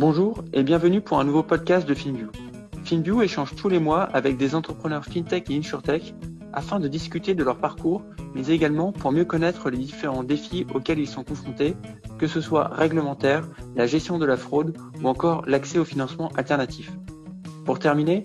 Bonjour 0.00 0.42
et 0.54 0.62
bienvenue 0.62 1.02
pour 1.02 1.20
un 1.20 1.24
nouveau 1.24 1.42
podcast 1.42 1.86
de 1.86 1.92
FinView. 1.92 2.30
FinView 2.84 3.20
échange 3.20 3.54
tous 3.54 3.68
les 3.68 3.78
mois 3.78 4.04
avec 4.04 4.38
des 4.38 4.54
entrepreneurs 4.54 5.04
FinTech 5.04 5.50
et 5.50 5.58
InsurTech 5.58 6.14
afin 6.54 6.80
de 6.80 6.88
discuter 6.88 7.34
de 7.34 7.44
leur 7.44 7.58
parcours, 7.58 8.00
mais 8.34 8.46
également 8.46 8.92
pour 8.92 9.12
mieux 9.12 9.26
connaître 9.26 9.68
les 9.68 9.76
différents 9.76 10.22
défis 10.22 10.66
auxquels 10.74 11.00
ils 11.00 11.06
sont 11.06 11.22
confrontés, 11.22 11.76
que 12.16 12.26
ce 12.26 12.40
soit 12.40 12.68
réglementaire, 12.68 13.46
la 13.76 13.86
gestion 13.86 14.18
de 14.18 14.24
la 14.24 14.38
fraude 14.38 14.74
ou 15.02 15.06
encore 15.06 15.44
l'accès 15.46 15.78
au 15.78 15.84
financement 15.84 16.30
alternatif. 16.34 16.90
Pour 17.66 17.78
terminer, 17.78 18.22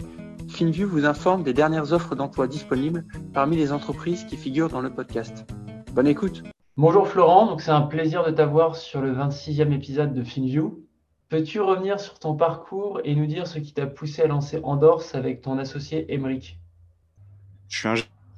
FinView 0.47 0.87
vous 0.87 1.03
informe 1.03 1.43
des 1.43 1.53
dernières 1.53 1.91
offres 1.91 2.15
d'emploi 2.15 2.47
disponibles 2.47 3.03
parmi 3.33 3.57
les 3.57 3.73
entreprises 3.73 4.23
qui 4.23 4.37
figurent 4.37 4.69
dans 4.69 4.79
le 4.79 4.93
podcast. 4.93 5.45
Bonne 5.91 6.07
écoute 6.07 6.41
Bonjour 6.77 7.05
Florent, 7.09 7.57
c'est 7.57 7.71
un 7.71 7.81
plaisir 7.81 8.25
de 8.25 8.31
t'avoir 8.31 8.77
sur 8.77 9.01
le 9.01 9.13
26e 9.13 9.73
épisode 9.73 10.13
de 10.13 10.23
FinView. 10.23 10.84
Peux-tu 11.29 11.59
revenir 11.59 11.99
sur 11.99 12.19
ton 12.19 12.35
parcours 12.35 13.01
et 13.03 13.15
nous 13.15 13.25
dire 13.25 13.47
ce 13.47 13.57
qui 13.57 13.73
t'a 13.73 13.87
poussé 13.87 14.21
à 14.21 14.27
lancer 14.27 14.59
Andors 14.63 15.03
avec 15.13 15.41
ton 15.41 15.57
associé 15.57 16.13
Emeric 16.13 16.59
Je 17.67 17.79
suis 17.79 17.89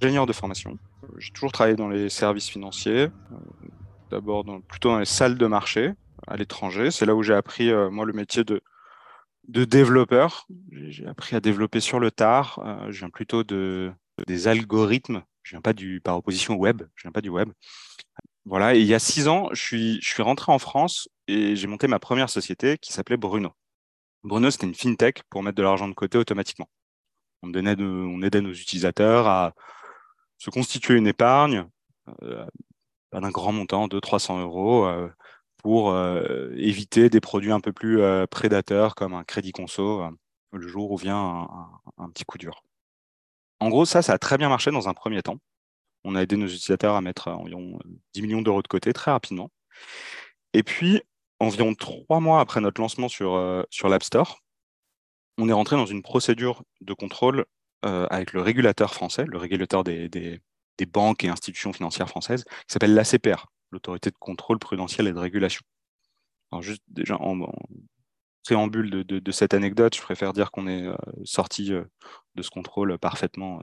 ingénieur 0.02 0.26
de 0.26 0.32
formation. 0.32 0.78
J'ai 1.18 1.32
toujours 1.32 1.52
travaillé 1.52 1.76
dans 1.76 1.90
les 1.90 2.08
services 2.08 2.48
financiers, 2.48 3.10
euh, 3.10 3.10
d'abord 4.10 4.46
plutôt 4.68 4.90
dans 4.90 5.00
les 5.00 5.06
salles 5.06 5.38
de 5.38 5.48
marché 5.48 5.94
à 6.28 6.38
l'étranger. 6.38 6.90
C'est 6.90 7.06
là 7.06 7.14
où 7.14 7.24
j'ai 7.24 7.34
appris, 7.34 7.70
euh, 7.70 7.90
moi, 7.90 8.06
le 8.06 8.14
métier 8.14 8.46
de, 8.46 8.62
développeur. 9.48 10.48
J'ai 10.72 11.08
appris 11.08 11.36
à 11.36 11.42
développer 11.42 11.82
sur 11.82 12.00
le 12.00 12.10
tard. 12.10 12.60
Euh, 12.66 12.92
je 12.92 13.00
viens 13.00 13.10
plutôt 13.10 13.44
de, 13.44 13.92
des 14.28 14.48
algorithmes. 14.48 15.24
Je 15.44 15.52
viens 15.52 15.62
pas 15.62 15.74
du, 15.74 16.00
par 16.02 16.18
opposition 16.18 16.56
au 16.56 16.58
web. 16.58 16.84
Je 16.96 17.04
viens 17.04 17.12
pas 17.12 17.22
du 17.22 17.30
web. 17.30 17.50
Voilà. 18.46 18.76
Il 18.76 18.86
y 18.86 18.94
a 18.94 19.00
six 19.00 19.28
ans, 19.28 19.50
je 19.52 20.00
suis 20.02 20.22
rentré 20.22 20.54
en 20.54 20.60
France 20.60 21.10
et 21.28 21.56
j'ai 21.56 21.68
monté 21.68 21.88
ma 21.88 22.00
première 22.00 22.30
société 22.30 22.78
qui 22.78 22.94
s'appelait 22.94 23.18
Bruno. 23.18 23.52
Bruno, 24.24 24.50
c'était 24.52 24.68
une 24.68 24.76
fintech 24.76 25.24
pour 25.30 25.44
mettre 25.44 25.58
de 25.58 25.64
l'argent 25.64 25.88
de 25.88 25.94
côté 25.94 26.18
automatiquement. 26.18 26.70
On, 27.44 27.54
aidait 27.54 28.42
nos 28.42 28.54
utilisateurs 28.54 29.28
à 29.28 29.54
se 30.38 30.50
constituer 30.50 30.96
une 30.96 31.08
épargne 31.08 31.68
euh, 32.24 32.46
d'un 33.12 33.30
grand 33.30 33.52
montant, 33.52 33.88
de 33.88 34.00
300 34.00 34.42
euros, 34.42 34.86
euh, 34.86 35.08
pour 35.58 35.92
euh, 35.92 36.52
éviter 36.56 37.10
des 37.10 37.20
produits 37.20 37.52
un 37.52 37.60
peu 37.60 37.74
plus 37.74 38.02
euh, 38.02 38.26
prédateurs 38.28 38.96
comme 38.96 39.14
un 39.14 39.24
crédit 39.24 39.52
conso 39.52 40.02
euh, 40.02 40.10
le 40.54 40.68
jour 40.68 40.92
où 40.92 40.98
vient 40.98 41.18
un, 41.18 41.70
un, 41.98 42.10
petit 42.10 42.24
coup 42.24 42.38
dur. 42.38 42.64
En 43.60 43.70
gros, 43.70 43.86
ça, 43.86 44.02
ça 44.02 44.14
a 44.14 44.18
très 44.18 44.38
bien 44.38 44.50
marché 44.50 44.72
dans 44.72 44.88
un 44.88 44.94
premier 44.94 45.22
temps. 45.22 45.38
On 46.04 46.16
a 46.16 46.22
aidé 46.22 46.38
nos 46.38 46.46
utilisateurs 46.46 46.96
à 46.96 47.02
mettre 47.02 47.28
environ 47.30 47.80
10 48.14 48.22
millions 48.22 48.42
d'euros 48.42 48.62
de 48.62 48.68
côté 48.68 48.94
très 48.94 49.12
rapidement. 49.12 49.52
Et 50.54 50.64
puis, 50.64 51.02
environ 51.40 51.76
trois 51.76 52.20
mois 52.20 52.40
après 52.40 52.62
notre 52.62 52.82
lancement 52.82 53.10
sur, 53.10 53.66
sur 53.70 53.90
l'App 53.90 54.04
Store, 54.04 54.42
on 55.38 55.50
est 55.50 55.54
rentré 55.54 55.76
dans 55.76 55.86
une 55.86 56.02
procédure 56.02 56.64
de 56.82 56.94
contrôle 56.94 57.46
euh, 57.86 58.08
avec 58.10 58.34
le 58.34 58.42
régulateur 58.42 58.94
français, 58.94 59.26
le 59.28 59.38
régulateur 59.38 59.84
des, 59.84 60.10
des, 60.10 60.42
banques 60.88 61.24
et 61.24 61.30
institutions 61.30 61.74
financières 61.74 62.10
françaises, 62.10 62.44
qui 62.44 62.74
s'appelle 62.74 62.94
l'ACPR, 62.94 63.48
l'autorité 63.72 64.10
de 64.10 64.16
contrôle 64.18 64.60
prudentiel 64.60 65.08
et 65.08 65.14
de 65.14 65.20
régulation. 65.20 65.62
Alors 66.52 66.64
juste 66.64 66.82
déjà 66.88 67.18
en, 67.20 67.52
préambule 68.44 68.90
de, 68.90 69.04
de, 69.04 69.20
de, 69.20 69.32
cette 69.32 69.54
anecdote, 69.54 69.96
je 69.96 70.02
préfère 70.02 70.34
dire 70.34 70.52
qu'on 70.52 70.68
est 70.68 70.88
euh, 70.88 70.96
sorti 71.24 71.74
euh, 71.74 71.84
de 72.36 72.42
ce 72.42 72.50
contrôle 72.50 72.98
parfaitement 72.98 73.62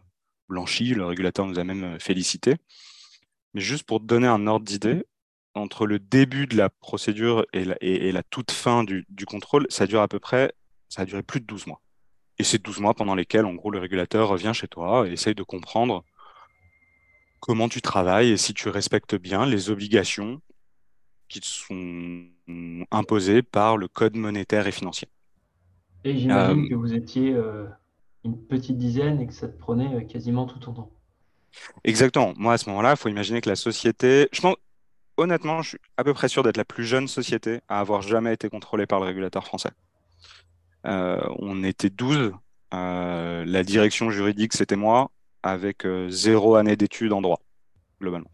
blanchi. 0.48 0.94
Le 0.94 1.06
régulateur 1.06 1.46
nous 1.46 1.58
a 1.58 1.64
même 1.64 1.98
félicité. 1.98 2.56
Mais 3.54 3.60
juste 3.60 3.84
pour 3.84 4.00
donner 4.00 4.26
un 4.26 4.46
ordre 4.46 4.66
d'idée, 4.66 5.06
entre 5.54 5.86
le 5.86 5.98
début 5.98 6.46
de 6.46 6.56
la 6.56 6.68
procédure 6.68 7.46
et 7.52 7.64
la, 7.64 7.76
et, 7.80 8.08
et 8.08 8.12
la 8.12 8.22
toute 8.22 8.50
fin 8.50 8.84
du, 8.84 9.06
du, 9.08 9.26
contrôle, 9.26 9.66
ça 9.70 9.86
dure 9.86 10.02
à 10.02 10.08
peu 10.08 10.18
près, 10.18 10.52
ça 10.88 11.02
a 11.02 11.04
duré 11.04 11.22
plus 11.22 11.40
de 11.40 11.46
12 11.46 11.66
mois. 11.66 11.80
Et 12.38 12.44
c'est 12.44 12.62
12 12.62 12.80
mois 12.80 12.94
pendant 12.94 13.14
lesquels, 13.14 13.44
en 13.44 13.54
gros, 13.54 13.70
le 13.70 13.78
régulateur 13.78 14.28
revient 14.28 14.52
chez 14.54 14.66
toi 14.66 15.06
et 15.06 15.12
essaye 15.12 15.34
de 15.34 15.42
comprendre 15.42 16.04
comment 17.40 17.68
tu 17.68 17.80
travailles 17.82 18.30
et 18.30 18.36
si 18.36 18.54
tu 18.54 18.68
respectes 18.68 19.14
bien 19.14 19.46
les 19.46 19.70
obligations 19.70 20.40
qui 21.28 21.40
te 21.40 21.46
sont 21.46 22.24
imposées 22.90 23.42
par 23.42 23.76
le 23.76 23.88
code 23.88 24.16
monétaire 24.16 24.66
et 24.66 24.72
financier. 24.72 25.08
Et 26.04 26.16
j'imagine 26.18 26.64
euh, 26.64 26.68
que 26.68 26.74
vous 26.74 26.92
étiez 26.92 27.32
euh, 27.32 27.66
une 28.24 28.38
petite 28.46 28.78
dizaine 28.78 29.20
et 29.20 29.26
que 29.26 29.32
ça 29.32 29.48
te 29.48 29.58
prenait 29.58 29.94
euh, 29.94 30.00
quasiment 30.00 30.46
tout 30.46 30.58
ton 30.58 30.72
temps. 30.72 30.90
Exactement. 31.84 32.34
Moi, 32.36 32.54
à 32.54 32.58
ce 32.58 32.68
moment-là, 32.70 32.92
il 32.92 32.96
faut 32.96 33.08
imaginer 33.08 33.40
que 33.40 33.48
la 33.48 33.56
société, 33.56 34.28
je 34.32 34.40
pense, 34.40 34.56
honnêtement, 35.16 35.62
je 35.62 35.70
suis 35.70 35.78
à 35.96 36.04
peu 36.04 36.14
près 36.14 36.28
sûr 36.28 36.42
d'être 36.42 36.56
la 36.56 36.64
plus 36.64 36.84
jeune 36.84 37.08
société 37.08 37.60
à 37.68 37.80
avoir 37.80 38.02
jamais 38.02 38.32
été 38.32 38.48
contrôlée 38.48 38.86
par 38.86 39.00
le 39.00 39.06
régulateur 39.06 39.44
français. 39.44 39.70
Euh, 40.86 41.20
on 41.38 41.62
était 41.64 41.90
12. 41.90 42.32
Euh, 42.74 43.44
la 43.46 43.62
direction 43.62 44.10
juridique, 44.10 44.52
c'était 44.52 44.76
moi, 44.76 45.10
avec 45.42 45.86
euh, 45.86 46.08
zéro 46.10 46.56
année 46.56 46.76
d'études 46.76 47.12
en 47.12 47.22
droit, 47.22 47.40
globalement. 48.00 48.30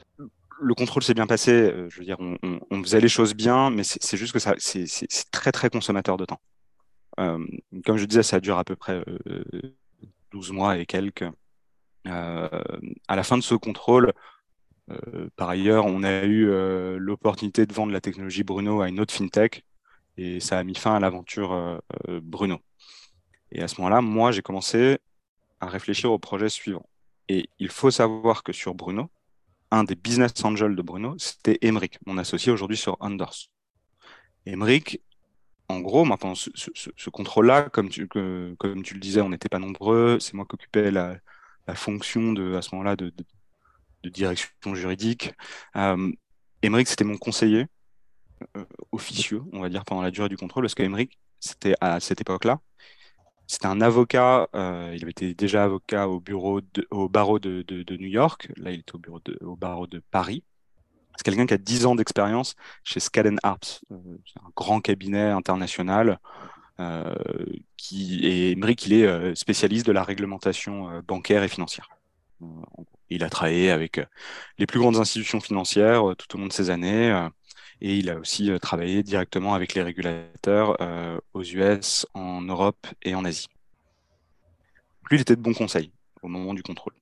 Le 0.62 0.74
contrôle 0.74 1.02
s'est 1.02 1.14
bien 1.14 1.26
passé. 1.26 1.72
je 1.88 1.98
veux 1.98 2.04
dire, 2.04 2.18
on, 2.20 2.82
faisait 2.82 3.00
les 3.00 3.08
choses 3.08 3.34
bien, 3.34 3.70
mais 3.70 3.82
c'est 3.82 4.16
juste 4.18 4.32
que 4.32 4.38
c'est 4.38 5.30
très, 5.30 5.52
très 5.52 5.70
consommateur 5.70 6.18
de 6.18 6.26
temps. 6.26 6.41
comme 7.16 7.97
je 7.97 8.04
disais, 8.04 8.22
ça 8.22 8.41
dure 8.41 8.58
à 8.58 8.64
peu 8.64 8.76
près 8.76 9.02
12 10.32 10.52
mois 10.52 10.76
et 10.76 10.84
quelques. 10.84 11.24
à 12.04 12.50
la 13.08 13.22
fin 13.22 13.38
de 13.38 13.42
ce 13.42 13.54
contrôle, 13.54 14.12
par 15.37 15.49
ailleurs, 15.49 15.87
on 15.87 16.03
a 16.03 16.25
eu 16.25 16.49
euh, 16.49 16.99
l'opportunité 16.99 17.67
de 17.67 17.73
vendre 17.73 17.93
la 17.93 18.01
technologie 18.01 18.45
Bruno 18.45 18.81
à 18.81 18.89
une 18.89 19.01
autre 19.01 19.15
fintech 19.15 19.65
et 20.17 20.41
ça 20.41 20.59
a 20.59 20.65
mis 20.65 20.75
fin 20.75 20.95
à 20.95 21.01
l'aventure 21.01 21.53
euh, 21.53 22.21
Bruno. 22.23 22.59
Et 23.53 23.62
à 23.62 23.69
ce 23.69 23.81
moment-là, 23.81 24.01
moi, 24.01 24.33
j'ai 24.33 24.43
commencé 24.43 24.99
à 25.61 25.67
réfléchir 25.67 26.12
au 26.12 26.19
projet 26.19 26.49
suivant. 26.49 26.87
Et 27.28 27.49
il 27.59 27.69
faut 27.69 27.91
savoir 27.91 28.43
que 28.43 28.53
sur 28.53 28.75
Bruno, 28.75 29.11
un 29.71 29.84
des 29.84 29.95
business 29.95 30.33
angels 30.45 30.77
de 30.77 30.83
Bruno, 30.83 31.15
c'était 31.19 31.59
Emric, 31.62 31.99
mon 32.07 32.19
associé 32.19 32.53
aujourd'hui 32.53 32.77
sur 32.77 32.97
Unders. 33.01 33.51
Emric, 34.47 35.01
en 35.69 35.81
gros, 35.81 36.05
maintenant, 36.05 36.34
ce, 36.34 36.51
ce, 36.55 37.11
contrôle-là, 37.11 37.69
comme 37.71 37.89
tu, 37.89 38.09
comme 38.09 38.83
tu 38.83 38.95
le 38.95 39.01
disais, 39.01 39.21
on 39.21 39.28
n'était 39.28 39.49
pas 39.49 39.61
nombreux. 39.61 40.19
C'est 40.19 40.34
moi 40.34 40.45
qui 40.45 40.55
occupais 40.55 40.91
la, 40.91 41.21
fonction 41.75 42.33
de, 42.33 42.57
à 42.57 42.62
ce 42.62 42.75
moment-là 42.75 42.97
de, 42.97 43.12
de 44.03 44.09
direction 44.09 44.75
juridique. 44.75 45.33
Euh, 45.77 46.11
Emmerich, 46.62 46.88
c'était 46.88 47.05
mon 47.05 47.16
conseiller 47.16 47.66
euh, 48.56 48.65
officieux, 48.93 49.43
on 49.53 49.61
va 49.61 49.69
dire, 49.69 49.84
pendant 49.84 50.03
la 50.03 50.11
durée 50.11 50.28
du 50.28 50.37
contrôle, 50.37 50.65
parce 50.65 50.75
qu'Emeric, 50.75 51.19
c'était 51.41 51.75
à 51.81 52.00
cette 52.00 52.21
époque-là, 52.21 52.60
c'était 53.47 53.66
un 53.66 53.81
avocat, 53.81 54.49
euh, 54.55 54.93
il 54.94 55.03
avait 55.03 55.10
été 55.10 55.34
déjà 55.34 55.65
avocat 55.65 56.09
au 56.09 56.21
bureau 56.21 56.60
de, 56.60 56.87
au 56.91 57.09
barreau 57.09 57.39
de, 57.39 57.65
New 57.97 58.09
York, 58.09 58.49
là 58.56 58.71
il 58.71 58.81
était 58.81 58.94
au, 58.94 58.99
bureau 58.99 59.21
de, 59.25 59.39
au 59.41 59.56
barreau 59.56 59.87
de 59.87 60.03
Paris. 60.10 60.44
C'est 61.16 61.25
quelqu'un 61.25 61.47
qui 61.47 61.55
a 61.55 61.59
10 61.59 61.87
ans 61.87 61.94
d'expérience 61.97 62.55
chez 62.84 63.00
Skadden 63.00 63.39
Arps, 63.43 63.84
un 63.91 64.50
grand 64.56 64.81
cabinet 64.81 65.31
international. 65.31 66.19
Qui, 67.77 68.25
et 68.25 68.53
Emmerich, 68.53 68.87
il 68.87 68.94
est 68.94 69.34
spécialiste 69.34 69.87
de 69.87 69.93
la 69.93 70.03
réglementation 70.03 71.03
bancaire 71.06 71.43
et 71.43 71.49
financière. 71.49 71.91
Il 73.10 73.25
a 73.25 73.31
travaillé 73.31 73.71
avec 73.71 73.98
euh, 73.98 74.04
les 74.59 74.66
plus 74.66 74.78
grandes 74.78 74.97
institutions 74.97 75.41
financières 75.41 76.10
euh, 76.10 76.15
tout 76.15 76.37
au 76.37 76.38
long 76.41 76.47
de 76.47 76.53
ces 76.53 76.71
années 76.71 77.10
euh, 77.10 77.28
et 77.81 77.97
il 77.97 78.09
a 78.10 78.19
aussi 78.19 78.50
travaillé 78.60 79.03
directement 79.03 79.54
avec 79.54 79.75
les 79.75 79.82
régulateurs 79.82 80.76
aux 81.32 81.43
US, 81.43 82.06
en 82.12 82.43
Europe 82.43 82.87
et 83.03 83.15
en 83.15 83.25
Asie. 83.25 83.48
Lui, 85.10 85.16
il 85.16 85.22
était 85.22 85.34
de 85.34 85.41
bons 85.41 85.54
conseils 85.54 85.91
au 86.21 86.28
moment 86.28 86.53
du 86.53 86.62
contrôle. 86.62 86.93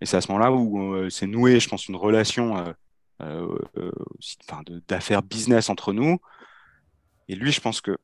Et 0.00 0.06
c'est 0.06 0.16
à 0.16 0.20
ce 0.20 0.32
moment-là 0.32 0.50
où 0.50 1.08
c'est 1.08 1.28
noué, 1.28 1.60
je 1.60 1.68
pense, 1.68 1.86
une 1.86 1.94
relation 1.94 2.74
d'affaires 4.88 5.22
business 5.22 5.70
entre 5.70 5.92
nous. 5.92 6.18
Et 7.28 7.36
lui, 7.36 7.52
je 7.52 7.60
pense 7.60 7.80
que 7.80 7.96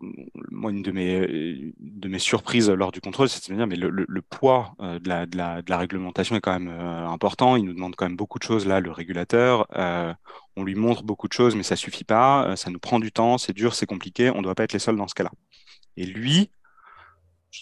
moi, 0.00 0.70
une 0.70 0.82
de 0.82 0.90
mes, 0.90 1.72
de 1.78 2.08
mes 2.08 2.18
surprises 2.18 2.68
lors 2.68 2.92
du 2.92 3.00
contrôle, 3.00 3.28
c'est 3.28 3.48
de 3.48 3.52
me 3.54 3.58
dire, 3.58 3.66
mais 3.66 3.76
le, 3.76 3.88
le, 3.90 4.22
poids 4.22 4.74
euh, 4.80 4.98
de, 4.98 5.08
la, 5.08 5.26
de, 5.26 5.36
la, 5.36 5.62
de, 5.62 5.70
la, 5.70 5.78
réglementation 5.78 6.36
est 6.36 6.40
quand 6.40 6.52
même 6.52 6.68
euh, 6.68 7.08
important. 7.08 7.56
Il 7.56 7.64
nous 7.64 7.72
demande 7.72 7.96
quand 7.96 8.06
même 8.06 8.16
beaucoup 8.16 8.38
de 8.38 8.44
choses, 8.44 8.66
là, 8.66 8.80
le 8.80 8.90
régulateur. 8.90 9.66
Euh, 9.76 10.12
on 10.56 10.64
lui 10.64 10.74
montre 10.74 11.02
beaucoup 11.02 11.28
de 11.28 11.32
choses, 11.32 11.56
mais 11.56 11.62
ça 11.62 11.76
suffit 11.76 12.04
pas. 12.04 12.56
Ça 12.56 12.70
nous 12.70 12.78
prend 12.78 13.00
du 13.00 13.10
temps, 13.10 13.38
c'est 13.38 13.54
dur, 13.54 13.74
c'est 13.74 13.86
compliqué. 13.86 14.30
On 14.30 14.38
ne 14.38 14.42
doit 14.42 14.54
pas 14.54 14.64
être 14.64 14.74
les 14.74 14.78
seuls 14.78 14.96
dans 14.96 15.08
ce 15.08 15.14
cas-là. 15.14 15.32
Et 15.96 16.04
lui, 16.04 16.50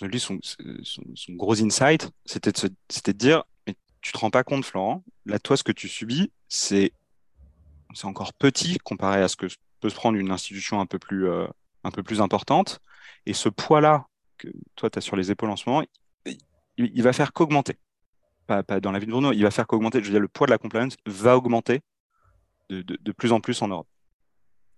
lui 0.03 0.21
son, 0.21 0.39
son, 0.43 1.33
gros 1.35 1.63
insight, 1.63 2.11
c'était 2.25 2.51
de, 2.51 2.69
de 2.69 3.13
dire, 3.13 3.45
mais 3.67 3.77
tu 4.01 4.13
te 4.13 4.19
rends 4.19 4.31
pas 4.31 4.43
compte, 4.43 4.65
Florent, 4.65 5.05
là, 5.25 5.39
toi, 5.39 5.57
ce 5.57 5.63
que 5.63 5.73
tu 5.73 5.89
subis, 5.89 6.33
c'est 6.49 6.93
encore 8.03 8.33
petit 8.33 8.79
comparé 8.79 9.23
à 9.23 9.29
ce 9.29 9.37
que 9.37 9.47
peut 9.79 9.89
se 9.89 9.95
prendre 9.95 10.19
une 10.19 10.33
institution 10.33 10.81
un 10.81 10.87
peu 10.87 10.99
plus 10.99 11.29
un 11.85 11.91
peu 11.91 12.03
plus 12.03 12.21
importante. 12.21 12.81
Et 13.27 13.35
ce 13.35 13.49
poids-là 13.49 14.07
que 14.39 14.49
toi, 14.77 14.91
tu 14.91 14.99
as 14.99 15.03
sur 15.03 15.17
les 15.17 15.31
épaules 15.31 15.51
en 15.51 15.57
ce 15.57 15.69
moment, 15.69 15.85
il, 16.27 16.37
il 16.77 17.03
va 17.03 17.13
faire 17.13 17.33
qu'augmenter. 17.33 17.79
Pas, 18.47 18.63
pas, 18.63 18.81
dans 18.81 18.93
la 18.93 18.99
vie 18.99 19.07
de 19.07 19.11
Bruno, 19.13 19.33
il 19.33 19.43
va 19.43 19.51
faire 19.51 19.67
qu'augmenter. 19.67 20.01
Je 20.01 20.07
veux 20.07 20.11
dire, 20.11 20.21
le 20.21 20.29
poids 20.29 20.47
de 20.47 20.51
la 20.51 20.59
compliance 20.59 20.97
va 21.07 21.37
augmenter 21.37 21.81
de, 22.71 22.83
de, 22.83 22.99
de, 23.01 23.13
plus 23.13 23.33
en 23.33 23.41
plus 23.41 23.63
en 23.63 23.69
Europe. 23.69 23.89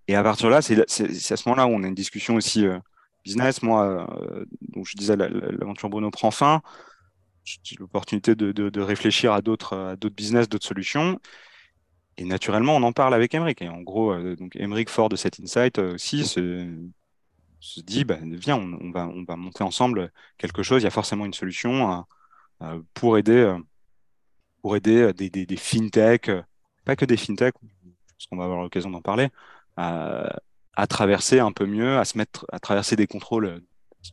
Et 0.08 0.14
à 0.14 0.22
partir 0.22 0.46
de 0.48 0.52
là, 0.52 0.62
c'est 0.62 0.78
à 0.78 1.36
ce 1.36 1.48
moment-là 1.48 1.66
où 1.66 1.70
on 1.70 1.82
a 1.82 1.88
une 1.88 1.94
discussion 1.94 2.36
aussi 2.36 2.64
euh, 2.64 2.78
business. 3.24 3.62
Moi, 3.62 4.06
euh, 4.08 4.44
donc 4.60 4.86
je 4.86 4.96
disais, 4.96 5.16
l'aventure 5.16 5.88
Bruno 5.90 6.10
prend 6.10 6.30
fin. 6.30 6.62
J'ai 7.44 7.76
l'opportunité 7.76 8.34
de, 8.34 8.52
de, 8.52 8.80
réfléchir 8.80 9.32
à 9.32 9.40
d'autres 9.40 9.96
business, 10.10 10.48
d'autres 10.48 10.66
solutions. 10.66 11.18
Et 12.18 12.24
naturellement, 12.24 12.76
on 12.76 12.82
en 12.82 12.92
parle 12.92 13.14
avec 13.14 13.34
Emric. 13.34 13.62
Et 13.62 13.68
en 13.68 13.82
gros, 13.82 14.12
euh, 14.12 14.36
donc 14.36 14.56
Emric, 14.56 14.88
fort 14.88 15.08
de 15.08 15.16
cet 15.16 15.40
insight 15.40 15.78
aussi, 15.78 16.24
se, 17.66 17.80
dit, 17.80 18.04
bah, 18.04 18.18
viens, 18.22 18.56
on, 18.56 18.90
va, 18.90 19.06
on 19.06 19.24
va 19.24 19.36
monter 19.36 19.64
ensemble 19.64 20.12
quelque 20.38 20.62
chose. 20.62 20.82
Il 20.82 20.84
y 20.84 20.88
a 20.88 20.90
forcément 20.90 21.26
une 21.26 21.34
solution 21.34 22.04
pour 22.94 23.18
aider, 23.18 23.54
pour 24.62 24.76
aider 24.76 25.12
des, 25.12 25.30
des, 25.30 25.46
des 25.46 25.56
fintech, 25.56 26.30
pas 26.84 26.96
que 26.96 27.04
des 27.04 27.16
fintech, 27.16 27.54
parce 28.16 28.26
qu'on 28.26 28.36
va 28.36 28.44
avoir 28.44 28.62
l'occasion 28.62 28.90
d'en 28.90 29.02
parler, 29.02 29.28
à, 29.76 30.86
traverser 30.88 31.40
un 31.40 31.52
peu 31.52 31.66
mieux, 31.66 31.98
à 31.98 32.04
se 32.04 32.16
mettre, 32.18 32.46
à 32.52 32.58
traverser 32.60 32.96
des 32.96 33.06
contrôles 33.06 33.62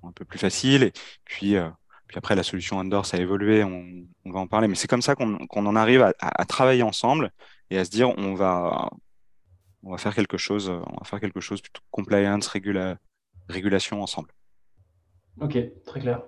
un 0.03 0.11
peu 0.11 0.25
plus 0.25 0.39
faciles. 0.39 0.83
Et 0.83 0.93
puis, 1.25 1.55
euh, 1.55 1.69
puis 2.07 2.17
après, 2.17 2.35
la 2.35 2.43
solution 2.43 2.77
Andor, 2.77 3.05
ça 3.05 3.17
a 3.17 3.19
évolué, 3.19 3.63
on, 3.63 4.31
va 4.31 4.39
en 4.39 4.47
parler. 4.47 4.67
Mais 4.67 4.75
c'est 4.75 4.87
comme 4.87 5.01
ça 5.01 5.15
qu'on 5.15 5.65
en 5.65 5.75
arrive 5.75 6.01
à, 6.01 6.13
à, 6.19 6.45
travailler 6.45 6.83
ensemble 6.83 7.31
et 7.69 7.77
à 7.77 7.85
se 7.85 7.89
dire, 7.89 8.09
on 8.17 8.33
va, 8.35 8.89
on 9.83 9.91
va 9.91 9.97
faire 9.97 10.15
quelque 10.15 10.37
chose, 10.37 10.69
on 10.69 10.97
va 10.97 11.05
faire 11.05 11.19
quelque 11.19 11.39
chose 11.39 11.61
plutôt 11.61 11.81
compliance, 11.91 12.47
régula, 12.47 12.97
régulation 13.49 14.01
ensemble. 14.01 14.29
Ok, 15.41 15.57
très 15.85 15.99
clair. 15.99 16.21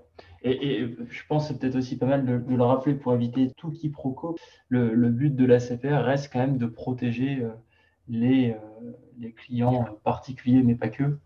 Et, 0.44 0.96
je 1.10 1.22
pense 1.28 1.48
que 1.48 1.54
c'est 1.54 1.60
peut-être 1.60 1.76
aussi 1.76 1.98
pas 1.98 2.06
mal 2.06 2.24
de, 2.24 2.42
le 2.48 2.64
rappeler 2.64 2.94
pour 2.94 3.14
éviter 3.16 3.52
tout 3.58 3.72
quiproquo. 3.72 4.36
Le, 4.70 4.94
le 4.94 5.10
but 5.10 5.36
de 5.36 5.44
la 5.46 5.60
CPR 5.60 6.04
reste 6.04 6.32
quand 6.32 6.40
même 6.40 6.58
de 6.58 6.68
protéger 6.68 7.40
euh, 7.42 7.50
les, 8.08 8.52
euh, 8.52 8.92
les, 9.20 9.32
clients 9.32 9.86
particuliers, 10.04 10.62
mais 10.62 10.76
pas 10.76 10.90
que. 10.90 11.18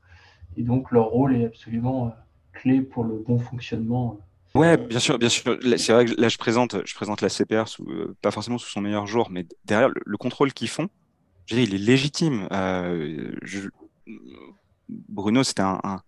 Et 0.56 0.64
donc 0.64 0.92
leur 0.92 1.08
rôle 1.08 1.36
est 1.36 1.46
absolument 1.46 2.08
euh, 2.08 2.10
clé 2.54 2.82
pour 2.82 3.04
le 3.04 3.18
bon 3.18 3.40
fonctionnement. 3.40 4.20
Ouais, 4.56 4.78
bien 4.78 5.00
sûr, 5.00 5.20
bien 5.20 5.30
sûr. 5.30 5.60
C'est 5.78 5.92
vrai 5.92 6.06
que 6.06 6.20
là, 6.20 6.30
je 6.30 6.38
présente, 6.38 6.78
je 6.86 6.96
présente 6.96 7.22
la 7.22 7.30
CPR 7.30 7.68
sous, 7.68 7.86
pas 8.22 8.32
forcément 8.32 8.58
sous 8.58 8.70
son 8.70 8.82
meilleur 8.82 9.06
jour, 9.06 9.30
mais 9.30 9.46
derrière 9.66 9.90
le, 9.90 10.18
contrôle 10.18 10.54
qu'ils 10.54 10.70
font, 10.70 10.88
je 11.46 11.56
il 11.58 11.76
est 11.76 11.78
légitime. 11.78 12.48
Bruno, 14.90 15.44
c'était 15.44 15.62
un, 15.62 16.02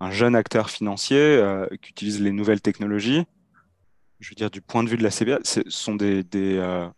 un 0.00 0.10
jeune 0.10 0.34
acteur 0.34 0.70
financier 0.70 1.18
euh, 1.18 1.66
qui 1.80 1.90
utilise 1.90 2.20
les 2.20 2.32
nouvelles 2.32 2.60
technologies. 2.60 3.24
Je 4.20 4.30
veux 4.30 4.34
dire, 4.34 4.50
du 4.50 4.60
point 4.60 4.82
de 4.82 4.88
vue 4.88 4.96
de 4.96 5.02
la 5.02 5.10
CBA, 5.10 5.38
ce 5.42 5.60
sont 5.68 5.94
des. 5.94 6.22
des 6.22 6.56
euh, 6.58 6.88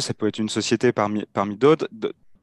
ça 0.00 0.14
peut 0.14 0.28
être 0.28 0.38
une 0.38 0.48
société 0.48 0.92
parmi, 0.92 1.24
parmi 1.32 1.56
d'autres. 1.56 1.88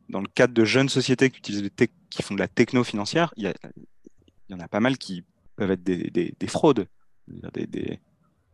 dans 0.09 0.21
le 0.21 0.27
cadre 0.27 0.53
de 0.53 0.65
jeunes 0.65 0.89
sociétés 0.89 1.29
qui, 1.29 1.37
utilisent 1.39 1.63
les 1.63 1.89
qui 2.09 2.23
font 2.23 2.33
de 2.33 2.39
la 2.39 2.47
techno 2.47 2.83
financière, 2.83 3.33
il 3.37 3.45
y, 3.45 3.53
il 4.49 4.55
y 4.55 4.55
en 4.55 4.59
a 4.59 4.67
pas 4.67 4.79
mal 4.79 4.97
qui 4.97 5.23
peuvent 5.55 5.71
être 5.71 5.83
des, 5.83 6.09
des, 6.09 6.33
des 6.37 6.47
fraudes. 6.47 6.87
Des, 7.27 7.99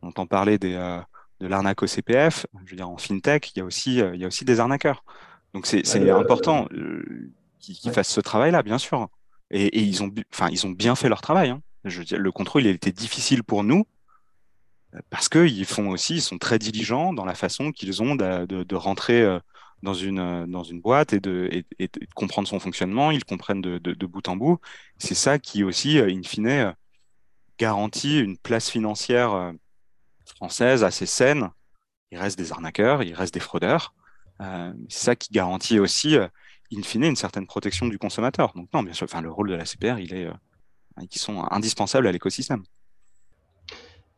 on 0.02 0.08
entend 0.08 0.26
parler 0.26 0.58
des, 0.58 0.74
euh, 0.74 1.00
de 1.40 1.48
l'arnaque 1.48 1.82
au 1.84 1.88
CPF. 1.88 2.46
Je 2.66 2.72
veux 2.72 2.78
dire, 2.78 2.90
en 2.90 2.98
fintech, 2.98 3.52
il 3.56 3.60
y 3.60 3.62
a 3.62 3.66
aussi, 3.66 3.98
il 3.98 4.20
y 4.20 4.24
a 4.24 4.28
aussi 4.28 4.46
des 4.46 4.60
arnaqueurs. 4.60 5.04
Donc, 5.54 5.68
c'est 5.68 6.10
important 6.10 6.68
qu'ils 7.60 7.92
fassent 7.92 8.10
ce 8.10 8.22
travail-là, 8.22 8.64
bien 8.64 8.80
sûr. 8.80 9.08
Et, 9.52 9.82
ils, 9.82 10.02
ont, 10.04 10.12
enfin, 10.34 10.50
ils 10.52 10.66
ont 10.66 10.72
bien 10.72 10.96
fait 10.96 11.10
leur 11.10 11.22
travail. 11.22 11.50
Hein. 11.50 11.62
Le 11.84 12.32
contrôle, 12.32 12.64
il 12.64 12.70
était 12.70 12.92
difficile 12.92 13.44
pour 13.44 13.64
nous 13.64 13.86
euh, 14.96 15.00
parce 15.10 15.30
qu'ils 15.30 15.66
font 15.66 15.90
aussi, 15.90 16.16
ils 16.16 16.22
sont 16.22 16.38
très 16.38 16.60
diligents 16.60 17.14
dans 17.14 17.26
la 17.26 17.36
façon 17.36 17.72
qu'ils 17.72 18.02
ont 18.02 18.16
de, 18.16 18.76
rentrer 18.76 19.22
euh, 19.22 19.40
dans 19.82 19.94
une, 19.94 20.20
euh, 20.20 20.46
dans 20.48 20.64
une 20.64 20.82
boîte 20.82 21.14
et 21.14 21.20
de, 21.20 21.64
comprendre 22.16 22.48
son 22.48 22.60
fonctionnement. 22.60 23.12
Ils 23.12 23.26
comprennent 23.26 23.62
de, 23.62 23.78
de 23.78 24.06
bout 24.06 24.28
en 24.28 24.36
bout. 24.36 24.60
C'est 24.98 25.16
ça 25.16 25.40
qui 25.40 25.64
aussi, 25.64 26.00
in 26.00 26.24
fine, 26.24 26.76
garantit 27.60 28.20
une 28.20 28.38
place 28.38 28.70
financière 28.70 29.54
française 30.26 30.84
assez 30.84 31.06
saine. 31.06 31.50
Il 32.12 32.18
reste 32.18 32.38
des 32.38 32.52
arnaqueurs, 32.52 33.04
il 33.04 33.14
reste 33.14 33.34
des 33.34 33.40
fraudeurs. 33.40 33.94
c'est 34.90 35.04
ça 35.06 35.16
qui 35.16 35.32
garantit 35.32 35.80
aussi 35.80 36.18
in 36.72 36.82
fine, 36.82 37.04
une 37.04 37.16
certaine 37.16 37.48
protection 37.48 37.88
du 37.88 37.98
consommateur. 37.98 38.54
Donc 38.56 38.68
non, 38.74 38.84
bien 38.84 38.94
sûr, 38.94 39.06
enfin, 39.06 39.22
le 39.22 39.32
rôle 39.32 39.50
de 39.50 39.56
la 39.56 39.66
CPR, 39.66 40.00
il 40.00 40.14
est, 40.14 40.26
euh, 40.26 41.06
qui 41.10 41.20
sont 41.20 41.44
indispensables 41.52 42.08
à 42.08 42.12
l'écosystème. 42.12 42.64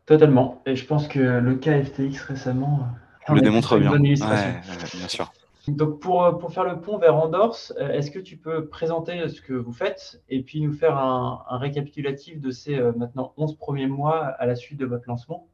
Totalement. 0.05 0.61
Et 0.65 0.75
je 0.75 0.85
pense 0.85 1.07
que 1.07 1.19
le 1.19 1.55
cas 1.55 1.83
FTX 1.83 2.21
récemment 2.27 2.87
euh, 3.29 3.33
le 3.33 3.41
démontre 3.41 3.77
bien. 3.79 3.97
bien 3.97 5.07
sûr. 5.07 5.33
Donc 5.67 5.99
pour, 5.99 6.23
euh, 6.23 6.33
pour, 6.33 6.53
faire 6.53 6.63
le 6.63 6.79
pont 6.79 6.99
vers 6.99 7.15
Andors, 7.15 7.57
est-ce 7.79 8.11
que 8.11 8.19
tu 8.19 8.37
peux 8.37 8.67
présenter 8.67 9.27
ce 9.27 9.41
que 9.41 9.53
vous 9.53 9.73
faites 9.73 10.21
et 10.29 10.43
puis 10.43 10.61
nous 10.61 10.73
faire 10.73 10.95
un, 10.95 11.43
un 11.49 11.57
récapitulatif 11.57 12.39
de 12.39 12.51
ces 12.51 12.79
maintenant 12.95 13.33
11 13.37 13.57
premiers 13.57 13.87
mois 13.87 14.25
à 14.25 14.45
la 14.45 14.55
suite 14.55 14.77
de 14.77 14.85
votre 14.85 15.05
lancement? 15.07 15.47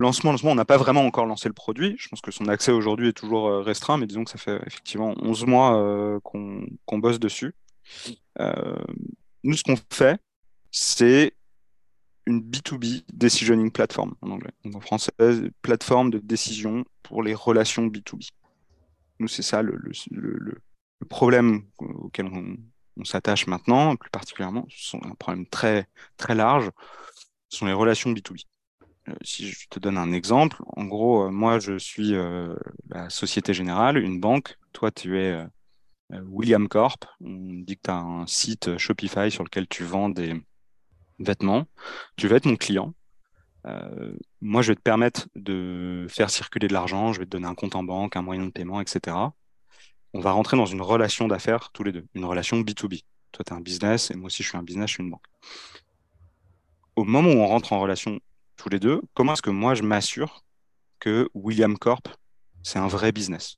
Lancement, 0.00 0.32
lancement, 0.32 0.50
on 0.50 0.56
n'a 0.56 0.64
pas 0.64 0.76
vraiment 0.76 1.06
encore 1.06 1.26
lancé 1.26 1.48
le 1.48 1.54
produit. 1.54 1.94
Je 1.98 2.08
pense 2.08 2.20
que 2.20 2.32
son 2.32 2.48
accès 2.48 2.72
aujourd'hui 2.72 3.08
est 3.08 3.12
toujours 3.12 3.48
euh, 3.48 3.60
restreint, 3.62 3.96
mais 3.96 4.06
disons 4.06 4.24
que 4.24 4.30
ça 4.30 4.38
fait 4.38 4.60
effectivement 4.66 5.14
11 5.22 5.46
mois 5.46 5.78
euh, 5.78 6.18
qu'on 6.20 6.98
bosse 6.98 7.20
dessus. 7.20 7.54
Euh, 8.40 8.76
nous, 9.44 9.54
ce 9.54 9.62
qu'on 9.62 9.76
fait, 9.92 10.20
c'est 10.72 11.34
une 12.26 12.40
B2B 12.40 13.04
decisioning 13.12 13.70
platform 13.70 14.14
en 14.20 14.30
anglais. 14.30 14.50
en 14.72 14.80
français, 14.80 15.12
plateforme 15.62 16.10
de 16.10 16.18
décision 16.18 16.84
pour 17.02 17.22
les 17.22 17.34
relations 17.34 17.86
B2B. 17.86 18.30
Nous, 19.20 19.28
c'est 19.28 19.42
ça 19.42 19.62
le, 19.62 19.78
problème 21.08 21.64
auquel 21.78 22.26
on, 22.26 23.04
s'attache 23.04 23.46
maintenant, 23.46 23.94
plus 23.94 24.10
particulièrement. 24.10 24.66
C'est 24.70 24.96
un 25.04 25.14
problème 25.14 25.46
très, 25.46 25.86
très 26.16 26.34
large. 26.34 26.70
Ce 27.50 27.58
sont 27.58 27.66
les 27.66 27.72
relations 27.72 28.10
B2B. 28.12 28.44
Euh, 29.08 29.14
si 29.22 29.50
je 29.50 29.68
te 29.68 29.78
donne 29.78 29.98
un 29.98 30.12
exemple, 30.12 30.62
en 30.76 30.84
gros, 30.84 31.26
euh, 31.26 31.30
moi, 31.30 31.58
je 31.58 31.78
suis 31.78 32.14
euh, 32.14 32.54
la 32.88 33.10
Société 33.10 33.52
Générale, 33.52 33.98
une 33.98 34.20
banque. 34.20 34.58
Toi, 34.72 34.90
tu 34.90 35.18
es 35.18 35.44
William 36.10 36.68
Corp. 36.68 37.04
On 37.20 37.62
dit 37.62 37.76
que 37.76 37.82
tu 37.84 37.90
as 37.90 37.98
un 37.98 38.26
site 38.26 38.76
Shopify 38.78 39.30
sur 39.30 39.44
lequel 39.44 39.66
tu 39.68 39.84
vends 39.84 40.08
des 40.08 40.34
vêtements. 41.18 41.66
Tu 42.16 42.28
vas 42.28 42.36
être 42.36 42.46
mon 42.46 42.56
client. 42.56 42.94
moi, 44.40 44.62
je 44.62 44.72
vais 44.72 44.74
te 44.74 44.80
permettre 44.80 45.28
de 45.36 46.06
faire 46.08 46.30
circuler 46.30 46.68
de 46.68 46.72
l'argent. 46.72 47.12
Je 47.12 47.20
vais 47.20 47.24
te 47.24 47.30
donner 47.30 47.46
un 47.46 47.54
compte 47.54 47.76
en 47.76 47.84
banque, 47.84 48.16
un 48.16 48.22
moyen 48.22 48.46
de 48.46 48.50
paiement, 48.50 48.80
etc. 48.80 49.16
On 50.12 50.20
va 50.20 50.32
rentrer 50.32 50.56
dans 50.56 50.66
une 50.66 50.82
relation 50.82 51.28
d'affaires 51.28 51.70
tous 51.72 51.84
les 51.84 51.92
deux, 51.92 52.06
une 52.14 52.24
relation 52.24 52.60
B2B. 52.60 53.04
Toi, 53.32 53.44
tu 53.44 53.52
es 53.52 53.56
un 53.56 53.60
business 53.60 54.10
et 54.10 54.14
moi 54.16 54.26
aussi, 54.26 54.42
je 54.42 54.48
suis 54.48 54.58
un 54.58 54.62
business, 54.62 54.90
je 54.90 54.94
suis 54.94 55.02
une 55.04 55.10
banque. 55.10 55.26
Au 56.96 57.04
moment 57.04 57.30
où 57.30 57.38
on 57.38 57.46
rentre 57.46 57.72
en 57.72 57.80
relation 57.80 58.20
tous 58.56 58.68
les 58.68 58.78
deux, 58.78 59.00
comment 59.14 59.34
est-ce 59.34 59.42
que 59.42 59.50
moi 59.50 59.74
je 59.74 59.82
m'assure 59.82 60.44
que 61.00 61.28
William 61.34 61.76
Corp, 61.76 62.08
c'est 62.62 62.78
un 62.78 62.88
vrai 62.88 63.12
business? 63.12 63.56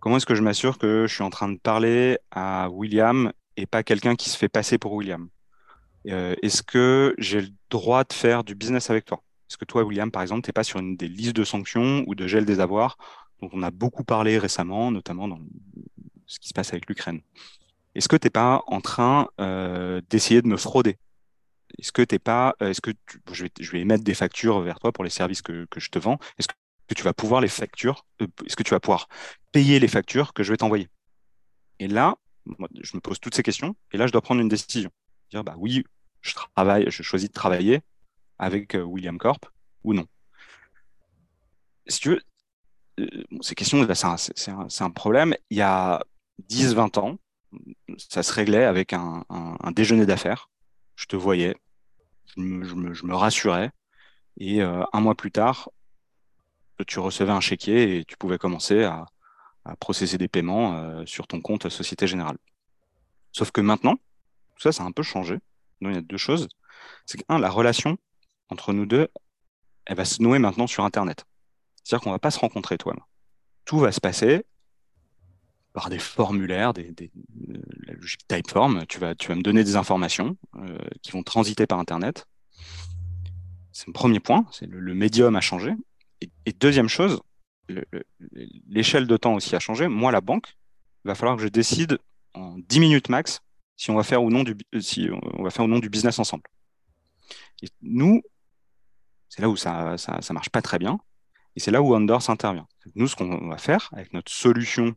Comment 0.00 0.18
est-ce 0.18 0.26
que 0.26 0.34
je 0.34 0.42
m'assure 0.42 0.78
que 0.78 1.06
je 1.06 1.14
suis 1.14 1.24
en 1.24 1.30
train 1.30 1.48
de 1.48 1.58
parler 1.58 2.18
à 2.30 2.68
William 2.70 3.32
et 3.56 3.66
pas 3.66 3.82
quelqu'un 3.82 4.14
qui 4.14 4.30
se 4.30 4.36
fait 4.36 4.48
passer 4.48 4.78
pour 4.78 4.92
William? 4.92 5.28
Euh, 6.08 6.34
Est-ce 6.42 6.62
que 6.62 7.14
j'ai 7.18 7.40
le 7.40 7.48
droit 7.70 8.04
de 8.04 8.12
faire 8.12 8.44
du 8.44 8.54
business 8.54 8.90
avec 8.90 9.04
toi? 9.04 9.22
Est-ce 9.48 9.56
que 9.56 9.64
toi, 9.64 9.82
William, 9.84 10.10
par 10.10 10.22
exemple, 10.22 10.42
tu 10.42 10.48
n'es 10.48 10.52
pas 10.52 10.64
sur 10.64 10.78
une 10.78 10.96
des 10.96 11.08
listes 11.08 11.34
de 11.34 11.44
sanctions 11.44 12.04
ou 12.06 12.14
de 12.14 12.26
gel 12.26 12.44
des 12.44 12.60
avoirs 12.60 12.96
dont 13.40 13.50
on 13.52 13.62
a 13.62 13.70
beaucoup 13.70 14.04
parlé 14.04 14.38
récemment, 14.38 14.90
notamment 14.90 15.28
dans 15.28 15.40
ce 16.26 16.38
qui 16.38 16.48
se 16.48 16.54
passe 16.54 16.72
avec 16.72 16.88
l'Ukraine? 16.88 17.20
Est-ce 17.94 18.08
que 18.08 18.16
tu 18.16 18.26
n'es 18.26 18.30
pas 18.30 18.62
en 18.66 18.80
train 18.80 19.28
euh, 19.40 20.00
d'essayer 20.10 20.42
de 20.42 20.48
me 20.48 20.56
frauder? 20.56 20.98
Est-ce 21.78 21.92
que 21.92 22.02
t'es 22.02 22.18
pas, 22.18 22.54
euh, 22.62 22.70
est-ce 22.70 22.80
que 22.80 22.92
je, 23.32 23.44
vais, 23.44 23.80
émettre 23.80 24.04
des 24.04 24.14
factures 24.14 24.60
vers 24.60 24.78
toi 24.78 24.92
pour 24.92 25.04
les 25.04 25.10
services 25.10 25.42
que, 25.42 25.66
je 25.76 25.88
te 25.88 25.98
vends. 25.98 26.18
Est-ce 26.38 26.48
que 26.48 26.94
tu 26.94 27.02
vas 27.02 27.12
pouvoir 27.12 27.40
les 27.40 27.48
factures, 27.48 28.06
euh, 28.22 28.26
est-ce 28.46 28.56
que 28.56 28.62
tu 28.62 28.70
vas 28.70 28.80
pouvoir 28.80 29.08
payer 29.52 29.78
les 29.78 29.88
factures 29.88 30.32
que 30.32 30.42
je 30.42 30.52
vais 30.52 30.56
t'envoyer? 30.56 30.88
Et 31.78 31.88
là, 31.88 32.16
je 32.80 32.96
me 32.96 33.00
pose 33.00 33.20
toutes 33.20 33.34
ces 33.34 33.42
questions 33.42 33.76
et 33.92 33.98
là, 33.98 34.06
je 34.06 34.12
dois 34.12 34.22
prendre 34.22 34.40
une 34.40 34.48
décision. 34.48 34.90
Dire 35.30 35.44
bah 35.44 35.56
oui, 35.58 35.84
je 36.22 36.34
travaille, 36.34 36.90
je 36.90 37.02
choisis 37.02 37.28
de 37.28 37.34
travailler 37.34 37.80
avec 38.38 38.74
euh, 38.74 38.82
William 38.82 39.18
Corp 39.18 39.46
ou 39.84 39.92
non? 39.92 40.06
Ces 41.86 43.54
questions, 43.54 43.86
c'est 43.94 44.82
un, 44.82 44.90
problème. 44.90 45.34
Il 45.50 45.58
y 45.58 45.62
a 45.62 46.02
10-20 46.50 46.98
ans, 46.98 47.18
ça 47.96 48.22
se 48.22 48.32
réglait 48.32 48.64
avec 48.64 48.92
un 48.92 49.24
déjeuner 49.72 50.06
d'affaires. 50.06 50.48
Je 50.96 51.06
te 51.06 51.14
voyais, 51.14 51.54
je 52.36 53.04
me, 53.04 53.14
rassurais. 53.14 53.70
Et 54.38 54.62
euh, 54.62 54.84
un 54.92 55.00
mois 55.00 55.14
plus 55.14 55.30
tard, 55.30 55.70
tu 56.86 56.98
recevais 56.98 57.32
un 57.32 57.40
chéquier 57.40 57.98
et 57.98 58.04
tu 58.04 58.16
pouvais 58.16 58.38
commencer 58.38 58.84
à, 58.84 59.06
processer 59.80 60.16
des 60.16 60.28
paiements 60.28 60.76
euh, 60.76 61.04
sur 61.06 61.26
ton 61.26 61.40
compte 61.40 61.68
Société 61.68 62.06
Générale. 62.06 62.36
Sauf 63.32 63.50
que 63.50 63.60
maintenant, 63.60 63.96
tout 64.54 64.62
ça, 64.62 64.70
ça 64.70 64.84
a 64.84 64.86
un 64.86 64.92
peu 64.92 65.02
changé. 65.02 65.34
Donc, 65.80 65.90
il 65.90 65.94
y 65.94 65.98
a 65.98 66.02
deux 66.02 66.16
choses. 66.16 66.48
C'est 67.04 67.18
que, 67.18 67.24
un, 67.28 67.40
la 67.40 67.50
relation 67.50 67.98
entre 68.48 68.72
nous 68.72 68.86
deux, 68.86 69.08
elle 69.86 69.96
va 69.96 70.04
se 70.04 70.22
nouer 70.22 70.38
maintenant 70.38 70.68
sur 70.68 70.84
Internet. 70.84 71.24
C'est-à-dire 71.82 72.04
qu'on 72.04 72.10
ne 72.10 72.14
va 72.14 72.20
pas 72.20 72.30
se 72.30 72.38
rencontrer, 72.38 72.78
toi. 72.78 72.94
Tout 73.64 73.78
va 73.78 73.90
se 73.90 74.00
passer 74.00 74.46
par 75.76 75.90
des 75.90 75.98
formulaires, 75.98 76.72
des, 76.72 76.90
logique 77.86 78.26
Typeform, 78.28 78.86
tu 78.86 78.98
vas, 78.98 79.10
me 79.10 79.42
donner 79.42 79.62
des 79.62 79.76
informations 79.76 80.38
qui 81.02 81.12
vont 81.12 81.22
transiter 81.22 81.66
par 81.66 81.78
Internet. 81.78 82.26
C'est 83.72 83.86
le 83.86 83.92
premier 83.92 84.18
point, 84.18 84.46
c'est 84.52 84.64
le, 84.64 84.94
médium 84.94 85.36
a 85.36 85.42
changé. 85.42 85.74
Et, 86.22 86.52
deuxième 86.54 86.88
chose, 86.88 87.20
l'échelle 88.66 89.06
de 89.06 89.18
temps 89.18 89.34
aussi 89.34 89.54
a 89.54 89.58
changé. 89.58 89.86
Moi, 89.86 90.10
la 90.12 90.22
banque, 90.22 90.56
il 91.04 91.08
va 91.08 91.14
falloir 91.14 91.36
que 91.36 91.42
je 91.42 91.48
décide 91.48 91.98
en 92.32 92.56
10 92.56 92.80
minutes 92.80 93.10
max 93.10 93.42
si 93.76 93.90
on 93.90 93.96
va 93.96 94.02
faire 94.02 94.22
ou 94.22 94.30
non 94.30 94.44
du, 94.44 94.56
si 94.80 95.10
on 95.34 95.42
va 95.42 95.50
faire 95.50 95.66
ou 95.66 95.68
non 95.68 95.78
du 95.78 95.90
business 95.90 96.18
ensemble. 96.18 96.44
Et 97.62 97.68
nous, 97.82 98.22
c'est 99.28 99.42
là 99.42 99.50
où 99.50 99.56
ça, 99.56 99.98
ça, 99.98 100.22
ça, 100.22 100.32
marche 100.32 100.48
pas 100.48 100.62
très 100.62 100.78
bien. 100.78 100.98
Et 101.54 101.60
c'est 101.60 101.70
là 101.70 101.82
où 101.82 101.94
Ondors 101.94 102.30
intervient. 102.30 102.66
Nous, 102.94 103.08
ce 103.08 103.14
qu'on 103.14 103.48
va 103.48 103.58
faire 103.58 103.90
avec 103.92 104.14
notre 104.14 104.32
solution 104.32 104.96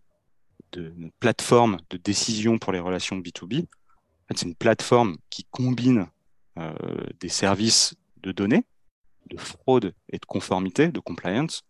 de 0.71 0.93
plateforme 1.19 1.77
de 1.89 1.97
décision 1.97 2.57
pour 2.57 2.71
les 2.71 2.79
relations 2.79 3.17
B2B, 3.17 3.65
c'est 4.29 4.43
une 4.43 4.55
plateforme 4.55 5.17
qui 5.29 5.45
combine 5.45 6.07
euh, 6.57 6.73
des 7.19 7.29
services 7.29 7.95
de 8.17 8.31
données, 8.31 8.63
de 9.27 9.37
fraude 9.37 9.93
et 10.09 10.17
de 10.17 10.25
conformité, 10.25 10.89
de 10.89 10.99
compliance, 10.99 11.63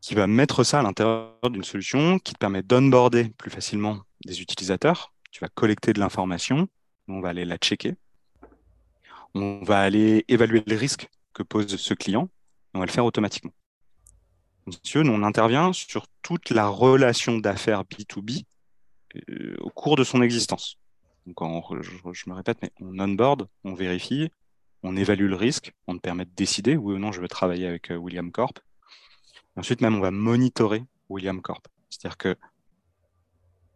qui 0.00 0.14
va 0.14 0.26
mettre 0.26 0.64
ça 0.64 0.80
à 0.80 0.82
l'intérieur 0.82 1.34
d'une 1.50 1.64
solution 1.64 2.18
qui 2.18 2.34
te 2.34 2.38
permet 2.38 2.62
d'onboarder 2.62 3.30
plus 3.36 3.50
facilement 3.50 4.00
des 4.24 4.40
utilisateurs. 4.40 5.12
Tu 5.30 5.40
vas 5.40 5.48
collecter 5.48 5.92
de 5.92 6.00
l'information, 6.00 6.68
on 7.08 7.20
va 7.20 7.30
aller 7.30 7.44
la 7.44 7.56
checker, 7.56 7.94
on 9.34 9.60
va 9.62 9.80
aller 9.80 10.24
évaluer 10.28 10.62
les 10.66 10.76
risques 10.76 11.08
que 11.32 11.42
pose 11.42 11.76
ce 11.76 11.94
client, 11.94 12.28
on 12.74 12.80
va 12.80 12.86
le 12.86 12.90
faire 12.90 13.04
automatiquement. 13.04 13.52
On 14.94 15.22
intervient 15.22 15.72
sur 15.72 16.06
toute 16.22 16.50
la 16.50 16.68
relation 16.68 17.38
d'affaires 17.38 17.84
B2B 17.84 18.44
euh, 19.16 19.56
au 19.60 19.70
cours 19.70 19.96
de 19.96 20.04
son 20.04 20.22
existence. 20.22 20.78
Je, 21.26 22.30
me 22.30 22.34
répète, 22.34 22.58
mais 22.62 22.70
on 22.80 22.98
onboard, 22.98 23.48
on 23.64 23.74
vérifie, 23.74 24.30
on 24.82 24.96
évalue 24.96 25.28
le 25.28 25.36
risque, 25.36 25.72
on 25.86 25.94
te 25.94 26.00
permet 26.00 26.24
de 26.24 26.30
décider 26.34 26.76
oui 26.76 26.94
ou 26.94 26.98
non 26.98 27.12
je 27.12 27.20
veux 27.20 27.28
travailler 27.28 27.66
avec 27.66 27.90
euh, 27.90 27.96
William 27.96 28.30
Corp. 28.30 28.60
ensuite, 29.56 29.80
même, 29.80 29.96
on 29.96 30.00
va 30.00 30.10
monitorer 30.10 30.84
William 31.08 31.42
Corp. 31.42 31.68
C'est-à-dire 31.90 32.16
que 32.16 32.36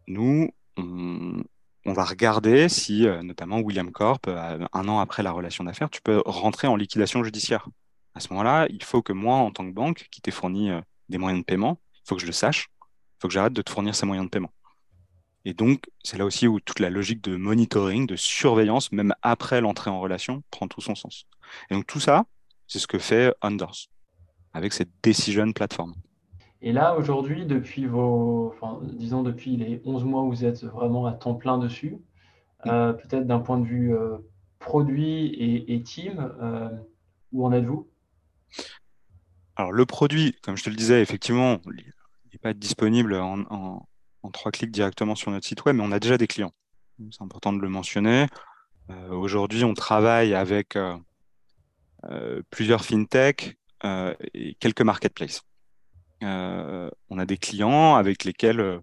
nous, 0.07 0.51
on, 0.77 1.43
on 1.85 1.93
va 1.93 2.05
regarder 2.05 2.69
si, 2.69 3.07
euh, 3.07 3.23
notamment 3.23 3.59
William 3.59 3.91
Corp, 3.91 4.29
un 4.29 4.89
an 4.89 5.01
après 5.01 5.23
la 5.23 5.33
relation 5.33 5.65
d'affaires, 5.65 5.91
tu 5.91 6.01
peux 6.01 6.23
rentrer 6.25 6.69
en 6.69 6.77
liquidation 6.77 7.23
judiciaire. 7.25 7.69
À 8.15 8.21
ce 8.21 8.29
moment-là, 8.31 8.67
il 8.71 8.83
faut 8.83 9.03
que 9.03 9.13
moi, 9.13 9.37
en 9.37 9.51
tant 9.51 9.65
que 9.65 9.73
banque 9.73 10.09
qui 10.11 10.21
t'ai 10.21 10.31
fourni 10.31 10.71
euh, 10.71 10.81
des 11.09 11.19
moyens 11.19 11.43
de 11.43 11.45
paiement, 11.45 11.79
il 11.95 12.09
faut 12.09 12.15
que 12.17 12.21
je 12.21 12.27
le 12.27 12.33
sache, 12.33 12.69
il 12.81 13.21
faut 13.21 13.29
que 13.29 13.35
j'arrête 13.35 13.53
de 13.53 13.63
te 13.63 13.71
fournir 13.71 13.95
ces 13.95 14.07
moyens 14.07 14.27
de 14.27 14.31
paiement. 14.31 14.53
Et 15.45 15.55
donc, 15.55 15.91
c'est 16.05 16.19
là 16.19 16.25
aussi 16.25 16.47
où 16.47 16.61
toute 16.61 16.79
la 16.79 16.91
logique 16.91 17.23
de 17.23 17.37
monitoring, 17.37 18.07
de 18.07 18.17
surveillance, 18.17 18.93
même 18.93 19.15
après 19.23 19.61
l'entrée 19.61 19.91
en 19.91 20.01
relation, 20.01 20.43
prend 20.51 20.69
tout 20.69 20.81
son 20.81 20.95
sens. 20.95 21.27
Et 21.71 21.75
donc, 21.75 21.87
tout 21.87 22.01
ça, 22.01 22.27
c'est 22.69 22.79
ce 22.79 22.87
que 22.87 22.99
fait 22.99 23.35
Unders 23.43 23.89
avec 24.55 24.73
cette 24.73 24.91
decision 25.03 25.51
platform. 25.53 25.95
Et 26.61 26.73
là, 26.73 26.97
aujourd'hui, 26.97 27.45
depuis 27.45 27.87
vos, 27.87 28.53
enfin, 28.55 28.79
disons 28.85 29.23
depuis 29.23 29.57
les 29.57 29.83
11 29.85 30.05
mois 30.05 30.23
où 30.23 30.29
vous 30.29 30.45
êtes 30.45 30.63
vraiment 30.65 31.07
à 31.07 31.13
temps 31.13 31.35
plein 31.35 31.59
dessus, 31.59 31.99
euh, 32.67 32.93
peut-être 32.93 33.27
d'un 33.27 33.41
point 33.41 33.59
de 33.59 33.65
vue 33.65 33.95
euh, 33.95 34.19
produit 34.61 35.35
et, 35.67 35.83
team, 35.83 36.33
euh, 36.41 36.69
où 37.33 37.45
en 37.45 37.53
êtes-vous? 37.53 37.89
Alors, 39.57 39.73
le 39.73 39.87
produit, 39.87 40.37
comme 40.43 40.57
je 40.57 40.65
te 40.65 40.71
le 40.71 40.77
disais, 40.77 41.03
effectivement, 41.03 41.61
il 41.67 41.85
n'est 42.33 42.39
pas 42.41 42.55
disponible 42.55 43.15
en, 43.15 43.87
trois 44.33 44.51
clics 44.51 44.71
directement 44.71 45.15
sur 45.15 45.31
notre 45.31 45.47
site 45.47 45.65
web, 45.65 45.77
mais 45.77 45.83
on 45.85 45.93
a 45.93 46.01
déjà 46.01 46.17
des 46.17 46.27
clients. 46.27 46.53
C'est 47.11 47.23
important 47.23 47.53
de 47.53 47.61
le 47.61 47.69
mentionner. 47.69 48.27
aujourd'hui, 49.11 49.65
on 49.65 49.75
travaille 49.75 50.35
avec 50.35 50.79
plusieurs 52.51 52.85
fintechs 52.85 53.59
et 54.35 54.55
quelques 54.55 54.83
marketplaces. 54.83 55.43
Euh, 56.23 56.91
on 57.11 57.19
a 57.19 57.27
des 57.27 57.37
clients 57.37 57.97
avec 57.97 58.25
lesquels 58.25 58.61
euh, 58.61 58.79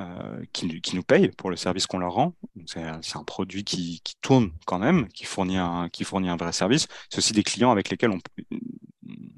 euh, 0.00 0.44
qui, 0.52 0.66
nous 0.94 1.02
payent 1.02 1.30
pour 1.30 1.50
le 1.50 1.56
service 1.56 1.86
qu'on 1.86 1.98
leur 1.98 2.12
rend. 2.12 2.34
C'est 2.66 2.80
un 2.80 3.24
produit 3.24 3.64
qui, 3.64 4.02
tourne 4.20 4.52
quand 4.66 4.78
même, 4.78 5.08
qui 5.08 5.24
fournit 5.24 5.58
un, 5.58 6.36
vrai 6.36 6.52
service. 6.52 6.88
C'est 7.08 7.18
aussi 7.18 7.32
des 7.32 7.42
clients 7.42 7.70
avec 7.70 7.88
lesquels 7.88 8.10
on, 8.10 8.18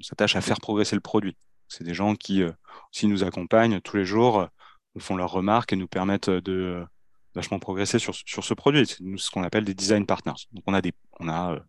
s'attache 0.01 0.35
à 0.35 0.41
faire 0.41 0.59
progresser 0.59 0.95
le 0.95 1.01
produit. 1.01 1.37
C'est 1.67 1.83
des 1.83 1.93
gens 1.93 2.15
qui 2.15 2.43
aussi 2.91 3.07
nous 3.07 3.23
accompagnent 3.23 3.81
tous 3.81 3.97
les 3.97 4.05
jours, 4.05 4.47
nous 4.93 5.01
font 5.01 5.15
leurs 5.15 5.31
remarques 5.31 5.73
et 5.73 5.75
nous 5.75 5.87
permettent 5.87 6.29
de 6.29 6.85
vachement 7.33 7.59
progresser 7.59 7.99
sur, 7.99 8.15
ce 8.15 8.53
produit. 8.53 8.85
C'est 8.85 8.97
ce 9.17 9.31
qu'on 9.31 9.43
appelle 9.43 9.65
des 9.65 9.73
design 9.73 10.05
partners. 10.05 10.45
Donc 10.51 10.63
on 10.67 10.73
a 10.73 10.81
des, 10.81 10.93
on 11.19 11.27
a 11.27 11.59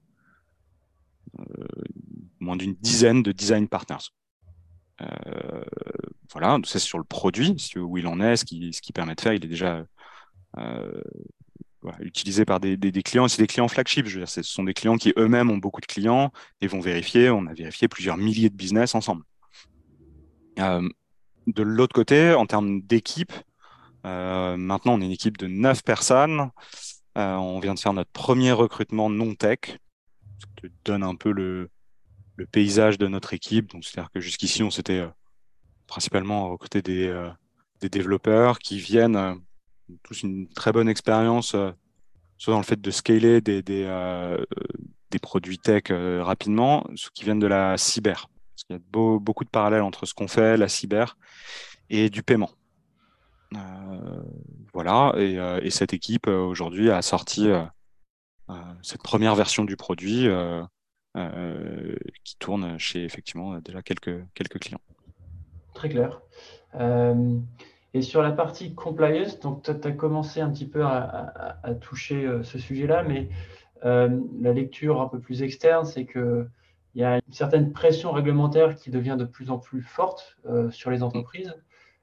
moins 2.40 2.56
d'une 2.56 2.74
dizaine 2.74 3.22
de 3.22 3.32
design 3.32 3.68
partners. 3.68 4.10
Euh, 5.02 5.64
voilà, 6.32 6.58
c'est 6.64 6.78
sur 6.78 6.98
le 6.98 7.04
produit, 7.04 7.56
où 7.76 7.98
il 7.98 8.06
en 8.06 8.20
est, 8.20 8.36
ce 8.36 8.44
qui, 8.44 8.72
ce 8.72 8.80
qui 8.80 8.92
permet 8.92 9.14
de 9.14 9.20
faire, 9.20 9.32
il 9.32 9.44
est 9.44 9.48
déjà 9.48 9.84
euh, 10.58 11.02
utilisé 12.00 12.44
par 12.44 12.60
des, 12.60 12.76
clients, 13.02 13.28
c'est 13.28 13.42
des 13.42 13.46
clients 13.46 13.68
flagship. 13.68 14.06
Je 14.06 14.24
ce 14.24 14.42
sont 14.42 14.64
des 14.64 14.74
clients 14.74 14.96
qui 14.96 15.12
eux-mêmes 15.16 15.50
ont 15.50 15.58
beaucoup 15.58 15.80
de 15.80 15.86
clients 15.86 16.32
et 16.60 16.66
vont 16.66 16.80
vérifier. 16.80 17.30
On 17.30 17.46
a 17.46 17.54
vérifié 17.54 17.88
plusieurs 17.88 18.16
milliers 18.16 18.50
de 18.50 18.56
business 18.56 18.94
ensemble. 18.94 19.22
Euh, 20.58 20.88
de 21.46 21.62
l'autre 21.62 21.94
côté, 21.94 22.32
en 22.34 22.46
termes 22.46 22.80
d'équipe, 22.82 23.32
maintenant 24.04 24.94
on 24.94 25.00
est 25.00 25.06
une 25.06 25.12
équipe 25.12 25.36
de 25.36 25.46
9 25.46 25.82
personnes. 25.82 26.50
on 27.14 27.60
vient 27.60 27.74
de 27.74 27.78
faire 27.78 27.92
notre 27.92 28.10
premier 28.10 28.52
recrutement 28.52 29.10
non-tech. 29.10 29.78
Ça 30.38 30.46
te 30.56 30.66
donne 30.84 31.02
un 31.02 31.14
peu 31.14 31.32
le, 31.32 31.70
paysage 32.52 32.98
de 32.98 33.08
notre 33.08 33.32
équipe. 33.32 33.70
Donc, 33.70 33.84
c'est-à-dire 33.84 34.10
que 34.10 34.20
jusqu'ici, 34.20 34.62
on 34.62 34.70
s'était 34.70 35.00
euh, 35.00 35.08
principalement 35.86 36.50
recruté 36.50 36.82
des, 36.82 37.06
euh, 37.06 37.30
développeurs 37.80 38.58
qui 38.58 38.78
viennent 38.78 39.16
euh, 39.16 39.34
tous 40.02 40.22
une 40.22 40.48
très 40.48 40.72
bonne 40.72 40.88
expérience, 40.88 41.56
soit 42.38 42.52
dans 42.52 42.58
le 42.58 42.64
fait 42.64 42.80
de 42.80 42.90
scaler 42.90 43.40
des, 43.40 43.62
des, 43.62 43.84
des 45.10 45.18
produits 45.18 45.58
tech 45.58 45.84
rapidement, 45.90 46.86
ceux 46.94 47.10
qui 47.14 47.24
viennent 47.24 47.38
de 47.38 47.46
la 47.46 47.76
cyber. 47.78 48.28
Parce 48.54 48.64
qu'il 48.64 48.76
y 48.76 48.78
a 48.78 49.18
beaucoup 49.18 49.44
de 49.44 49.50
parallèles 49.50 49.82
entre 49.82 50.06
ce 50.06 50.14
qu'on 50.14 50.28
fait, 50.28 50.56
la 50.56 50.68
cyber, 50.68 51.16
et 51.90 52.10
du 52.10 52.22
paiement. 52.22 52.50
voilà, 54.72 55.14
et, 55.16 55.38
et, 55.62 55.70
cette 55.70 55.92
équipe 55.92 56.26
aujourd'hui 56.26 56.90
a 56.90 57.02
sorti 57.02 57.48
cette 58.82 59.02
première 59.02 59.34
version 59.34 59.64
du 59.64 59.76
produit 59.76 60.28
euh, 61.16 61.96
qui 62.24 62.36
tourne 62.36 62.78
chez 62.78 63.04
effectivement 63.04 63.58
déjà 63.60 63.80
quelques, 63.80 64.22
quelques 64.34 64.58
clients. 64.58 64.80
Très 65.72 65.88
clair. 65.88 66.20
Euh, 66.74 67.38
et 67.96 68.02
sur 68.02 68.22
la 68.22 68.32
partie 68.32 68.74
compliance, 68.74 69.40
donc 69.40 69.62
tu 69.62 69.70
as 69.70 69.92
commencé 69.92 70.40
un 70.40 70.50
petit 70.50 70.66
peu 70.66 70.84
à, 70.84 71.74
toucher 71.80 72.24
euh, 72.24 72.42
ce 72.42 72.58
sujet-là, 72.58 73.02
mais 73.02 73.28
la 73.82 74.52
lecture 74.52 75.00
un 75.00 75.06
peu 75.08 75.20
plus 75.20 75.42
externe, 75.42 75.84
c'est 75.84 76.06
qu'il 76.06 76.48
y 76.96 77.04
a 77.04 77.16
une 77.16 77.32
certaine 77.32 77.72
pression 77.72 78.10
réglementaire 78.10 78.74
qui 78.74 78.90
devient 78.90 79.16
de 79.16 79.24
plus 79.24 79.50
en 79.50 79.58
plus 79.58 79.80
forte 79.80 80.36
sur 80.70 80.90
les 80.90 81.04
entreprises. 81.04 81.54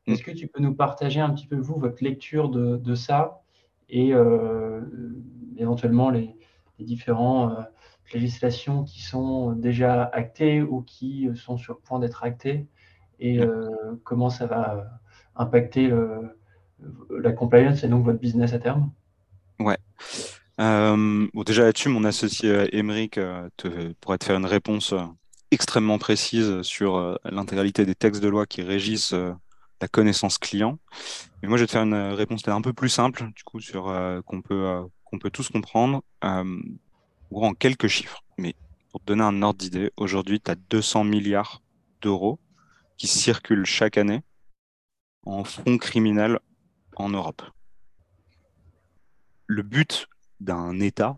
Mm. 0.08 0.14
Est-ce 0.14 0.24
que 0.24 0.32
tu 0.32 0.48
peux 0.48 0.62
nous 0.62 0.74
partager 0.74 1.20
un 1.20 1.30
petit 1.32 1.46
peu, 1.46 1.58
vous, 1.58 1.76
votre 1.76 2.02
lecture 2.02 2.48
de, 2.48 2.78
de 2.78 2.96
ça 2.96 3.42
et 3.90 4.14
éventuellement 5.58 6.10
les, 6.10 6.38
les 6.80 6.86
différents 6.86 7.54
législations 8.14 8.84
qui 8.84 9.02
sont 9.02 9.52
déjà 9.52 10.04
actées 10.06 10.62
ou 10.62 10.82
qui 10.82 11.30
sont 11.36 11.58
sur 11.58 11.74
le 11.74 11.80
point 11.80 12.00
d'être 12.00 12.24
actées 12.24 12.68
et 13.20 13.40
euh, 13.40 13.70
comment 14.04 14.30
ça 14.30 14.46
va 14.46 15.00
euh, 15.38 15.42
impacter 15.42 15.92
la 17.10 17.32
compliance 17.32 17.84
et 17.84 17.88
donc 17.88 18.06
votre 18.06 18.20
business 18.20 18.54
à 18.54 18.60
terme 18.60 18.92
Ouais. 19.60 19.78
Euh, 20.60 21.28
bon, 21.34 21.44
déjà 21.44 21.64
là-dessus, 21.64 21.90
mon 21.90 22.04
associé 22.04 22.76
Émeric 22.76 23.20
pourrait 24.02 24.18
te 24.18 24.26
faire 24.26 24.38
une 24.38 24.46
réponse 24.46 24.94
extrêmement 25.52 26.00
précise 26.00 26.62
sur 26.64 27.18
l'intégralité 27.24 27.86
des 27.86 27.96
textes 27.96 28.22
de 28.22 28.28
loi 28.28 28.46
qui 28.46 28.62
régissent 28.62 29.14
la 29.82 29.88
connaissance 29.88 30.38
client. 30.38 30.80
Mais 31.42 31.48
moi, 31.48 31.58
je 31.58 31.64
vais 31.64 31.68
te 31.68 31.72
faire 31.72 31.84
une 31.84 31.94
réponse 31.94 32.48
un 32.48 32.62
peu 32.62 32.74
plus 32.74 32.90
simple, 32.90 33.30
du 33.36 33.44
coup, 33.44 33.60
sur 33.60 33.94
qu'on 34.26 34.42
peut, 34.42 34.82
qu'on 35.06 35.20
peut 35.20 35.30
tous 35.30 35.50
comprendre 35.50 36.02
en 37.42 37.54
quelques 37.54 37.88
chiffres, 37.88 38.24
mais 38.38 38.56
pour 38.92 39.02
te 39.02 39.06
donner 39.06 39.24
un 39.24 39.42
ordre 39.42 39.58
d'idée, 39.58 39.92
aujourd'hui, 39.98 40.40
tu 40.40 40.52
as 40.52 40.56
200 40.56 41.04
milliards 41.04 41.62
d'euros 42.02 42.40
qui 42.98 43.08
circulent 43.08 43.66
chaque 43.66 43.98
année 43.98 44.22
en 45.26 45.44
fonds 45.44 45.78
criminels 45.78 46.40
en 46.96 47.10
Europe. 47.10 47.42
Le 49.48 49.64
but 49.64 50.08
d'un 50.40 50.80
État, 50.80 51.18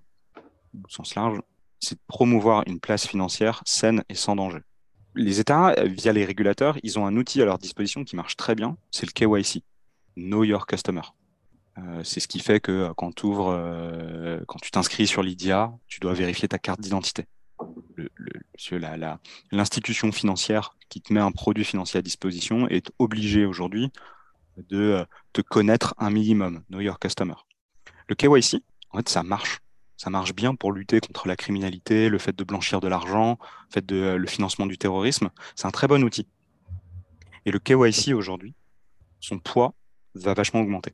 au 0.73 0.89
sens 0.89 1.15
large, 1.15 1.39
c'est 1.79 1.95
de 1.95 2.01
promouvoir 2.07 2.63
une 2.67 2.79
place 2.79 3.07
financière 3.07 3.61
saine 3.65 4.03
et 4.09 4.15
sans 4.15 4.35
danger. 4.35 4.59
Les 5.15 5.39
États, 5.39 5.75
via 5.83 6.11
les 6.11 6.25
régulateurs, 6.25 6.77
ils 6.83 6.99
ont 6.99 7.05
un 7.05 7.15
outil 7.15 7.41
à 7.41 7.45
leur 7.45 7.57
disposition 7.57 8.03
qui 8.03 8.15
marche 8.15 8.35
très 8.35 8.55
bien, 8.55 8.77
c'est 8.91 9.05
le 9.05 9.11
KYC, 9.11 9.63
Know 10.17 10.43
Your 10.43 10.67
Customer. 10.67 11.01
c'est 12.03 12.19
ce 12.19 12.27
qui 12.27 12.39
fait 12.39 12.59
que 12.59 12.91
quand, 12.97 13.13
quand 13.21 14.59
tu 14.61 14.71
t'inscris 14.71 15.07
sur 15.07 15.23
Lydia, 15.23 15.73
tu 15.87 15.99
dois 15.99 16.13
vérifier 16.13 16.47
ta 16.47 16.59
carte 16.59 16.81
d'identité. 16.81 17.27
L'institution 19.51 20.11
financière 20.11 20.75
qui 20.89 21.01
te 21.01 21.13
met 21.13 21.19
un 21.19 21.31
produit 21.31 21.65
financier 21.65 21.97
à 21.97 22.01
disposition 22.01 22.67
est 22.67 22.91
obligée 22.99 23.45
aujourd'hui 23.45 23.91
de 24.57 25.05
te 25.33 25.41
connaître 25.41 25.93
un 25.97 26.09
minimum, 26.09 26.63
know 26.69 26.79
your 26.79 26.99
customer. 26.99 27.35
Le 28.07 28.15
KYC, 28.15 28.63
en 28.91 28.97
fait, 28.97 29.09
ça 29.09 29.23
marche. 29.23 29.59
Ça 29.97 30.09
marche 30.09 30.33
bien 30.33 30.55
pour 30.55 30.73
lutter 30.73 30.99
contre 30.99 31.27
la 31.27 31.35
criminalité, 31.35 32.09
le 32.09 32.17
fait 32.17 32.35
de 32.35 32.43
blanchir 32.43 32.81
de 32.81 32.87
l'argent, 32.87 33.37
le 33.69 33.73
fait 33.73 33.85
de 33.85 34.15
le 34.15 34.27
financement 34.27 34.65
du 34.65 34.77
terrorisme. 34.77 35.29
C'est 35.55 35.67
un 35.67 35.71
très 35.71 35.87
bon 35.87 36.03
outil. 36.03 36.27
Et 37.45 37.51
le 37.51 37.59
KYC 37.59 38.13
aujourd'hui, 38.13 38.53
son 39.19 39.39
poids 39.39 39.73
va 40.15 40.33
vachement 40.33 40.61
augmenter. 40.61 40.93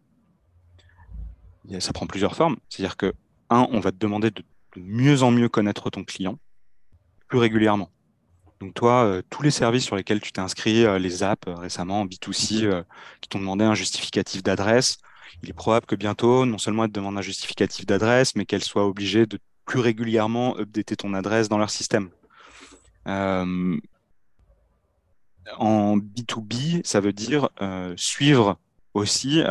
Ça 1.80 1.94
prend 1.94 2.06
plusieurs 2.06 2.36
formes. 2.36 2.58
C'est-à-dire 2.70 2.98
que, 2.98 3.14
un, 3.50 3.68
on 3.72 3.80
va 3.80 3.92
te 3.92 3.98
demander 3.98 4.32
de 4.32 4.44
mieux 4.78 5.24
en 5.24 5.32
mieux 5.32 5.50
connaître 5.50 5.90
ton 5.90 6.04
client 6.04 6.38
plus 7.32 7.40
régulièrement. 7.40 7.90
Donc 8.60 8.76
toi, 8.76 9.06
euh, 9.06 9.22
tous 9.30 9.42
les 9.42 9.52
services 9.52 9.86
sur 9.86 9.96
lesquels 9.96 10.20
tu 10.20 10.34
t'es 10.34 10.42
inscrit, 10.42 10.86
euh, 10.86 11.00
les 11.00 11.24
apps 11.24 11.48
euh, 11.48 11.56
récemment, 11.56 12.06
B2C, 12.06 12.84
qui 13.22 13.30
t'ont 13.30 13.40
demandé 13.40 13.64
un 13.64 13.74
justificatif 13.74 14.44
d'adresse, 14.44 14.98
il 15.42 15.50
est 15.50 15.54
probable 15.54 15.88
que 15.88 15.96
bientôt, 15.96 16.46
non 16.46 16.60
seulement 16.60 16.84
elles 16.84 16.92
te 16.92 17.00
demandent 17.00 17.18
un 17.18 17.22
justificatif 17.22 17.88
d'adresse, 17.88 18.36
mais 18.36 18.46
qu'elles 18.46 18.64
soient 18.64 18.86
obligées 18.86 19.26
de 19.26 19.40
plus 19.66 19.80
régulièrement 19.80 20.58
updater 20.60 20.98
ton 20.98 21.14
adresse 21.14 21.50
dans 21.50 21.58
leur 21.58 21.72
système. 21.72 22.10
en 23.06 23.78
B2B, 25.98 26.86
ça 26.86 27.00
veut 27.00 27.14
dire 27.14 27.50
suivre 27.96 28.60
aussi, 28.94 29.42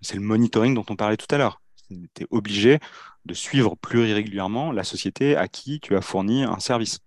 c'est 0.00 0.14
le 0.14 0.20
monitoring 0.20 0.74
dont 0.74 0.86
on 0.88 0.96
parlait 0.96 1.16
tout 1.16 1.34
à 1.34 1.38
l'heure. 1.38 1.60
Tu 1.90 2.22
es 2.22 2.26
obligé 2.30 2.78
de 3.26 3.34
suivre 3.34 3.76
plus 3.76 4.12
régulièrement 4.12 4.72
la 4.72 4.84
société 4.84 5.36
à 5.36 5.48
qui 5.48 5.80
tu 5.80 5.96
as 5.96 6.00
fourni 6.00 6.44
un 6.44 6.60
service 6.60 7.00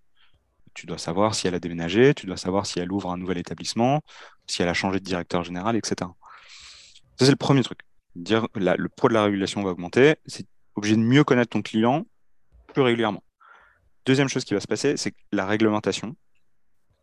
tu 0.74 0.86
dois 0.86 0.98
savoir 0.98 1.34
si 1.34 1.46
elle 1.46 1.54
a 1.54 1.60
déménagé, 1.60 2.14
tu 2.14 2.26
dois 2.26 2.36
savoir 2.36 2.66
si 2.66 2.78
elle 2.78 2.92
ouvre 2.92 3.10
un 3.10 3.16
nouvel 3.16 3.38
établissement, 3.38 4.02
si 4.46 4.62
elle 4.62 4.68
a 4.68 4.74
changé 4.74 4.98
de 4.98 5.04
directeur 5.04 5.44
général, 5.44 5.76
etc. 5.76 5.94
Ça, 7.18 7.26
c'est 7.26 7.30
le 7.30 7.36
premier 7.36 7.62
truc. 7.62 7.80
Dire 8.14 8.46
le 8.54 8.88
poids 8.88 9.08
de 9.08 9.14
la 9.14 9.24
régulation 9.24 9.62
va 9.62 9.70
augmenter, 9.70 10.16
c'est 10.26 10.46
obligé 10.74 10.96
de 10.96 11.00
mieux 11.00 11.24
connaître 11.24 11.50
ton 11.50 11.62
client 11.62 12.04
plus 12.72 12.82
régulièrement. 12.82 13.22
Deuxième 14.04 14.28
chose 14.28 14.44
qui 14.44 14.54
va 14.54 14.60
se 14.60 14.66
passer, 14.66 14.96
c'est 14.96 15.12
que 15.12 15.16
la 15.30 15.46
réglementation, 15.46 16.16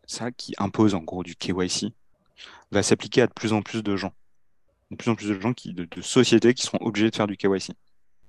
ça 0.06 0.30
qui 0.30 0.54
impose 0.58 0.94
en 0.94 1.00
gros 1.00 1.22
du 1.22 1.34
KYC, 1.34 1.94
va 2.70 2.82
s'appliquer 2.82 3.22
à 3.22 3.26
de 3.26 3.32
plus 3.32 3.52
en 3.52 3.62
plus 3.62 3.82
de 3.82 3.96
gens. 3.96 4.12
De 4.90 4.96
plus 4.96 5.10
en 5.10 5.14
plus 5.14 5.28
de 5.28 5.40
gens, 5.40 5.52
qui, 5.52 5.72
de, 5.72 5.88
sociétés 6.02 6.52
qui 6.52 6.62
seront 6.62 6.78
obligées 6.80 7.10
de 7.10 7.16
faire 7.16 7.26
du 7.26 7.36
KYC. 7.36 7.72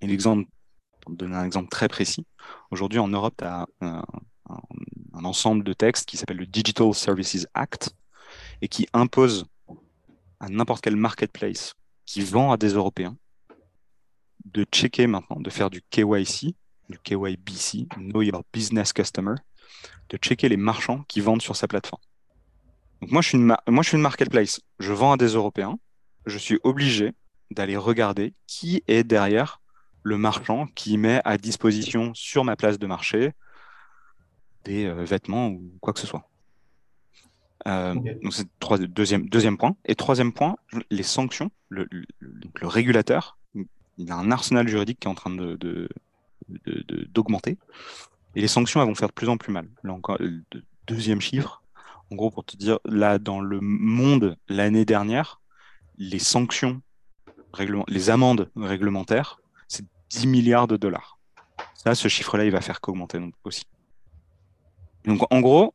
Et 0.01 0.07
l'exemple, 0.07 0.47
pour 1.01 1.11
donner 1.13 1.35
un 1.35 1.45
exemple 1.45 1.69
très 1.69 1.87
précis, 1.87 2.25
aujourd'hui 2.69 2.99
en 2.99 3.07
Europe, 3.07 3.33
tu 3.37 3.43
as 3.43 3.67
un, 3.81 4.03
un 4.49 4.59
ensemble 5.13 5.63
de 5.63 5.73
textes 5.73 6.07
qui 6.07 6.17
s'appelle 6.17 6.37
le 6.37 6.45
Digital 6.45 6.93
Services 6.93 7.47
Act 7.53 7.95
et 8.61 8.67
qui 8.67 8.87
impose 8.93 9.45
à 10.39 10.49
n'importe 10.49 10.83
quel 10.83 10.95
marketplace 10.95 11.75
qui 12.05 12.21
vend 12.21 12.51
à 12.51 12.57
des 12.57 12.69
Européens 12.69 13.15
de 14.45 14.63
checker 14.63 15.07
maintenant, 15.07 15.39
de 15.39 15.49
faire 15.49 15.69
du 15.69 15.81
KYC, 15.81 16.55
du 16.89 16.99
KYBC, 16.99 17.87
Know 17.97 18.21
Your 18.21 18.43
Business 18.51 18.91
Customer, 18.91 19.35
de 20.09 20.17
checker 20.17 20.49
les 20.49 20.57
marchands 20.57 21.03
qui 21.07 21.21
vendent 21.21 21.41
sur 21.41 21.55
sa 21.55 21.67
plateforme. 21.67 22.01
Donc 23.01 23.11
moi, 23.11 23.21
je 23.21 23.29
suis 23.29 23.37
une, 23.37 23.55
moi, 23.67 23.83
je 23.83 23.89
suis 23.89 23.97
une 23.97 24.03
marketplace. 24.03 24.61
Je 24.79 24.93
vends 24.93 25.13
à 25.13 25.17
des 25.17 25.29
Européens. 25.29 25.79
Je 26.25 26.37
suis 26.37 26.59
obligé 26.63 27.13
d'aller 27.49 27.77
regarder 27.77 28.33
qui 28.47 28.83
est 28.87 29.03
derrière 29.03 29.61
le 30.03 30.17
marchand 30.17 30.67
qui 30.75 30.97
met 30.97 31.21
à 31.25 31.37
disposition 31.37 32.13
sur 32.13 32.43
ma 32.43 32.55
place 32.55 32.79
de 32.79 32.87
marché 32.87 33.31
des 34.63 34.85
euh, 34.85 35.03
vêtements 35.03 35.47
ou 35.47 35.71
quoi 35.81 35.93
que 35.93 35.99
ce 35.99 36.07
soit. 36.07 36.27
Euh, 37.67 37.93
donc 37.93 38.33
c'est 38.33 38.47
deuxième, 38.87 39.29
deuxième 39.29 39.57
point. 39.57 39.75
Et 39.85 39.95
troisième 39.95 40.33
point, 40.33 40.55
les 40.89 41.03
sanctions. 41.03 41.51
Le, 41.69 41.87
le, 42.19 42.67
régulateur, 42.67 43.37
il 43.97 44.11
a 44.11 44.15
un 44.15 44.31
arsenal 44.31 44.67
juridique 44.67 44.99
qui 44.99 45.07
est 45.07 45.11
en 45.11 45.15
train 45.15 45.29
de, 45.29 45.87
d'augmenter. 47.13 47.57
Et 48.35 48.41
les 48.41 48.47
sanctions 48.47 48.81
elles 48.81 48.87
vont 48.87 48.95
faire 48.95 49.09
de 49.09 49.13
plus 49.13 49.29
en 49.29 49.37
plus 49.37 49.53
mal. 49.53 49.69
Là 49.83 49.93
encore, 49.93 50.17
deuxième 50.87 51.21
chiffre. 51.21 51.63
En 52.11 52.15
gros, 52.15 52.29
pour 52.29 52.43
te 52.43 52.57
dire, 52.57 52.79
là, 52.83 53.19
dans 53.19 53.39
le 53.39 53.59
monde, 53.61 54.37
l'année 54.49 54.83
dernière, 54.83 55.39
les 55.97 56.19
sanctions, 56.19 56.81
les 57.87 58.09
amendes 58.09 58.49
réglementaires, 58.57 59.39
c'est 59.69 59.85
10 60.09 60.27
milliards 60.27 60.67
de 60.67 60.75
dollars. 60.75 61.19
Ça, 61.75 61.95
ce 61.95 62.09
chiffre-là, 62.09 62.45
il 62.45 62.51
va 62.51 62.59
faire 62.59 62.81
qu'augmenter 62.81 63.19
aussi. 63.45 63.63
Donc 65.05 65.21
en 65.31 65.39
gros, 65.39 65.73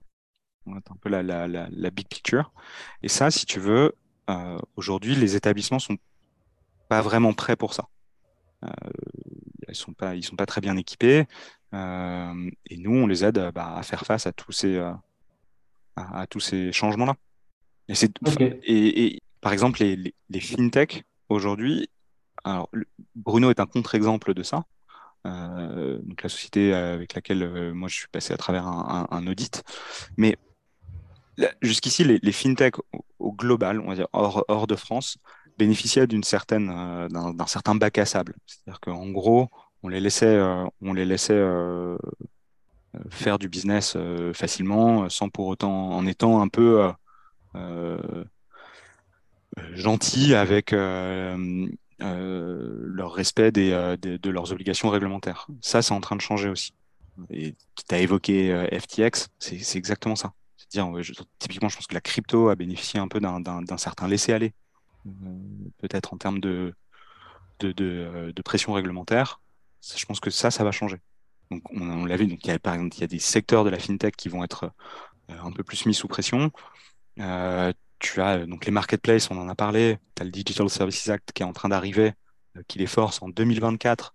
on 0.67 0.75
a 0.75 0.79
un 0.79 0.97
peu 1.01 1.09
la, 1.09 1.23
la, 1.23 1.47
la, 1.49 1.91
big 1.91 2.09
picture. 2.09 2.53
Et 3.03 3.09
ça, 3.09 3.31
si 3.31 3.47
tu 3.47 3.61
veux, 3.61 3.95
euh, 4.31 4.59
aujourd'hui, 4.77 5.15
les 5.15 5.37
établissements 5.37 5.79
sont 5.79 5.97
pas 6.89 7.03
vraiment 7.03 7.33
prêts 7.33 7.57
pour 7.57 7.75
ça. 7.75 7.89
Euh, 8.65 8.69
ils 9.69 9.75
sont 9.75 9.93
pas, 9.93 10.15
ils 10.15 10.25
sont 10.25 10.37
pas 10.37 10.47
très 10.47 10.61
bien 10.61 10.77
équipés. 10.77 11.27
Euh, 11.75 12.51
et 12.69 12.77
nous, 12.77 12.95
on 12.95 13.07
les 13.07 13.25
aide 13.25 13.51
bah, 13.55 13.77
à 13.77 13.83
faire 13.83 14.05
face 14.07 14.27
à 14.27 14.33
tous 14.33 14.53
ces, 14.53 14.79
à, 14.79 15.01
à, 15.97 16.27
tous 16.27 16.41
ces 16.41 16.73
changements-là. 16.73 17.15
Et, 17.89 17.95
c'est, 17.95 18.13
et, 18.65 19.07
et, 19.07 19.23
par 19.41 19.53
exemple, 19.53 19.81
les, 19.81 19.97
les, 19.97 20.15
les 20.29 20.41
fintech 20.41 21.05
aujourd'hui, 21.29 21.89
alors 22.45 22.69
Bruno 23.15 23.51
est 23.51 23.61
un 23.61 23.67
contre-exemple 23.67 24.35
de 24.35 24.43
ça. 24.43 24.65
Euh, 25.27 25.99
donc 26.03 26.23
la 26.23 26.29
société 26.29 26.73
avec 26.73 27.15
laquelle 27.15 27.43
euh, 27.43 27.75
moi 27.75 27.89
je 27.89 27.97
suis 27.97 28.09
passé 28.09 28.33
à 28.33 28.37
travers 28.37 28.67
un, 28.67 29.27
audit. 29.27 29.63
Mais 30.17 30.37
jusqu'ici, 31.63 32.05
les, 32.05 32.19
les 32.23 32.33
fintech 32.33 32.77
au, 33.19 33.33
global, 33.33 33.81
on 33.81 33.89
va 33.89 33.95
dire 33.95 34.09
hors, 34.13 34.67
de 34.67 34.77
France, 34.77 35.19
bénéficiaient 35.59 36.07
d'une 36.07 36.25
certaine, 36.25 36.71
euh, 36.71 37.09
d'un, 37.09 37.47
certain 37.47 37.75
bac 37.75 37.99
à 37.99 38.07
sable. 38.07 38.35
C'est-à-dire 38.47 38.81
qu'en 38.81 39.11
gros, 39.11 39.49
on 39.83 39.89
les 39.89 40.01
laissait, 40.01 40.41
on 40.81 40.93
les 40.93 41.05
laissait 41.05 41.45
faire 43.11 43.39
du 43.39 43.49
business 43.49 43.97
facilement, 44.33 45.09
sans 45.09 45.29
pour 45.29 45.47
autant, 45.47 45.91
en 45.91 46.07
étant 46.07 46.41
un 46.41 46.49
peu 46.49 46.91
gentil 49.75 50.35
avec 50.35 50.73
euh, 50.73 51.67
leur 51.99 53.13
respect 53.13 53.53
euh, 53.57 53.97
des, 53.97 54.19
de 54.19 54.31
leurs 54.31 54.53
obligations 54.53 54.91
réglementaires. 54.91 55.47
Ça, 55.61 55.83
c'est 55.83 55.93
en 55.93 56.01
train 56.01 56.17
de 56.17 56.21
changer 56.21 56.49
aussi. 56.49 56.73
Et 57.31 57.55
tu 57.89 57.95
as 57.95 57.99
évoqué 57.99 58.53
euh, 58.53 58.67
FTX, 58.79 59.29
c'est 59.39 59.77
exactement 59.77 60.17
ça. 60.17 60.33
C'est-à-dire, 60.57 60.93
typiquement, 61.39 61.69
je 61.69 61.77
pense 61.77 61.87
que 61.87 61.95
la 61.95 62.01
crypto 62.01 62.49
a 62.49 62.57
bénéficié 62.57 62.99
un 62.99 63.09
peu 63.09 63.21
d'un 63.21 63.77
certain 63.77 64.09
laisser-aller, 64.09 64.53
peut-être 65.79 66.13
en 66.13 66.19
termes 66.19 66.41
de, 66.41 66.75
de, 67.61 67.73
de, 67.73 68.43
pression 68.43 68.73
réglementaire. 68.73 69.41
Je 69.97 70.05
pense 70.07 70.19
que 70.19 70.31
ça, 70.31 70.51
ça 70.51 70.65
va 70.65 70.73
changer. 70.73 70.99
Donc, 71.51 71.63
on, 71.71 72.05
l'a 72.05 72.17
vu, 72.17 72.27
donc, 72.27 72.45
il 72.45 72.49
y 72.49 72.51
a, 72.51 72.59
par 72.59 72.75
exemple, 72.75 72.97
il 72.97 73.01
y 73.01 73.05
a 73.05 73.07
des 73.07 73.21
secteurs 73.21 73.65
de 73.65 73.71
la 73.71 73.79
fintech 73.79 74.17
qui 74.17 74.29
vont 74.29 74.43
être 74.43 74.73
un 75.29 75.53
peu 75.53 75.63
plus 75.63 75.87
mis 75.87 75.95
sous 75.95 76.09
pression. 76.09 76.51
Euh, 77.21 77.73
tu 77.99 78.21
as 78.21 78.39
euh, 78.39 78.47
donc 78.47 78.67
les 78.67 78.73
marketplaces, 78.73 79.31
on 79.31 79.39
en 79.39 79.49
a 79.49 79.55
parlé, 79.55 79.99
tu 80.15 80.23
as 80.23 80.25
le 80.25 80.31
Digital 80.31 80.69
Services 80.69 81.09
Act 81.09 81.33
qui 81.33 81.43
est 81.43 81.47
en 81.47 81.53
train 81.53 81.69
d'arriver, 81.69 82.13
euh, 82.57 82.63
qui 82.69 82.79
les 82.79 82.87
force 82.87 83.23
en 83.23 83.29
2024 83.29 84.15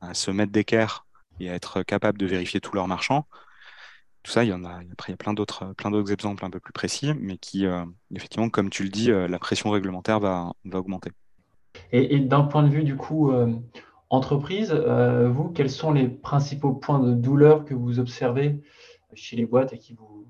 à 0.00 0.14
se 0.14 0.30
mettre 0.30 0.52
d'équerre 0.52 1.06
et 1.38 1.50
à 1.50 1.54
être 1.54 1.82
capable 1.82 2.18
de 2.18 2.26
vérifier 2.26 2.60
tous 2.60 2.74
leurs 2.74 2.88
marchands. 2.88 3.26
Tout 4.22 4.32
ça, 4.32 4.44
il 4.44 4.50
y 4.50 4.52
en 4.52 4.64
a, 4.64 4.80
après, 4.92 5.10
il 5.10 5.12
y 5.12 5.14
a 5.14 5.16
plein 5.16 5.32
d'autres, 5.32 5.72
plein 5.74 5.90
d'autres 5.90 6.12
exemples 6.12 6.44
un 6.44 6.50
peu 6.50 6.60
plus 6.60 6.74
précis, 6.74 7.14
mais 7.18 7.38
qui, 7.38 7.64
euh, 7.64 7.84
effectivement, 8.14 8.50
comme 8.50 8.68
tu 8.68 8.82
le 8.82 8.90
dis, 8.90 9.06
la 9.10 9.38
pression 9.38 9.70
réglementaire 9.70 10.20
va, 10.20 10.52
augmenter. 10.74 11.10
Et, 11.90 12.20
d'un 12.20 12.42
point 12.42 12.62
de 12.62 12.68
vue, 12.68 12.84
du 12.84 12.96
coup, 12.96 13.32
entreprise, 14.10 14.72
vous, 14.72 15.48
quels 15.48 15.70
sont 15.70 15.92
les 15.92 16.06
principaux 16.06 16.72
points 16.72 16.98
de 16.98 17.14
douleur 17.14 17.64
que 17.64 17.72
vous 17.72 17.98
observez 17.98 18.60
chez 19.14 19.36
les 19.36 19.46
boîtes 19.46 19.72
à 19.72 19.78
qui 19.78 19.94
vous 19.94 20.26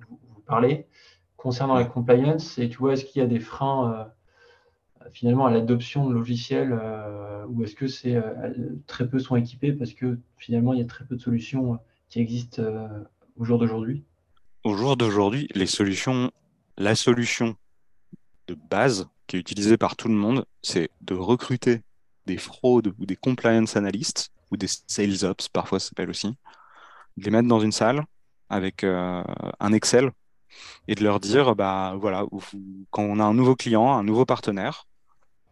parlez? 0.46 0.86
Concernant 1.40 1.74
la 1.74 1.84
compliance 1.84 2.58
et 2.58 2.68
tu 2.68 2.76
vois, 2.76 2.92
est-ce 2.92 3.04
qu'il 3.04 3.20
y 3.20 3.24
a 3.24 3.28
des 3.28 3.40
freins 3.40 4.10
euh, 5.00 5.08
finalement 5.10 5.46
à 5.46 5.50
l'adoption 5.50 6.06
de 6.06 6.12
logiciels 6.12 6.78
euh, 6.78 7.46
ou 7.48 7.64
est-ce 7.64 7.74
que 7.74 7.88
c'est 7.88 8.14
euh, 8.14 8.52
très 8.86 9.08
peu 9.08 9.18
sont 9.18 9.36
équipés 9.36 9.72
parce 9.72 9.94
que 9.94 10.18
finalement 10.36 10.74
il 10.74 10.80
y 10.80 10.82
a 10.82 10.86
très 10.86 11.04
peu 11.06 11.16
de 11.16 11.20
solutions 11.20 11.78
qui 12.10 12.20
existent 12.20 12.62
au 13.38 13.44
jour 13.44 13.58
d'aujourd'hui? 13.58 14.04
Au 14.64 14.76
jour 14.76 14.96
d'aujourd'hui, 14.96 15.48
les 15.54 15.66
solutions, 15.66 16.30
la 16.76 16.94
solution 16.94 17.56
de 18.46 18.54
base 18.54 19.08
qui 19.26 19.36
est 19.36 19.40
utilisée 19.40 19.78
par 19.78 19.96
tout 19.96 20.08
le 20.08 20.14
monde, 20.14 20.44
c'est 20.62 20.90
de 21.00 21.14
recruter 21.14 21.80
des 22.26 22.36
fraudes 22.36 22.92
ou 22.98 23.06
des 23.06 23.16
compliance 23.16 23.76
analysts 23.76 24.30
ou 24.50 24.58
des 24.58 24.66
sales 24.68 25.24
ops, 25.24 25.48
parfois 25.48 25.80
s'appelle 25.80 26.10
aussi, 26.10 26.28
de 27.16 27.24
les 27.24 27.30
mettre 27.30 27.48
dans 27.48 27.60
une 27.60 27.72
salle 27.72 28.04
avec 28.50 28.84
un 28.84 29.72
Excel 29.72 30.10
et 30.88 30.94
de 30.94 31.04
leur 31.04 31.20
dire, 31.20 31.54
bah 31.54 31.94
voilà, 31.98 32.24
quand 32.90 33.02
on 33.02 33.18
a 33.18 33.24
un 33.24 33.34
nouveau 33.34 33.56
client, 33.56 33.92
un 33.92 34.02
nouveau 34.02 34.24
partenaire, 34.24 34.86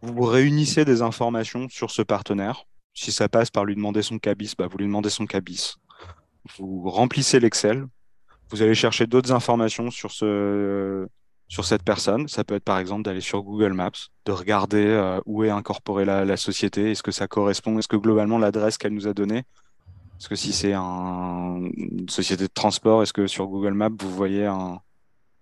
vous 0.01 0.23
réunissez 0.23 0.85
des 0.85 1.01
informations 1.01 1.67
sur 1.69 1.91
ce 1.91 2.01
partenaire. 2.01 2.65
Si 2.93 3.11
ça 3.11 3.29
passe 3.29 3.49
par 3.49 3.65
lui 3.65 3.75
demander 3.75 4.01
son 4.01 4.19
cabis, 4.19 4.53
bah, 4.57 4.67
vous 4.67 4.77
lui 4.77 4.85
demandez 4.85 5.09
son 5.09 5.25
cabis. 5.25 5.75
Vous 6.57 6.89
remplissez 6.89 7.39
l'Excel. 7.39 7.85
Vous 8.49 8.61
allez 8.61 8.75
chercher 8.75 9.05
d'autres 9.07 9.31
informations 9.31 9.91
sur, 9.91 10.11
ce, 10.11 11.07
sur 11.47 11.65
cette 11.65 11.83
personne. 11.83 12.27
Ça 12.27 12.43
peut 12.43 12.55
être 12.55 12.63
par 12.63 12.79
exemple 12.79 13.03
d'aller 13.03 13.21
sur 13.21 13.43
Google 13.43 13.73
Maps, 13.73 13.91
de 14.25 14.31
regarder 14.31 14.85
euh, 14.85 15.19
où 15.25 15.43
est 15.43 15.49
incorporée 15.49 16.05
la, 16.05 16.37
société, 16.37 16.91
est-ce 16.91 17.03
que 17.03 17.11
ça 17.11 17.27
correspond, 17.27 17.77
est-ce 17.77 17.87
que 17.87 17.97
globalement 17.97 18.37
l'adresse 18.37 18.77
qu'elle 18.77 18.93
nous 18.93 19.07
a 19.07 19.13
donnée, 19.13 19.43
est-ce 20.19 20.29
que 20.29 20.35
si 20.35 20.51
c'est 20.51 20.73
un, 20.73 21.61
une 21.77 22.09
société 22.09 22.43
de 22.43 22.53
transport, 22.53 23.03
est-ce 23.03 23.13
que 23.13 23.27
sur 23.27 23.47
Google 23.47 23.73
Maps 23.73 23.89
vous 23.99 24.13
voyez 24.13 24.45
un, 24.45 24.81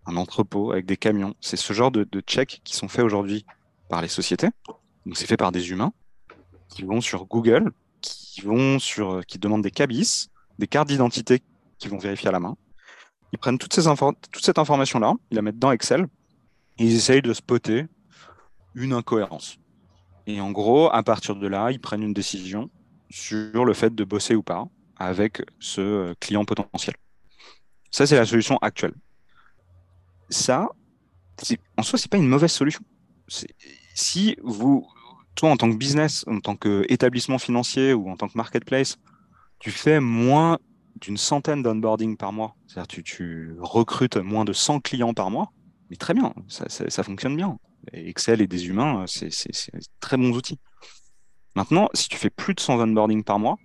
un 0.08 0.16
entrepôt 0.16 0.72
avec 0.72 0.86
des 0.86 0.98
camions 0.98 1.36
C'est 1.42 1.58
ce 1.58 1.74
genre 1.74 1.92
de, 1.92 2.08
checks 2.22 2.62
qui 2.64 2.76
sont 2.76 2.88
faits 2.88 3.06
aujourd'hui 3.06 3.46
par 3.90 4.02
les 4.02 4.08
sociétés. 4.08 4.50
Donc 5.06 5.18
c'est 5.18 5.28
fait 5.28 5.38
par 5.38 5.52
des 5.52 5.70
humains 5.70 5.94
qui 6.70 6.84
vont 6.84 7.02
sur 7.02 7.26
Google, 7.26 7.72
qui 8.02 8.42
vont 8.42 8.80
sur, 8.80 9.26
qui 9.26 9.38
demandent 9.38 9.62
des 9.62 9.72
cabis, 9.72 10.30
des 10.60 10.68
cartes 10.68 10.88
d'identité 10.88 11.42
qui 11.78 11.88
vont 11.88 11.98
vérifier 11.98 12.30
à 12.30 12.32
la 12.32 12.40
main. 12.40 12.58
Ils 13.34 13.38
prennent 13.38 13.58
toute 13.58 13.74
cette 13.74 14.58
information-là, 14.58 15.14
ils 15.32 15.36
la 15.36 15.42
mettent 15.42 15.60
dans 15.60 15.72
Excel 15.72 16.08
et 16.80 16.86
ils 16.86 16.96
essayent 16.96 17.22
de 17.22 17.34
spotter 17.34 17.86
une 18.74 18.94
incohérence. 18.94 19.60
Et 20.26 20.40
en 20.42 20.52
gros, 20.52 20.90
à 20.92 21.04
partir 21.04 21.36
de 21.36 21.48
là, 21.48 21.72
ils 21.72 21.80
prennent 21.80 22.04
une 22.04 22.14
décision 22.14 22.70
sur 23.10 23.66
le 23.66 23.74
fait 23.74 23.94
de 23.94 24.04
bosser 24.04 24.36
ou 24.36 24.44
pas 24.44 24.68
avec 24.98 25.42
ce 25.60 26.14
client 26.16 26.46
potentiel. 26.46 26.96
Ça, 27.92 28.06
c'est 28.06 28.18
la 28.18 28.26
solution 28.26 28.58
actuelle. 28.58 28.94
Ça, 30.30 30.70
en 31.78 31.84
soi, 31.84 32.00
c'est 32.00 32.12
pas 32.12 32.18
une 32.18 32.28
mauvaise 32.28 32.52
solution 32.52 32.84
si 33.98 34.38
vous, 34.44 34.88
toi, 35.36 35.50
en 35.50 35.58
tant 35.58 35.70
que 35.72 35.76
business, 35.76 36.24
en 36.28 36.40
tant 36.40 36.56
qu'établissement 36.56 37.40
financier 37.40 37.94
ou 37.94 38.10
en 38.10 38.16
tant 38.16 38.28
que 38.28 38.38
marketplace, 38.38 38.98
tu 39.60 39.72
fais 39.72 40.00
moins 40.00 40.60
d'une 41.02 41.18
centaine 41.18 41.64
d'onboarding 41.64 42.18
par 42.18 42.32
mois, 42.32 42.56
c'est-à-dire 42.68 42.88
tu, 42.88 43.04
tu 43.04 43.56
recrutes 43.60 44.18
moins 44.18 44.46
de 44.46 44.54
100 44.54 44.82
clients 44.82 45.14
par 45.14 45.32
mois, 45.32 45.52
mais 45.90 45.96
très 45.96 46.14
bien, 46.14 46.34
ça, 46.48 47.04
fonctionne 47.04 47.36
bien. 47.36 47.58
Excel 47.94 48.42
et 48.42 48.48
des 48.48 48.68
humains, 48.68 49.06
c'est 49.08 49.30
très 50.00 50.18
bons 50.18 50.32
outils. 50.32 50.60
Maintenant, 51.56 51.90
si 51.94 52.08
tu 52.10 52.18
fais 52.18 52.30
plus 52.30 52.54
de 52.54 52.60
100 52.60 52.80
onboarding 52.80 53.24
par 53.24 53.40
mois, 53.40 53.58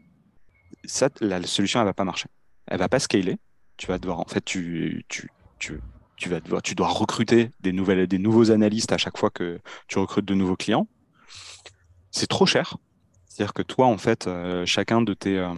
ça, 0.84 1.08
la 1.20 1.42
solution, 1.42 1.80
elle 1.80 1.86
va 1.86 1.94
pas 1.94 2.04
marcher. 2.04 2.28
Elle 2.66 2.78
va 2.78 2.88
pas 2.88 2.98
scaler. 2.98 3.36
Tu 3.76 3.86
vas 3.86 3.98
devoir, 3.98 4.20
en 4.20 4.24
fait, 4.24 4.44
tu, 4.44 5.04
tu, 5.08 5.28
tu, 5.58 5.80
tu, 6.22 6.28
vas 6.28 6.40
devoir, 6.40 6.62
tu 6.62 6.74
dois 6.74 6.88
recruter 6.88 7.50
des, 7.60 7.72
nouvelles, 7.72 8.06
des 8.06 8.18
nouveaux 8.18 8.52
analystes 8.52 8.92
à 8.92 8.98
chaque 8.98 9.18
fois 9.18 9.30
que 9.30 9.58
tu 9.88 9.98
recrutes 9.98 10.24
de 10.24 10.34
nouveaux 10.34 10.56
clients. 10.56 10.86
C'est 12.12 12.28
trop 12.28 12.46
cher. 12.46 12.76
C'est-à-dire 13.26 13.54
que 13.54 13.62
toi, 13.62 13.86
en 13.86 13.98
fait, 13.98 14.26
euh, 14.26 14.64
chacun 14.64 15.02
de 15.02 15.14
tes, 15.14 15.38
euh, 15.38 15.54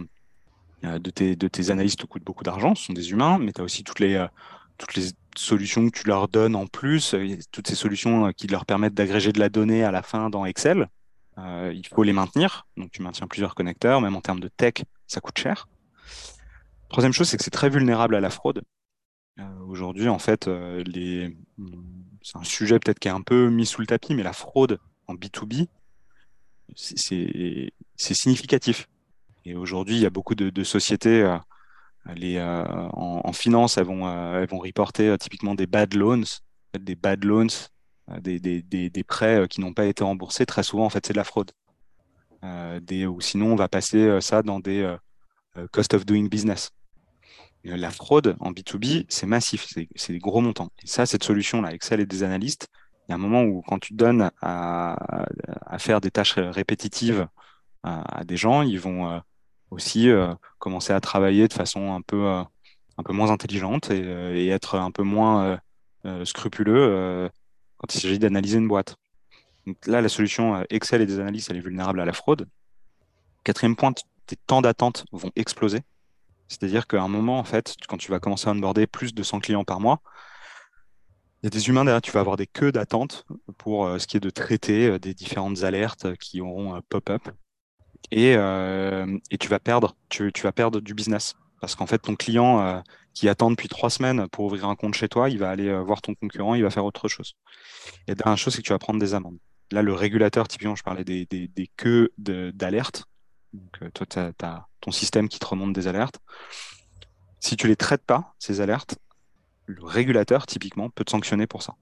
euh, 0.84 0.98
de, 0.98 1.10
tes, 1.10 1.36
de 1.36 1.48
tes 1.48 1.70
analystes 1.70 2.00
te 2.00 2.06
coûte 2.06 2.24
beaucoup 2.24 2.44
d'argent. 2.44 2.74
Ce 2.74 2.84
sont 2.86 2.92
des 2.94 3.10
humains, 3.10 3.38
mais 3.38 3.52
tu 3.52 3.60
as 3.60 3.64
aussi 3.64 3.84
toutes 3.84 4.00
les, 4.00 4.24
toutes 4.78 4.94
les 4.94 5.08
solutions 5.36 5.90
que 5.90 5.98
tu 5.98 6.06
leur 6.06 6.28
donnes 6.28 6.56
en 6.56 6.66
plus, 6.66 7.14
toutes 7.52 7.68
ces 7.68 7.74
solutions 7.74 8.32
qui 8.32 8.46
leur 8.46 8.64
permettent 8.64 8.94
d'agréger 8.94 9.32
de 9.32 9.40
la 9.40 9.50
donnée 9.50 9.84
à 9.84 9.90
la 9.90 10.02
fin 10.02 10.30
dans 10.30 10.46
Excel. 10.46 10.88
il 11.36 11.86
faut 11.92 12.04
les 12.04 12.14
maintenir. 12.14 12.66
Donc, 12.78 12.90
tu 12.90 13.02
maintiens 13.02 13.26
plusieurs 13.26 13.54
connecteurs, 13.54 14.00
même 14.00 14.16
en 14.16 14.22
termes 14.22 14.40
de 14.40 14.48
tech, 14.48 14.74
ça 15.08 15.20
coûte 15.20 15.38
cher. 15.38 15.68
Troisième 16.88 17.12
chose, 17.12 17.28
c'est 17.28 17.36
que 17.36 17.44
c'est 17.44 17.50
très 17.50 17.68
vulnérable 17.68 18.14
à 18.14 18.20
la 18.20 18.30
fraude. 18.30 18.62
Euh, 19.40 19.42
aujourd'hui, 19.66 20.08
en 20.08 20.18
fait, 20.18 20.48
euh, 20.48 20.84
c'est 22.22 22.36
un 22.36 22.44
sujet 22.44 22.78
peut-être 22.78 22.98
qui 22.98 23.08
est 23.08 23.12
un 23.12 23.22
peu 23.22 23.48
mis 23.50 23.66
sous 23.66 23.80
le 23.80 23.86
tapis, 23.86 24.14
mais 24.14 24.22
la 24.22 24.32
fraude 24.32 24.78
en 25.08 25.14
B2B, 25.14 25.66
c'est 26.76 27.70
significatif. 27.96 28.88
Et 29.44 29.54
aujourd'hui, 29.54 29.96
il 29.96 30.00
y 30.00 30.06
a 30.06 30.10
beaucoup 30.10 30.34
de, 30.34 30.64
sociétés 30.64 31.22
euh, 32.06 32.88
en, 32.92 33.32
finance, 33.32 33.76
elles 33.76 33.86
vont, 33.86 34.58
reporter 34.58 35.18
typiquement 35.18 35.54
des 35.54 35.66
bad 35.66 35.94
loans, 35.94 36.22
des 36.78 36.94
bad 36.94 37.24
loans, 37.24 37.68
des, 38.20 39.04
prêts 39.06 39.46
qui 39.48 39.60
n'ont 39.60 39.74
pas 39.74 39.86
été 39.86 40.04
remboursés. 40.04 40.46
Très 40.46 40.62
souvent, 40.62 40.86
en 40.86 40.90
fait, 40.90 41.04
c'est 41.06 41.12
de 41.12 41.18
la 41.18 41.24
fraude. 41.24 41.50
ou 42.42 43.20
sinon, 43.20 43.52
on 43.52 43.56
va 43.56 43.68
passer 43.68 44.20
ça 44.20 44.42
dans 44.42 44.60
des 44.60 44.96
cost 45.72 45.92
of 45.94 46.06
doing 46.06 46.28
business 46.28 46.70
la 47.64 47.90
fraude 47.90 48.36
en 48.40 48.52
B2B, 48.52 49.06
c'est 49.08 49.26
massif, 49.26 49.66
c'est 49.96 50.12
des 50.12 50.18
gros 50.18 50.40
montants. 50.40 50.70
Et 50.82 50.86
ça, 50.86 51.06
cette 51.06 51.24
solution-là, 51.24 51.72
Excel 51.72 52.00
et 52.00 52.06
des 52.06 52.22
analystes, 52.22 52.68
il 53.06 53.12
y 53.12 53.12
a 53.12 53.16
un 53.16 53.18
moment 53.18 53.42
où 53.42 53.62
quand 53.62 53.78
tu 53.78 53.94
donnes 53.94 54.30
à, 54.40 55.26
faire 55.78 56.00
des 56.00 56.10
tâches 56.10 56.34
répétitives 56.36 57.26
à, 57.82 58.24
des 58.24 58.36
gens, 58.36 58.62
ils 58.62 58.80
vont 58.80 59.10
euh, 59.10 59.18
aussi 59.70 60.08
euh, 60.08 60.34
commencer 60.58 60.92
à 60.92 61.00
travailler 61.00 61.48
de 61.48 61.52
façon 61.52 61.92
un 61.92 62.00
peu, 62.00 62.26
euh, 62.26 62.42
un 62.96 63.02
peu 63.02 63.12
moins 63.12 63.30
intelligente 63.30 63.90
et, 63.90 64.48
être 64.48 64.76
un 64.76 64.90
peu 64.90 65.02
moins 65.02 65.58
scrupuleux 66.24 67.30
quand 67.78 67.94
il 67.94 68.00
s'agit 68.00 68.18
d'analyser 68.18 68.58
une 68.58 68.68
boîte. 68.68 68.96
Donc 69.66 69.86
là, 69.86 70.00
la 70.00 70.08
solution 70.08 70.64
Excel 70.70 71.00
et 71.02 71.06
des 71.06 71.18
analystes, 71.18 71.50
elle 71.50 71.56
est 71.56 71.60
vulnérable 71.60 72.00
à 72.00 72.04
la 72.04 72.12
fraude. 72.12 72.46
Quatrième 73.42 73.76
point, 73.76 73.92
tes 74.26 74.36
temps 74.36 74.62
d'attente 74.62 75.04
vont 75.12 75.30
exploser. 75.36 75.80
C'est-à-dire 76.48 76.86
qu'à 76.86 77.02
un 77.02 77.08
moment, 77.08 77.38
en 77.38 77.44
fait, 77.44 77.74
quand 77.88 77.96
tu 77.96 78.10
vas 78.10 78.20
commencer 78.20 78.48
à 78.48 78.52
onboarder 78.52 78.86
plus 78.86 79.14
de 79.14 79.22
100 79.22 79.40
clients 79.40 79.64
par 79.64 79.80
mois, 79.80 80.00
il 81.44 81.46
y 81.46 81.48
a 81.48 81.50
des 81.50 81.68
humains 81.68 81.84
derrière, 81.84 82.00
tu 82.00 82.10
vas 82.10 82.20
avoir 82.20 82.38
des 82.38 82.46
queues 82.46 82.72
d'attente 82.72 83.26
pour 83.58 83.84
euh, 83.84 83.98
ce 83.98 84.06
qui 84.06 84.16
est 84.16 84.20
de 84.20 84.30
traiter 84.30 84.86
euh, 84.86 84.98
des 84.98 85.12
différentes 85.12 85.62
alertes 85.62 86.16
qui 86.16 86.40
auront 86.40 86.80
pop-up. 86.88 87.28
Et, 88.10 88.34
euh, 88.34 89.18
tu 89.38 89.48
vas 89.48 89.58
perdre, 89.58 89.94
tu, 90.08 90.32
vas 90.42 90.52
perdre 90.52 90.80
du 90.80 90.94
business. 90.94 91.34
Parce 91.60 91.74
qu'en 91.74 91.86
fait, 91.86 91.98
ton 91.98 92.16
client 92.16 92.82
qui 93.14 93.28
attend 93.28 93.50
depuis 93.50 93.68
trois 93.68 93.88
semaines 93.88 94.26
pour 94.28 94.46
ouvrir 94.46 94.68
un 94.68 94.74
compte 94.74 94.94
chez 94.94 95.08
toi, 95.08 95.30
il 95.30 95.38
va 95.38 95.48
aller 95.48 95.74
voir 95.82 96.02
ton 96.02 96.14
concurrent, 96.14 96.54
il 96.54 96.62
va 96.62 96.68
faire 96.68 96.84
autre 96.84 97.08
chose. 97.08 97.36
Et 98.06 98.10
la 98.10 98.14
dernière 98.14 98.36
chose, 98.36 98.54
c'est 98.54 98.60
que 98.60 98.66
tu 98.66 98.72
vas 98.72 98.78
prendre 98.78 99.00
des 99.00 99.14
amendes. 99.14 99.38
Là, 99.70 99.80
le 99.80 99.94
régulateur, 99.94 100.46
typiquement, 100.46 100.76
je 100.76 100.82
parlais 100.82 101.04
des, 101.04 101.24
des, 101.24 101.48
des 101.48 101.70
queues 101.76 102.12
d'alerte. 102.18 103.04
Donc, 103.54 103.92
toi, 103.92 104.06
tu 104.06 104.44
as, 104.44 104.68
ton 104.80 104.90
système 104.90 105.28
qui 105.28 105.38
te 105.38 105.46
remonte 105.46 105.72
des 105.72 105.86
alertes. 105.86 106.18
Si 107.40 107.56
tu 107.56 107.68
les 107.68 107.76
traites 107.76 108.04
pas, 108.04 108.34
ces 108.38 108.60
alertes, 108.60 108.98
le 109.66 109.84
régulateur, 109.84 110.46
typiquement, 110.46 110.90
peut 110.90 111.04
te 111.04 111.10
sanctionner 111.10 111.46
pour 111.46 111.62
ça. 111.62 111.76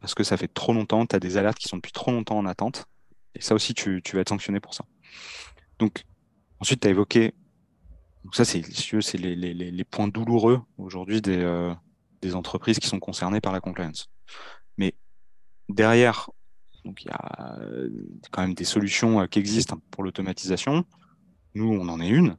Parce 0.00 0.14
que 0.14 0.24
ça 0.24 0.36
fait 0.36 0.48
trop 0.48 0.72
longtemps, 0.72 1.06
tu 1.06 1.14
as 1.14 1.20
des 1.20 1.36
alertes 1.36 1.58
qui 1.58 1.68
sont 1.68 1.76
depuis 1.76 1.92
trop 1.92 2.10
longtemps 2.10 2.38
en 2.38 2.46
attente. 2.46 2.86
Et 3.34 3.42
ça 3.42 3.54
aussi, 3.54 3.74
tu, 3.74 4.00
vas 4.12 4.20
être 4.20 4.30
sanctionné 4.30 4.60
pour 4.60 4.74
ça. 4.74 4.84
Donc, 5.78 6.04
ensuite, 6.60 6.80
tu 6.80 6.88
as 6.88 6.90
évoqué, 6.90 7.34
donc 8.24 8.34
ça, 8.34 8.44
c'est 8.44 8.62
les, 9.18 9.84
points 9.84 10.08
douloureux 10.08 10.62
aujourd'hui 10.78 11.20
des, 11.20 11.38
euh, 11.38 11.74
des 12.22 12.34
entreprises 12.34 12.78
qui 12.78 12.88
sont 12.88 13.00
concernées 13.00 13.40
par 13.40 13.52
la 13.52 13.60
compliance. 13.60 14.10
Mais 14.76 14.94
derrière, 15.68 16.30
il 16.84 17.06
y 17.06 17.10
a 17.10 17.58
quand 18.30 18.42
même 18.42 18.54
des 18.54 18.64
solutions 18.64 19.20
euh, 19.20 19.26
qui 19.26 19.38
existent 19.38 19.78
pour 19.90 20.02
l'automatisation. 20.02 20.84
Nous, 21.54 21.72
on 21.72 21.88
en 21.88 22.00
est 22.00 22.08
une 22.08 22.36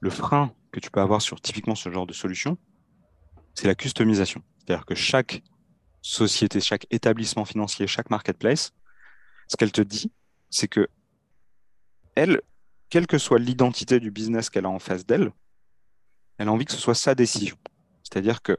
le 0.00 0.10
frein 0.10 0.52
que 0.70 0.80
tu 0.80 0.90
peux 0.90 1.00
avoir 1.00 1.22
sur 1.22 1.40
typiquement 1.40 1.74
ce 1.74 1.90
genre 1.90 2.06
de 2.06 2.12
solution, 2.12 2.56
c'est 3.54 3.66
la 3.66 3.74
customisation. 3.74 4.42
C'est-à-dire 4.58 4.86
que 4.86 4.94
chaque 4.94 5.42
société, 6.02 6.60
chaque 6.60 6.86
établissement 6.90 7.44
financier, 7.44 7.86
chaque 7.86 8.10
marketplace, 8.10 8.72
ce 9.48 9.56
qu'elle 9.56 9.72
te 9.72 9.80
dit, 9.80 10.12
c'est 10.50 10.68
que 10.68 10.88
elle, 12.14 12.40
quelle 12.90 13.06
que 13.06 13.18
soit 13.18 13.38
l'identité 13.38 14.00
du 14.00 14.10
business 14.10 14.50
qu'elle 14.50 14.66
a 14.66 14.70
en 14.70 14.78
face 14.78 15.06
d'elle, 15.06 15.32
elle 16.38 16.48
a 16.48 16.52
envie 16.52 16.64
que 16.64 16.72
ce 16.72 16.78
soit 16.78 16.94
sa 16.94 17.14
décision. 17.14 17.56
C'est-à-dire 18.02 18.42
que, 18.42 18.58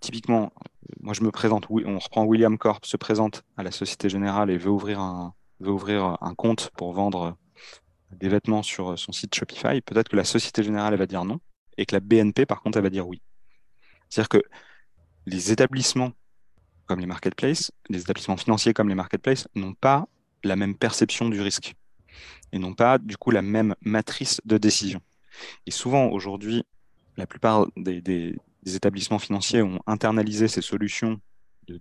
typiquement, 0.00 0.52
moi 1.00 1.14
je 1.14 1.22
me 1.22 1.30
présente, 1.30 1.66
on 1.70 1.98
reprend 1.98 2.24
William 2.24 2.56
Corp, 2.58 2.84
se 2.86 2.96
présente 2.96 3.44
à 3.56 3.62
la 3.62 3.70
Société 3.70 4.08
Générale 4.08 4.50
et 4.50 4.58
veut 4.58 4.70
ouvrir 4.70 5.00
un, 5.00 5.34
veut 5.60 5.70
ouvrir 5.70 6.16
un 6.20 6.34
compte 6.34 6.70
pour 6.76 6.92
vendre 6.92 7.36
des 8.10 8.28
vêtements 8.28 8.62
sur 8.62 8.92
euh, 8.92 8.96
son 8.96 9.12
site 9.12 9.34
Shopify, 9.34 9.80
peut-être 9.80 10.08
que 10.08 10.16
la 10.16 10.24
Société 10.24 10.62
Générale 10.62 10.94
elle 10.94 10.98
va 10.98 11.06
dire 11.06 11.24
non 11.24 11.40
et 11.76 11.86
que 11.86 11.94
la 11.94 12.00
BNP, 12.00 12.44
par 12.46 12.60
contre, 12.60 12.78
elle 12.78 12.84
va 12.84 12.90
dire 12.90 13.06
oui. 13.06 13.22
C'est-à-dire 14.08 14.28
que 14.28 14.42
les 15.26 15.52
établissements 15.52 16.12
comme 16.86 17.00
les 17.00 17.06
marketplaces, 17.06 17.70
les 17.90 18.00
établissements 18.00 18.38
financiers 18.38 18.72
comme 18.72 18.88
les 18.88 18.94
marketplaces 18.94 19.46
n'ont 19.54 19.74
pas 19.74 20.08
la 20.42 20.56
même 20.56 20.74
perception 20.74 21.28
du 21.28 21.40
risque 21.40 21.74
et 22.52 22.58
n'ont 22.58 22.74
pas 22.74 22.98
du 22.98 23.16
coup 23.16 23.30
la 23.30 23.42
même 23.42 23.74
matrice 23.82 24.40
de 24.46 24.56
décision. 24.56 25.00
Et 25.66 25.70
souvent 25.70 26.06
aujourd'hui, 26.06 26.64
la 27.18 27.26
plupart 27.26 27.66
des, 27.76 28.00
des, 28.00 28.36
des 28.62 28.76
établissements 28.76 29.18
financiers 29.18 29.62
ont 29.62 29.80
internalisé 29.86 30.48
ces 30.48 30.62
solutions 30.62 31.20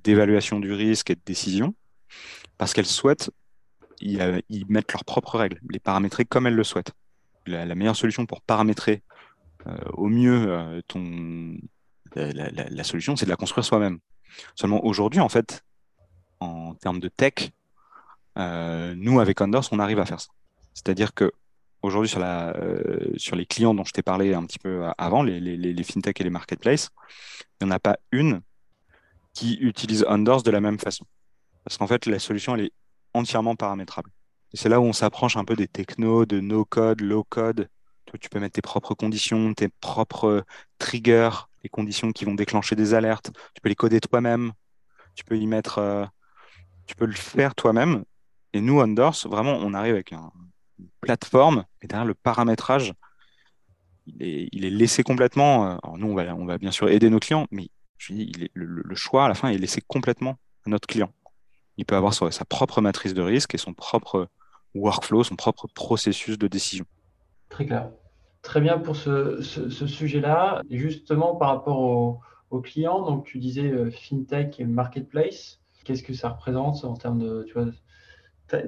d'évaluation 0.04 0.60
du 0.60 0.74
risque 0.74 1.10
et 1.10 1.16
de 1.16 1.22
décision 1.26 1.74
parce 2.58 2.74
qu'elles 2.74 2.86
souhaitent 2.86 3.32
ils, 4.00 4.42
ils, 4.50 4.66
mettent 4.68 4.92
leurs 4.94 5.06
propres 5.06 5.38
règles, 5.38 5.60
les 5.70 5.80
paramétrer 5.80 6.26
comme 6.26 6.48
elles 6.48 6.56
le 6.56 6.64
souhaitent. 6.64 6.94
La, 7.46 7.76
meilleure 7.76 7.96
solution 7.96 8.26
pour 8.26 8.42
paramétrer 8.42 9.04
euh, 9.68 9.78
au 9.94 10.08
mieux 10.08 10.48
euh, 10.50 10.82
ton, 10.88 11.58
la, 12.16 12.84
solution, 12.84 13.16
c'est 13.16 13.26
de 13.26 13.30
la 13.30 13.38
construire 13.38 13.66
soi-même. 13.66 14.00
Seulement 14.56 14.84
aujourd'hui, 14.86 15.20
en 15.20 15.30
fait, 15.30 15.64
en 16.40 16.76
termes 16.76 17.00
de 17.00 17.08
tech, 17.08 17.52
nous, 18.36 19.20
avec 19.20 19.42
Onders, 19.42 19.64
on 19.72 19.80
arrive 19.80 20.00
à 20.00 20.06
faire 20.06 20.20
ça. 20.20 20.28
C'est-à-dire 20.74 21.14
que 21.14 21.32
aujourd'hui, 21.82 22.10
sur, 22.10 22.22
sur 23.16 23.36
les 23.36 23.46
clients 23.46 23.74
dont 23.74 23.84
je 23.84 23.94
t'ai 23.94 24.04
parlé 24.04 24.34
un 24.34 24.46
petit 24.46 24.60
peu 24.60 24.84
avant, 24.98 25.24
les, 25.24 25.40
les, 25.40 25.84
fintech 25.84 26.22
et 26.22 26.24
les 26.24 26.30
marketplaces, 26.30 26.90
il 27.60 27.66
n'y 27.66 27.72
en 27.72 27.76
a 27.76 27.80
pas 27.80 27.98
une 28.12 28.42
qui 29.34 29.56
utilise 29.56 30.06
Onders 30.10 30.44
de 30.44 30.52
la 30.52 30.60
même 30.60 30.80
façon. 30.80 31.06
Parce 31.64 31.78
qu'en 31.78 31.88
fait, 31.88 32.06
la 32.06 32.20
solution, 32.20 32.56
elle 32.56 32.66
est 32.66 32.74
entièrement 33.18 33.56
paramétrable. 33.56 34.10
C'est 34.54 34.70
là 34.70 34.80
où 34.80 34.84
on 34.84 34.94
s'approche 34.94 35.38
un 35.38 35.46
peu 35.46 35.56
des 35.56 35.68
technos, 35.68 36.26
de 36.26 36.40
no-code, 36.40 37.02
low-code. 37.02 37.70
Tu 38.20 38.30
peux 38.30 38.40
mettre 38.40 38.54
tes 38.54 38.62
propres 38.62 38.96
conditions, 38.96 39.54
tes 39.54 39.68
propres 39.68 40.46
triggers, 40.80 41.30
les 41.64 41.70
conditions 41.70 42.12
qui 42.12 42.24
vont 42.24 42.36
déclencher 42.36 42.76
des 42.76 42.94
alertes. 42.94 43.32
Tu 43.54 43.62
peux 43.62 43.70
les 43.70 43.76
coder 43.76 44.00
toi-même. 44.00 44.54
Tu 45.16 45.26
peux 45.26 45.38
y 45.38 45.46
mettre, 45.48 45.80
euh, 45.80 46.06
tu 46.86 46.96
peux 46.96 47.06
le 47.06 47.14
faire 47.14 47.54
toi-même. 47.54 48.06
Et 48.54 48.62
nous, 48.62 48.80
Onders, 48.80 49.28
vraiment, 49.28 49.58
on 49.62 49.74
arrive 49.74 49.96
avec 49.96 50.12
une 50.12 50.88
plateforme 51.02 51.66
et 51.82 51.88
derrière 51.88 52.06
le 52.06 52.14
paramétrage, 52.14 52.94
il 54.06 54.66
est, 54.66 54.70
laissé 54.70 55.04
complètement. 55.04 55.66
Euh, 55.66 55.76
alors 55.84 55.98
nous, 55.98 56.08
on 56.08 56.46
va, 56.46 56.58
bien 56.58 56.72
sûr 56.72 56.90
aider 56.90 57.10
nos 57.10 57.20
clients, 57.20 57.48
mais 57.52 57.70
est, 58.10 58.50
le, 58.54 58.96
choix 58.96 59.26
à 59.26 59.28
la 59.28 59.36
fin 59.36 59.50
est 59.50 59.58
laissé 59.58 59.82
complètement 59.86 60.38
à 60.66 60.70
notre 60.70 60.88
client. 60.88 61.12
Il 61.78 61.86
peut 61.86 61.96
avoir 61.96 62.14
sa 62.14 62.46
propre 62.46 62.82
matrice 62.82 63.14
de 63.14 63.22
risque 63.22 63.54
et 63.54 63.58
son 63.58 63.74
propre 63.74 64.28
workflow, 64.74 65.24
son 65.24 65.36
propre 65.36 65.68
processus 65.74 66.38
de 66.38 66.48
décision. 66.48 66.86
Très 67.50 67.66
clair. 67.66 67.90
Très 68.42 68.62
bien 68.62 68.78
pour 68.78 68.96
ce, 68.96 69.42
sujet-là. 69.42 70.62
Et 70.70 70.78
justement, 70.78 71.36
par 71.36 71.50
rapport 71.50 72.22
aux, 72.50 72.62
clients, 72.62 73.06
donc 73.06 73.26
tu 73.26 73.40
disais 73.40 73.70
euh, 73.70 73.92
FinTech 73.92 74.60
et 74.60 74.66
Marketplace, 74.66 75.60
qu'est-ce 75.84 76.02
que 76.02 76.14
ça 76.14 76.30
représente 76.30 76.84
en 76.86 76.96
termes 76.96 77.20
de 77.20 77.44
tu 77.46 77.54
vois, 77.54 77.68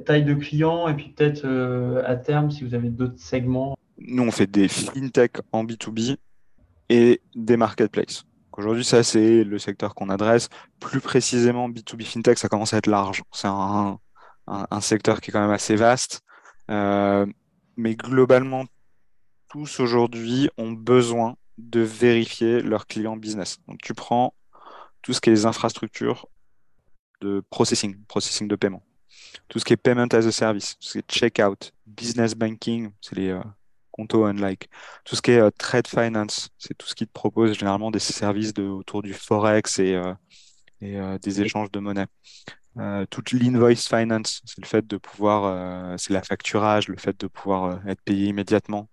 taille 0.06 0.26
de 0.26 0.34
clients 0.34 0.88
et 0.90 0.94
puis 0.94 1.10
peut-être 1.10 1.46
euh, 1.46 2.04
à 2.06 2.18
terme 2.18 2.52
si 2.52 2.64
vous 2.64 2.74
avez 2.74 2.90
d'autres 2.90 3.20
segments? 3.20 3.78
Nous, 3.98 4.24
on 4.24 4.32
fait 4.32 4.48
des 4.48 4.68
FinTech 4.68 5.38
en 5.52 5.64
B2B 5.64 6.18
et 6.90 7.22
des 7.36 7.58
Marketplaces. 7.58 8.26
Aujourd'hui, 8.60 8.84
ça, 8.84 9.04
c'est 9.04 9.46
le 9.46 9.58
secteur 9.58 9.96
qu'on 9.96 10.10
adresse. 10.10 10.50
Plus 10.82 11.00
précisément, 11.00 11.70
B2B 11.70 12.04
FinTech, 12.04 12.38
ça 12.38 12.50
commence 12.50 12.74
à 12.74 12.78
être 12.80 12.88
large. 12.88 13.24
C'est 13.32 13.48
un, 13.48 13.98
secteur 14.82 15.22
qui 15.22 15.30
est 15.30 15.32
quand 15.32 15.40
même 15.40 15.50
assez 15.50 15.78
vaste. 15.78 16.24
Euh, 16.70 17.26
mais 17.78 17.96
globalement, 17.96 18.66
tous 19.48 19.80
aujourd'hui 19.80 20.50
ont 20.58 20.74
besoin 20.74 21.38
de 21.58 21.80
vérifier 21.80 22.62
leurs 22.62 22.86
clients 22.86 23.16
business. 23.16 23.60
Donc, 23.70 23.80
tu 23.82 23.94
prends 23.94 24.34
tout 25.04 25.14
ce 25.14 25.22
qui 25.22 25.30
est 25.30 25.34
les 25.34 25.46
infrastructures 25.46 26.28
de 27.22 27.42
processing, 27.50 27.96
processing 28.10 28.50
de 28.50 28.58
paiement, 28.58 28.84
tout 29.48 29.60
ce 29.60 29.64
qui 29.64 29.72
est 29.72 29.78
payment 29.78 30.10
as 30.12 30.26
a 30.26 30.32
service, 30.34 30.78
tout 30.80 30.86
ce 30.86 30.92
qui 30.92 30.98
est 30.98 31.10
checkout, 31.10 31.72
business 31.88 32.36
banking, 32.36 32.92
c'est 33.00 33.16
les, 33.16 33.30
euh, 33.30 33.42
Unlike. 33.98 34.70
Tout 35.06 35.16
ce 35.16 35.22
qui 35.22 35.32
est 35.32 35.40
euh, 35.40 35.52
trade 35.52 35.88
finance, 35.88 36.50
c'est 36.58 36.78
tout 36.78 36.88
ce 36.88 36.96
qui 36.96 37.08
te 37.08 37.12
propose 37.12 37.58
généralement 37.58 37.92
des 37.92 38.00
services 38.00 38.54
de, 38.54 38.64
autour 38.64 39.02
du 39.02 39.14
forex 39.14 39.80
et, 39.80 39.96
euh, 39.96 40.14
euh, 40.84 41.18
des 41.20 41.42
échanges 41.42 41.72
de 41.72 41.80
monnaie. 41.80 42.08
toute 43.10 43.32
l'invoice 43.34 43.88
finance, 43.88 44.42
c'est 44.46 44.62
le 44.62 44.68
fait 44.68 44.88
de 44.88 44.98
pouvoir, 44.98 46.00
c'est 46.00 46.14
la 46.14 46.24
facturage, 46.24 46.88
le 46.88 46.98
fait 46.98 47.20
de 47.20 47.28
pouvoir 47.28 47.86
être 47.88 48.02
payé 48.04 48.28
immédiatement. 48.28 48.90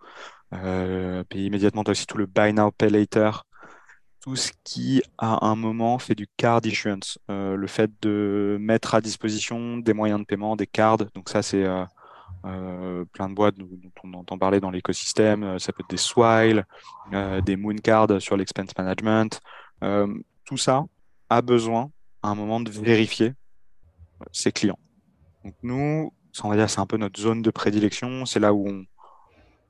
payer 0.50 1.46
immédiatement, 1.46 1.84
tu 1.84 1.90
as 1.90 1.92
aussi 1.92 2.06
tout 2.06 2.18
le 2.18 2.26
buy 2.26 2.52
now, 2.52 2.70
pay 2.72 2.90
later. 2.90 3.30
Tout 4.20 4.34
ce 4.34 4.50
qui, 4.64 5.02
à 5.18 5.46
un 5.46 5.54
moment, 5.54 5.98
fait 6.00 6.16
du 6.16 6.26
card 6.36 6.60
issuance. 6.64 7.18
le 7.28 7.66
fait 7.68 7.90
de 8.02 8.56
mettre 8.60 8.94
à 8.96 9.00
disposition 9.00 9.78
des 9.78 9.92
moyens 9.94 10.20
de 10.20 10.26
paiement, 10.26 10.56
des 10.56 10.66
cards. 10.66 10.98
Donc 11.14 11.28
ça, 11.28 11.42
c'est 11.42 11.64
euh, 12.46 13.04
plein 13.12 13.28
de 13.28 13.34
boîtes 13.34 13.56
dont 13.56 13.66
on 14.04 14.14
entend 14.14 14.38
parler 14.38 14.60
dans 14.60 14.70
l'écosystème. 14.70 15.42
Euh, 15.42 15.58
ça 15.58 15.72
peut 15.72 15.82
être 15.82 15.90
des 15.90 15.96
Swile, 15.96 16.64
euh, 17.12 17.40
des 17.40 17.56
Mooncards 17.56 18.20
sur 18.20 18.36
l'expense 18.36 18.70
management. 18.76 19.40
tout 20.44 20.56
ça 20.56 20.84
a 21.28 21.42
besoin 21.42 21.90
à 22.22 22.28
un 22.28 22.34
moment 22.36 22.60
de 22.60 22.70
vérifier 22.70 23.34
ses 24.30 24.52
clients. 24.52 24.78
Donc 25.44 25.54
nous, 25.62 26.12
on 26.44 26.48
va 26.48 26.56
dire, 26.56 26.70
c'est 26.70 26.80
un 26.80 26.86
peu 26.86 26.96
notre 26.98 27.20
zone 27.20 27.42
de 27.42 27.50
prédilection. 27.50 28.26
C'est 28.26 28.40
là 28.40 28.54
où 28.54 28.68
on 28.68 28.84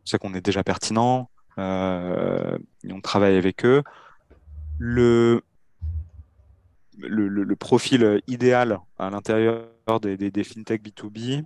sait 0.05 0.19
qu'on 0.19 0.35
est 0.35 0.45
déjà 0.45 0.62
pertinent. 0.62 1.31
et 1.59 2.93
on 2.93 3.01
travaille 3.03 3.37
avec 3.37 3.65
eux. 3.65 3.83
Le, 4.79 5.43
profil 7.59 8.21
idéal 8.27 8.81
à 8.99 9.09
l'intérieur 9.09 9.67
des, 10.03 10.17
des, 10.17 10.45
fintech 10.45 10.83
B2B, 10.83 11.45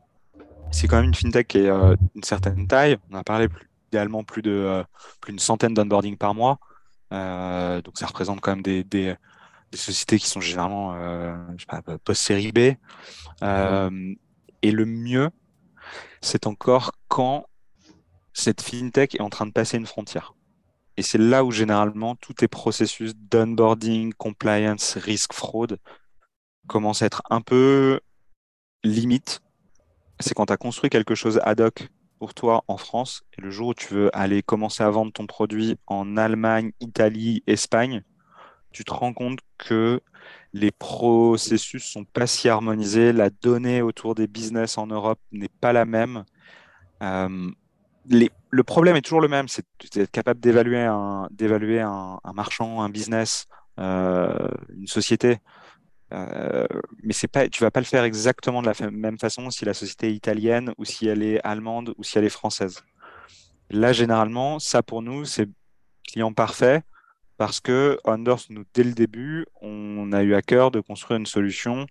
c'est 0.70 0.87
quand 0.87 0.96
même 0.96 1.07
une 1.07 1.14
fintech 1.14 1.49
qui 1.49 1.59
est 1.59 1.68
euh, 1.68 1.94
une 2.14 2.23
certaine 2.23 2.66
taille. 2.66 2.96
On 3.11 3.16
a 3.16 3.25
parlé 3.25 3.49
idéalement 3.88 4.25
plus 4.25 4.42
de 4.42 4.51
euh, 4.51 4.85
plus 5.20 5.33
d'une 5.33 5.38
centaine 5.38 5.75
d'onboarding 5.75 6.16
par 6.16 6.35
mois. 6.35 6.59
Euh, 7.12 7.83
donc 7.83 7.99
ça 7.99 8.07
représente 8.07 8.40
quand 8.40 8.53
même 8.53 8.62
des, 8.62 8.85
des, 8.85 9.16
sociétés 9.75 10.18
qui 10.18 10.29
sont 10.29 10.40
généralement 10.40 10.96
post-série 12.05 12.53
B. 12.53 12.59
et 14.62 14.73
le 14.73 14.85
mieux, 14.85 15.31
c'est 16.20 16.46
encore 16.46 16.92
quand 17.09 17.46
cette 18.33 18.62
fintech 18.62 19.14
est 19.14 19.20
en 19.20 19.31
train 19.31 19.46
de 19.46 19.53
passer 19.53 19.77
une 19.77 19.87
frontière. 19.87 20.35
Et 20.96 21.03
c'est 21.03 21.18
là 21.18 21.44
où 21.44 21.51
généralement 21.51 22.14
tous 22.16 22.35
tes 22.35 22.49
processus 22.49 23.14
d'onboarding, 23.16 24.12
compliance, 24.14 24.96
risque, 24.96 25.33
fraude 25.33 25.79
commencent 26.66 27.03
à 27.03 27.07
être 27.07 27.23
un 27.31 27.40
peu 27.40 28.01
limites 28.85 29.40
c'est 30.21 30.35
quand 30.35 30.47
tu 30.47 30.53
as 30.53 30.57
construit 30.57 30.91
quelque 30.91 31.15
chose 31.15 31.41
ad 31.43 31.61
hoc 31.61 31.89
pour 32.19 32.35
toi 32.35 32.65
en 32.69 32.77
France 32.77 33.23
et 33.37 33.41
le 33.41 33.51
jour 33.51 33.69
où 33.69 33.75
tu 33.75 33.95
veux 33.95 34.17
aller 34.17 34.43
commencer 34.43 34.83
à 34.83 34.91
vendre 34.91 35.13
ton 35.13 35.27
produit 35.27 35.79
en 35.87 36.17
Allemagne, 36.17 36.73
Italie, 36.81 37.43
Espagne, 37.47 38.03
tu 38.73 38.85
te 38.85 38.93
rends 38.93 39.15
compte 39.15 39.41
que 39.59 40.01
les 40.53 40.71
processus 40.71 41.85
sont 41.85 42.05
pas 42.05 42.27
si 42.27 42.49
harmonisés, 42.49 43.13
la 43.13 43.31
donnée 43.31 43.83
autour 43.83 44.15
des 44.15 44.27
business 44.27 44.79
en 44.79 44.87
Europe 44.87 45.19
n'est 45.33 45.49
pas 45.61 45.73
la 45.73 45.85
même. 45.85 46.25
Euh, 47.03 47.51
le 48.07 48.63
problème 48.65 48.97
est 48.97 49.03
toujours 49.03 49.21
le 49.21 49.29
même, 49.29 49.49
c'est 49.49 49.65
d'être 49.95 50.11
capable 50.11 50.41
d'évaluer 50.41 50.83
un, 51.81 52.21
marchand, 52.35 52.83
un 52.83 52.89
business, 52.89 53.47
euh, 53.79 54.49
une 54.77 54.89
société 54.89 55.39
euh, 56.12 56.66
mais 57.03 57.12
c'est 57.12 57.29
pas, 57.29 57.49
tu 57.49 57.62
vas 57.62 57.70
pas 57.70 57.81
le 57.81 57.87
faire 57.87 58.05
exactement 58.05 58.62
de 58.62 58.66
la 58.66 58.90
même 58.90 59.18
façon 59.18 59.51
si 59.51 59.64
la 59.64 59.75
société 59.75 60.09
est 60.09 60.14
italienne 60.14 60.73
ou 60.79 60.85
si 60.85 61.07
elle 61.07 61.23
est 61.23 61.40
allemande 61.44 61.94
ou 61.96 62.03
si 62.03 62.18
elle 62.18 62.25
est 62.25 62.29
française. 62.29 62.83
Là, 63.70 63.92
généralement, 63.92 64.59
ça 64.59 64.83
pour 64.83 65.03
nous, 65.03 65.25
c'est 65.25 65.49
client 66.07 66.33
parfait 66.33 66.83
parce 67.37 67.61
que 67.61 67.99
Anders, 68.05 68.40
nous, 68.51 68.64
dès 68.75 68.85
le 68.85 68.92
début, 68.92 69.46
on 69.62 70.12
a 70.12 70.23
eu 70.23 70.35
à 70.35 70.42
cœur 70.42 70.70
de 70.70 70.81
construire 70.81 71.18
une 71.18 71.27
solution 71.27 71.87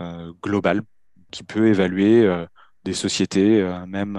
euh, 0.00 0.32
globale 0.42 0.82
qui 1.30 1.44
peut 1.44 1.68
évaluer 1.68 2.24
euh, 2.24 2.46
des 2.84 2.94
sociétés, 2.94 3.62
même 3.86 4.18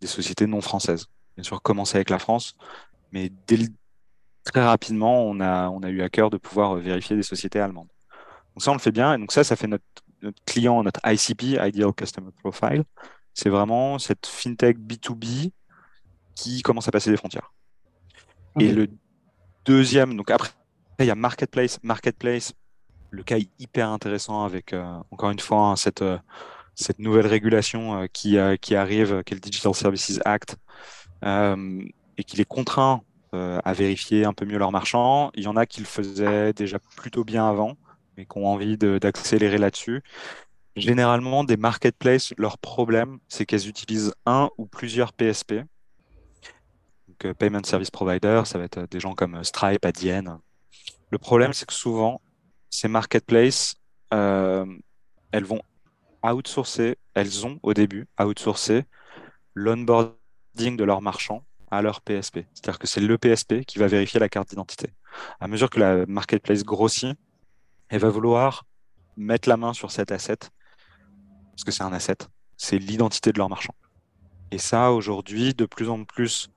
des 0.00 0.08
sociétés 0.08 0.48
non 0.48 0.60
françaises. 0.60 1.06
Bien 1.36 1.44
sûr, 1.44 1.62
commencer 1.62 1.96
avec 1.96 2.10
la 2.10 2.18
France, 2.18 2.56
mais 3.12 3.30
dès 3.46 3.68
très 4.44 4.64
rapidement, 4.64 5.24
on 5.24 5.40
a, 5.40 5.68
on 5.68 5.80
a 5.82 5.90
eu 5.90 6.02
à 6.02 6.08
cœur 6.08 6.28
de 6.28 6.36
pouvoir 6.36 6.74
vérifier 6.74 7.14
des 7.14 7.22
sociétés 7.22 7.60
allemandes. 7.60 7.88
Donc 8.54 8.62
ça, 8.62 8.70
on 8.70 8.74
le 8.74 8.80
fait 8.80 8.92
bien. 8.92 9.14
Et 9.14 9.18
donc 9.18 9.32
ça, 9.32 9.44
ça 9.44 9.56
fait 9.56 9.66
notre, 9.66 9.84
client, 10.46 10.82
notre 10.82 11.00
ICP, 11.04 11.58
Ideal 11.60 11.92
Customer 11.92 12.30
Profile. 12.42 12.84
C'est 13.34 13.48
vraiment 13.48 13.98
cette 13.98 14.26
fintech 14.26 14.78
B2B 14.78 15.52
qui 16.34 16.62
commence 16.62 16.88
à 16.88 16.90
passer 16.90 17.10
des 17.10 17.16
frontières. 17.16 17.52
Et 18.58 18.72
le 18.72 18.88
deuxième, 19.64 20.16
donc 20.16 20.30
après, 20.30 20.50
il 20.98 21.06
y 21.06 21.10
a 21.10 21.14
Marketplace. 21.14 21.78
Marketplace, 21.82 22.52
le 23.10 23.22
cas 23.22 23.38
est 23.38 23.48
hyper 23.58 23.88
intéressant 23.88 24.44
avec, 24.44 24.72
euh, 24.72 24.84
encore 25.10 25.30
une 25.30 25.38
fois, 25.38 25.68
hein, 25.68 25.76
cette, 25.76 26.02
euh, 26.02 26.18
cette 26.74 26.98
nouvelle 26.98 27.26
régulation 27.26 28.02
euh, 28.02 28.06
qui, 28.06 28.36
qui 28.60 28.74
arrive, 28.74 29.22
qui 29.24 29.34
est 29.34 29.36
le 29.36 29.40
Digital 29.40 29.74
Services 29.74 30.20
Act, 30.24 30.56
et 31.22 32.24
qui 32.24 32.36
les 32.36 32.44
contraint 32.44 33.02
à 33.32 33.72
vérifier 33.72 34.24
un 34.24 34.32
peu 34.32 34.44
mieux 34.44 34.58
leurs 34.58 34.72
marchands. 34.72 35.30
Il 35.34 35.44
y 35.44 35.46
en 35.46 35.56
a 35.56 35.64
qui 35.64 35.80
le 35.80 35.86
faisaient 35.86 36.52
déjà 36.52 36.78
plutôt 36.96 37.22
bien 37.22 37.48
avant 37.48 37.76
et 38.20 38.26
qui 38.26 38.38
ont 38.38 38.46
envie 38.46 38.76
d'accélérer 38.76 39.58
là-dessus. 39.58 40.02
Généralement, 40.76 41.44
des 41.44 41.56
marketplaces, 41.56 42.32
leur 42.38 42.58
problème, 42.58 43.18
c'est 43.28 43.44
qu'elles 43.44 43.68
utilisent 43.68 44.14
un 44.26 44.50
ou 44.56 44.66
plusieurs 44.66 45.12
PSP. 45.12 45.54
Donc, 47.08 47.24
euh, 47.24 47.34
Payment 47.34 47.64
Service 47.64 47.90
Provider, 47.90 48.42
ça 48.44 48.58
va 48.58 48.64
être 48.64 48.86
des 48.88 49.00
gens 49.00 49.14
comme 49.14 49.42
Stripe, 49.42 49.84
Adyen. 49.84 50.40
Le 51.10 51.18
problème, 51.18 51.52
c'est 51.52 51.66
que 51.66 51.72
souvent, 51.72 52.20
ces 52.70 52.88
marketplaces, 52.88 53.74
euh, 54.14 54.64
elles 55.32 55.44
vont 55.44 55.60
outsourcer, 56.22 56.96
elles 57.14 57.46
ont 57.46 57.58
au 57.62 57.74
début 57.74 58.06
outsourcé 58.20 58.84
l'onboarding 59.54 60.76
de 60.76 60.84
leurs 60.84 61.02
marchands 61.02 61.44
à 61.70 61.82
leur 61.82 62.00
PSP. 62.00 62.46
C'est-à-dire 62.54 62.78
que 62.78 62.86
c'est 62.86 63.00
le 63.00 63.18
PSP 63.18 63.64
qui 63.64 63.78
va 63.78 63.86
vérifier 63.86 64.20
la 64.20 64.28
carte 64.28 64.50
d'identité. 64.50 64.92
À 65.40 65.48
mesure 65.48 65.70
que 65.70 65.80
la 65.80 66.06
marketplace 66.06 66.64
grossit, 66.64 67.16
elle 67.90 68.00
va 68.00 68.08
vouloir 68.08 68.64
mettre 69.16 69.48
la 69.48 69.56
main 69.56 69.74
sur 69.74 69.90
cet 69.90 70.10
asset 70.12 70.38
parce 71.60 71.64
que 71.64 71.72
c'est 71.72 71.82
un 71.82 71.92
asset, 71.92 72.16
c'est 72.56 72.78
l'identité 72.78 73.32
de 73.32 73.38
leur 73.38 73.50
marchand. 73.50 73.74
Et 74.50 74.58
ça, 74.58 74.92
aujourd'hui, 74.92 75.52
de 75.52 75.66
plus 75.66 75.90
en 75.90 76.04
plus 76.04 76.48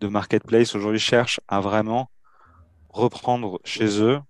de 0.00 0.06
marketplace 0.06 0.76
aujourd'hui 0.76 1.00
cherchent 1.00 1.40
à 1.48 1.60
vraiment 1.60 2.10
reprendre 2.90 3.60
chez 3.64 4.00
eux 4.00 4.20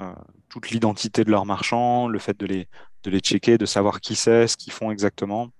euh, 0.00 0.14
toute 0.48 0.70
l'identité 0.70 1.24
de 1.24 1.30
leurs 1.30 1.44
marchands, 1.46 2.08
le 2.08 2.18
fait 2.18 2.38
de 2.38 2.46
les, 2.46 2.68
de 3.02 3.10
les 3.10 3.20
checker, 3.20 3.58
de 3.58 3.66
savoir 3.66 4.00
qui 4.00 4.14
c'est, 4.14 4.46
ce 4.46 4.56
qu'ils 4.56 4.72
font 4.72 4.90
exactement, 4.90 5.50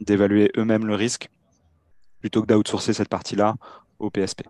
d'évaluer 0.00 0.50
eux-mêmes 0.56 0.86
le 0.86 0.94
risque, 0.94 1.28
plutôt 2.20 2.42
que 2.42 2.46
d'outsourcer 2.46 2.92
cette 2.92 3.08
partie-là 3.08 3.56
au 3.98 4.10
PSP. 4.10 4.42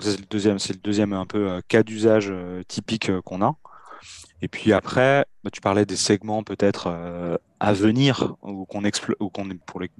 C'est 0.00 0.18
le 0.18 0.26
deuxième, 0.26 0.58
c'est 0.58 0.72
le 0.72 0.80
deuxième 0.80 1.12
un 1.12 1.26
peu 1.26 1.48
euh, 1.48 1.60
cas 1.68 1.82
d'usage 1.82 2.28
euh, 2.30 2.62
typique 2.64 3.10
qu'on 3.20 3.42
a. 3.42 3.54
Et 4.44 4.48
puis 4.48 4.74
après, 4.74 5.24
bah, 5.42 5.50
tu 5.50 5.62
parlais 5.62 5.86
des 5.86 5.96
segments 5.96 6.42
peut-être 6.42 6.94
à 7.60 7.72
venir 7.72 8.36
ou 8.42 8.66
qu'on 8.66 8.84
est 8.84 9.64
pour 9.64 9.80
les, 9.80 9.90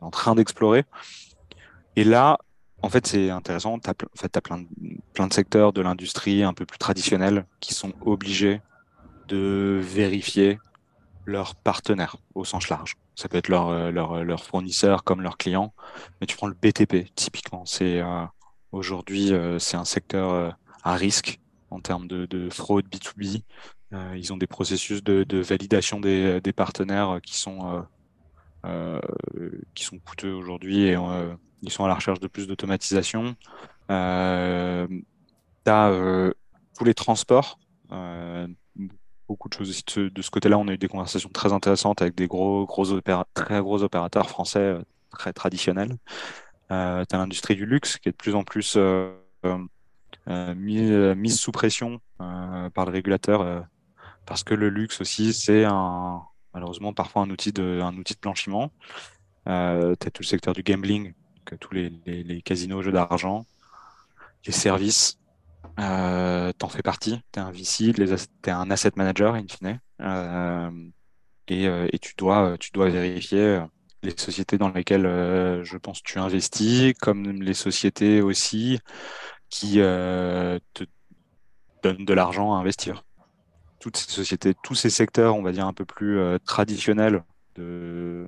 en 0.00 0.10
train 0.10 0.34
d'explorer. 0.34 0.84
Et 1.96 2.04
là, 2.04 2.38
en 2.82 2.88
fait, 2.88 3.06
c'est 3.06 3.30
intéressant. 3.30 3.78
Tu 3.78 3.90
as, 3.90 3.92
en 3.92 4.16
fait, 4.16 4.34
as 4.36 4.40
plein, 4.40 4.58
de, 4.58 5.32
secteurs 5.32 5.72
de 5.72 5.82
l'industrie 5.82 6.42
un 6.42 6.54
peu 6.54 6.66
plus 6.66 6.78
traditionnels 6.78 7.44
qui 7.60 7.74
sont 7.74 7.92
obligés 8.00 8.62
de 9.28 9.80
vérifier 9.82 10.58
leurs 11.24 11.54
partenaires 11.54 12.16
au 12.34 12.44
sens 12.44 12.68
large. 12.68 12.96
Ça 13.14 13.28
peut 13.28 13.36
être 13.36 13.48
leur, 13.48 13.68
euh, 13.68 13.92
euh, 13.92 14.24
leur 14.24 14.44
fournisseur 14.44 15.04
comme 15.04 15.20
leurs 15.20 15.36
clients. 15.36 15.72
Mais 16.20 16.26
tu 16.26 16.36
prends 16.36 16.48
le 16.48 16.54
BTP, 16.54 17.14
typiquement. 17.14 17.64
C'est 17.66 18.00
euh, 18.00 18.24
aujourd'hui, 18.72 19.32
c'est 19.58 19.76
un 19.76 19.84
secteur 19.84 20.56
à 20.82 20.94
risque 20.94 21.38
en 21.72 21.80
termes 21.80 22.06
de, 22.06 22.26
de 22.26 22.50
fraude 22.50 22.86
B2B. 22.86 23.42
ils 24.14 24.32
ont 24.32 24.36
des 24.36 24.46
processus 24.46 25.02
de, 25.02 25.24
de 25.24 25.38
validation 25.38 26.00
des, 26.00 26.40
des, 26.40 26.52
partenaires 26.52 27.20
qui 27.22 27.38
sont, 27.38 27.84
qui 29.74 29.84
sont 29.84 29.98
coûteux 29.98 30.32
aujourd'hui 30.32 30.84
et 30.84 30.96
ils 31.62 31.70
sont 31.70 31.84
à 31.84 31.88
la 31.88 31.94
recherche 31.94 32.20
de 32.20 32.26
plus 32.26 32.46
d'automatisation. 32.46 33.36
Euh, 33.90 34.86
tu 35.64 35.70
as 35.70 35.90
euh, 35.90 36.32
tous 36.76 36.84
les 36.84 36.94
transports. 36.94 37.58
Euh, 37.92 38.48
beaucoup 39.28 39.48
de 39.48 39.54
choses 39.54 39.84
de 39.84 40.22
ce, 40.22 40.30
côté-là. 40.30 40.58
On 40.58 40.68
a 40.68 40.72
eu 40.72 40.78
des 40.78 40.88
conversations 40.88 41.30
très 41.30 41.52
intéressantes 41.52 42.02
avec 42.02 42.14
des 42.14 42.26
gros, 42.26 42.66
gros 42.66 43.00
très 43.34 43.60
gros 43.60 43.82
opérateurs 43.82 44.28
français 44.28 44.58
euh, 44.58 44.82
très 45.10 45.32
traditionnels. 45.32 45.96
Euh, 46.70 47.04
tu 47.08 47.14
as 47.14 47.18
l'industrie 47.18 47.54
du 47.54 47.66
luxe 47.66 47.98
qui 47.98 48.08
est 48.08 48.12
de 48.12 48.16
plus 48.16 48.34
en 48.34 48.44
plus 48.44 48.74
euh, 48.76 49.12
mise, 50.26 50.90
mise, 51.16 51.38
sous 51.38 51.52
pression 51.52 52.00
par 52.18 52.86
le 52.86 52.90
régulateur 52.90 53.66
parce 54.26 54.44
que 54.44 54.54
le 54.54 54.68
luxe 54.68 55.00
aussi, 55.00 55.32
c'est 55.32 55.64
un, 55.64 56.22
malheureusement 56.54 56.92
parfois 56.92 57.22
un 57.22 57.30
outil 57.30 57.52
de, 57.52 57.80
un 57.82 57.96
outil 57.96 58.14
de 58.14 58.20
blanchiment. 58.20 58.72
Euh, 59.48 59.94
as 60.00 60.10
tout 60.10 60.22
le 60.22 60.26
secteur 60.26 60.54
du 60.54 60.62
gambling 60.62 61.14
tous 61.60 61.74
les, 61.74 62.42
casinos, 62.44 62.82
jeux 62.82 62.92
d'argent, 62.92 63.46
les 64.46 64.52
services, 64.52 65.18
euh, 65.78 66.52
t'en 66.52 66.68
fais 66.68 66.82
partie. 66.82 67.20
Tu 67.32 67.38
es 67.38 67.42
un 67.42 67.50
VC, 67.50 67.92
tu 67.92 68.02
es 68.02 68.50
un 68.50 68.70
asset 68.70 68.92
manager, 68.96 69.34
in 69.34 69.44
fine. 69.48 69.80
Euh, 70.00 70.70
et, 71.48 71.66
euh, 71.66 71.88
et, 71.92 71.98
tu, 71.98 72.14
dois, 72.16 72.56
tu 72.58 72.70
dois 72.72 72.88
vérifier 72.88 73.62
les 74.02 74.14
sociétés 74.16 74.58
dans 74.58 74.70
lesquelles 74.70 75.04
je 75.62 75.76
pense 75.76 76.02
tu 76.02 76.18
investis, 76.18 76.94
comme 77.00 77.42
les 77.42 77.54
sociétés 77.54 78.20
aussi 78.20 78.80
qui 79.52 79.74
te 79.74 80.84
donnent 81.82 82.06
de 82.06 82.14
l'argent 82.14 82.54
à 82.54 82.56
investir. 82.56 83.04
Toutes 83.80 83.98
ces 83.98 84.10
sociétés, 84.10 84.54
tous 84.62 84.74
ces 84.74 84.88
secteurs, 84.88 85.36
on 85.36 85.42
va 85.42 85.52
dire 85.52 85.66
un 85.66 85.74
peu 85.74 85.84
plus 85.84 86.18
traditionnels 86.46 87.22
de, 87.56 88.26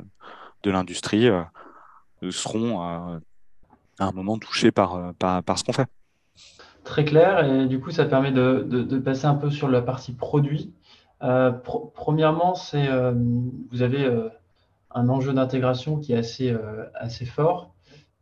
de 0.62 0.70
l'industrie, 0.70 1.30
seront 2.30 2.82
à, 2.82 3.20
un 3.98 4.12
moment 4.12 4.38
touchés 4.38 4.70
par, 4.70 5.14
par, 5.14 5.58
ce 5.58 5.64
qu'on 5.64 5.72
fait. 5.72 5.88
Très 6.84 7.06
clair, 7.06 7.42
et 7.44 7.66
du 7.66 7.80
coup, 7.80 7.90
ça 7.90 8.04
permet 8.04 8.30
de, 8.30 8.62
de, 8.68 8.98
passer 8.98 9.24
un 9.24 9.34
peu 9.34 9.50
sur 9.50 9.68
la 9.68 9.80
partie 9.80 10.12
produit. 10.12 10.74
Euh, 11.22 11.50
premièrement, 11.94 12.54
c'est 12.54 12.88
euh, 12.88 13.14
vous 13.70 13.82
avez 13.82 14.04
euh, 14.04 14.28
un 14.90 15.08
enjeu 15.08 15.32
d'intégration 15.32 15.98
qui 15.98 16.12
est 16.12 16.18
assez, 16.18 16.54
assez 16.94 17.24
fort. 17.24 17.73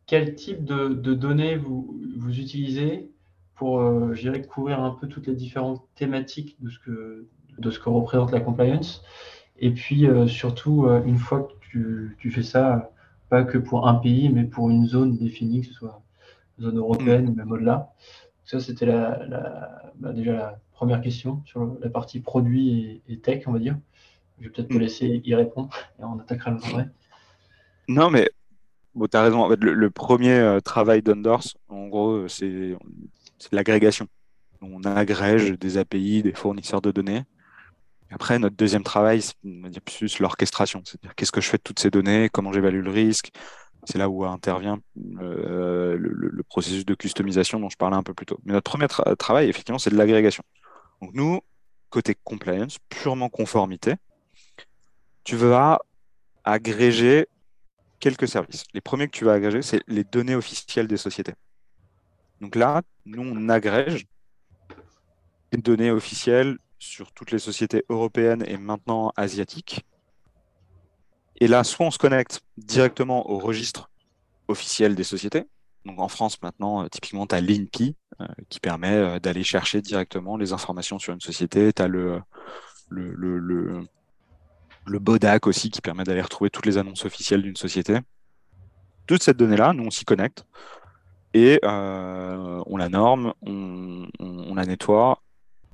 Quel 0.05 0.35
type 0.35 0.63
de, 0.63 0.89
de 0.89 1.13
données 1.13 1.55
vous, 1.55 1.99
vous, 2.17 2.39
utilisez 2.39 3.09
pour, 3.55 3.81
je 4.13 4.21
dirais, 4.21 4.41
couvrir 4.41 4.81
un 4.81 4.91
peu 4.91 5.07
toutes 5.07 5.27
les 5.27 5.35
différentes 5.35 5.83
thématiques 5.95 6.57
de 6.61 6.69
ce 6.69 6.79
que, 6.79 7.27
de 7.57 7.71
ce 7.71 7.79
que 7.79 7.89
représente 7.89 8.31
la 8.31 8.41
compliance? 8.41 9.03
Et 9.57 9.71
puis, 9.71 10.05
surtout, 10.27 10.87
une 11.05 11.17
fois 11.17 11.43
que 11.43 11.53
tu, 11.61 12.17
tu 12.19 12.31
fais 12.31 12.43
ça, 12.43 12.91
pas 13.29 13.43
que 13.43 13.57
pour 13.57 13.87
un 13.87 13.95
pays, 13.95 14.29
mais 14.29 14.43
pour 14.43 14.69
une 14.69 14.85
zone 14.85 15.17
définie, 15.17 15.61
que 15.61 15.67
ce 15.67 15.73
soit 15.73 16.03
zone 16.59 16.77
européenne 16.77 17.29
ou 17.29 17.33
même 17.33 17.51
au-delà. 17.51 17.93
Ça, 18.45 18.59
c'était 18.59 18.85
la, 18.85 19.91
bah, 19.95 20.13
déjà 20.13 20.33
la 20.33 20.59
première 20.73 21.01
question 21.01 21.41
sur 21.45 21.77
la 21.79 21.89
partie 21.89 22.19
produit 22.19 23.01
et, 23.07 23.17
tech, 23.19 23.43
on 23.47 23.51
va 23.51 23.59
dire. 23.59 23.77
Je 24.39 24.45
vais 24.45 24.49
peut-être 24.49 24.69
te 24.69 24.73
mm. 24.73 24.79
laisser 24.79 25.21
y 25.23 25.35
répondre 25.35 25.69
et 25.99 26.03
on 26.03 26.19
attaquera 26.19 26.51
le 26.51 26.57
vrai. 26.57 26.89
Non, 27.87 28.09
mais 28.09 28.29
bon, 28.95 29.07
tu 29.07 29.17
as 29.17 29.23
raison. 29.23 29.43
En 29.43 29.49
fait, 29.49 29.59
le, 29.63 29.89
premier 29.89 30.33
euh, 30.33 30.59
travail 30.59 31.01
d'Undors, 31.01 31.43
en 31.69 31.87
gros, 31.87 32.27
c'est 32.27 32.75
l'agrégation. 33.51 34.07
On 34.61 34.83
agrège 34.83 35.51
des 35.59 35.77
API, 35.77 36.23
des 36.23 36.33
fournisseurs 36.33 36.81
de 36.81 36.91
données. 36.91 37.23
Après, 38.11 38.37
notre 38.37 38.55
deuxième 38.55 38.83
travail, 38.83 39.21
c'est 39.21 39.35
plus 39.83 40.19
l'orchestration, 40.19 40.83
c'est-à-dire 40.85 41.15
qu'est-ce 41.15 41.31
que 41.31 41.41
je 41.41 41.49
fais 41.49 41.57
de 41.57 41.63
toutes 41.63 41.79
ces 41.79 41.89
données, 41.89 42.29
comment 42.29 42.53
j'évalue 42.53 42.83
le 42.83 42.91
risque? 42.91 43.31
C'est 43.85 43.97
là 43.97 44.07
où 44.07 44.23
intervient 44.23 44.79
euh, 45.19 45.97
le, 45.97 46.43
processus 46.43 46.85
de 46.85 46.93
customisation 46.93 47.59
dont 47.59 47.69
je 47.69 47.75
parlais 47.75 47.97
un 47.97 48.03
peu 48.03 48.13
plus 48.13 48.25
tôt. 48.25 48.39
Mais 48.45 48.53
notre 48.53 48.69
premier 48.69 48.87
travail, 49.17 49.49
effectivement, 49.49 49.79
c'est 49.79 49.89
de 49.89 49.97
l'agrégation. 49.97 50.43
Donc 51.01 51.11
nous, 51.13 51.41
côté 51.89 52.15
compliance, 52.23 52.77
purement 52.87 53.29
conformité, 53.29 53.95
tu 55.23 55.35
vas 55.35 55.79
agréger 56.43 57.27
quelques 58.03 58.27
services. 58.27 58.65
Les 58.73 58.81
premiers 58.81 59.07
que 59.07 59.17
tu 59.17 59.23
vas 59.23 59.31
agréger, 59.31 59.61
c'est 59.61 59.81
les 59.87 60.03
données 60.03 60.35
officielles 60.35 60.89
des 60.89 60.97
sociétés. 60.97 61.35
Donc 62.41 62.57
là, 62.57 62.81
nous, 63.05 63.23
on 63.23 63.47
agrège 63.47 64.05
les 65.53 65.59
données 65.59 65.89
officielles 65.89 66.57
sur 66.79 67.13
toutes 67.13 67.31
les 67.31 67.39
sociétés 67.39 67.85
européennes 67.87 68.43
et 68.45 68.57
maintenant 68.57 69.13
asiatiques. 69.15 69.85
Et 71.39 71.47
là, 71.47 71.63
soit 71.63 71.85
on 71.85 71.91
se 71.91 71.97
connecte 71.97 72.41
directement 72.57 73.29
au 73.29 73.39
registre 73.39 73.89
officiel 74.49 74.95
des 74.95 75.05
sociétés. 75.05 75.45
Donc 75.85 76.01
en 76.01 76.09
France, 76.09 76.41
maintenant, 76.41 76.83
euh, 76.83 76.89
typiquement, 76.89 77.25
tu 77.25 77.35
as 77.35 77.39
l'INPI 77.39 77.95
euh, 78.19 78.27
qui 78.49 78.59
permet 78.59 78.97
euh, 78.97 79.19
d'aller 79.19 79.45
chercher 79.45 79.81
directement 79.81 80.35
les 80.35 80.51
informations 80.51 80.99
sur 80.99 81.13
une 81.13 81.21
société. 81.21 81.71
Tu 81.71 81.81
as 81.81 81.87
le, 81.87 82.21
le, 82.89 83.13
le, 83.13 83.39
le, 83.39 83.87
BODAC 84.85 85.47
aussi 85.47 85.69
qui 85.69 85.81
permet 85.81 86.03
d'aller 86.03 86.21
retrouver 86.21 86.49
toutes 86.49 86.65
les 86.65 86.77
annonces 86.77 87.05
officielles 87.05 87.41
d'une 87.41 87.55
société. 87.55 87.99
Toute 89.07 89.23
cette 89.23 89.37
donnée-là, 89.37 89.73
nous, 89.73 89.85
on 89.85 89.91
s'y 89.91 90.05
connecte 90.05 90.45
et 91.33 91.59
on 91.63 92.77
la 92.77 92.89
norme, 92.89 93.33
on, 93.41 94.55
la 94.55 94.65
nettoie 94.65 95.21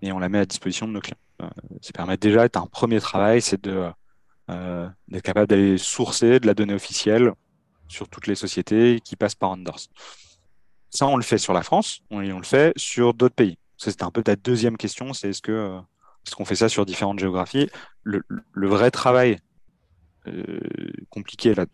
et 0.02 0.12
on 0.12 0.20
la 0.20 0.30
met 0.30 0.40
à 0.40 0.46
disposition 0.46 0.88
de 0.88 0.94
nos 0.94 1.02
clients. 1.02 1.18
Euh, 1.42 1.50
ça 1.82 1.92
permet 1.94 2.18
déjà 2.18 2.42
d'être 2.42 2.58
un 2.58 2.68
premier 2.68 3.00
travail, 3.00 3.42
c'est 3.42 3.62
de 3.64 3.90
euh, 4.50 4.90
d'être 5.08 5.24
capable 5.24 5.48
d'aller 5.48 5.78
sourcer 5.78 6.40
de 6.40 6.48
la 6.48 6.54
donnée 6.54 6.74
officielle 6.74 7.34
sur 7.88 8.10
toutes 8.10 8.28
les 8.28 8.36
sociétés 8.36 9.00
qui 9.04 9.16
passent 9.16 9.36
par 9.36 9.52
Unders. 9.52 9.90
Ça, 10.90 11.08
on 11.08 11.18
le 11.18 11.24
fait 11.24 11.38
sur 11.38 11.54
la 11.54 11.62
France 11.62 12.00
on, 12.10 12.18
on 12.18 12.40
le 12.40 12.44
fait 12.44 12.74
sur 12.76 13.14
d'autres 13.14 13.36
pays. 13.36 13.58
C'était 13.78 14.04
un 14.04 14.12
peu 14.12 14.24
ta 14.24 14.36
deuxième 14.36 14.76
question, 14.76 15.14
c'est 15.14 15.30
est-ce 15.30 15.42
que 15.42 15.80
euh, 16.30 16.32
est-ce 16.32 16.36
qu'on 16.36 16.46
fait 16.46 16.56
ça 16.56 16.70
sur 16.70 16.86
différentes 16.86 17.20
géographies 17.20 17.70
le, 18.04 18.24
vrai 18.56 18.92
travail 18.92 19.38
euh, 20.28 20.60
compliqué 21.10 21.56
là, 21.56 21.66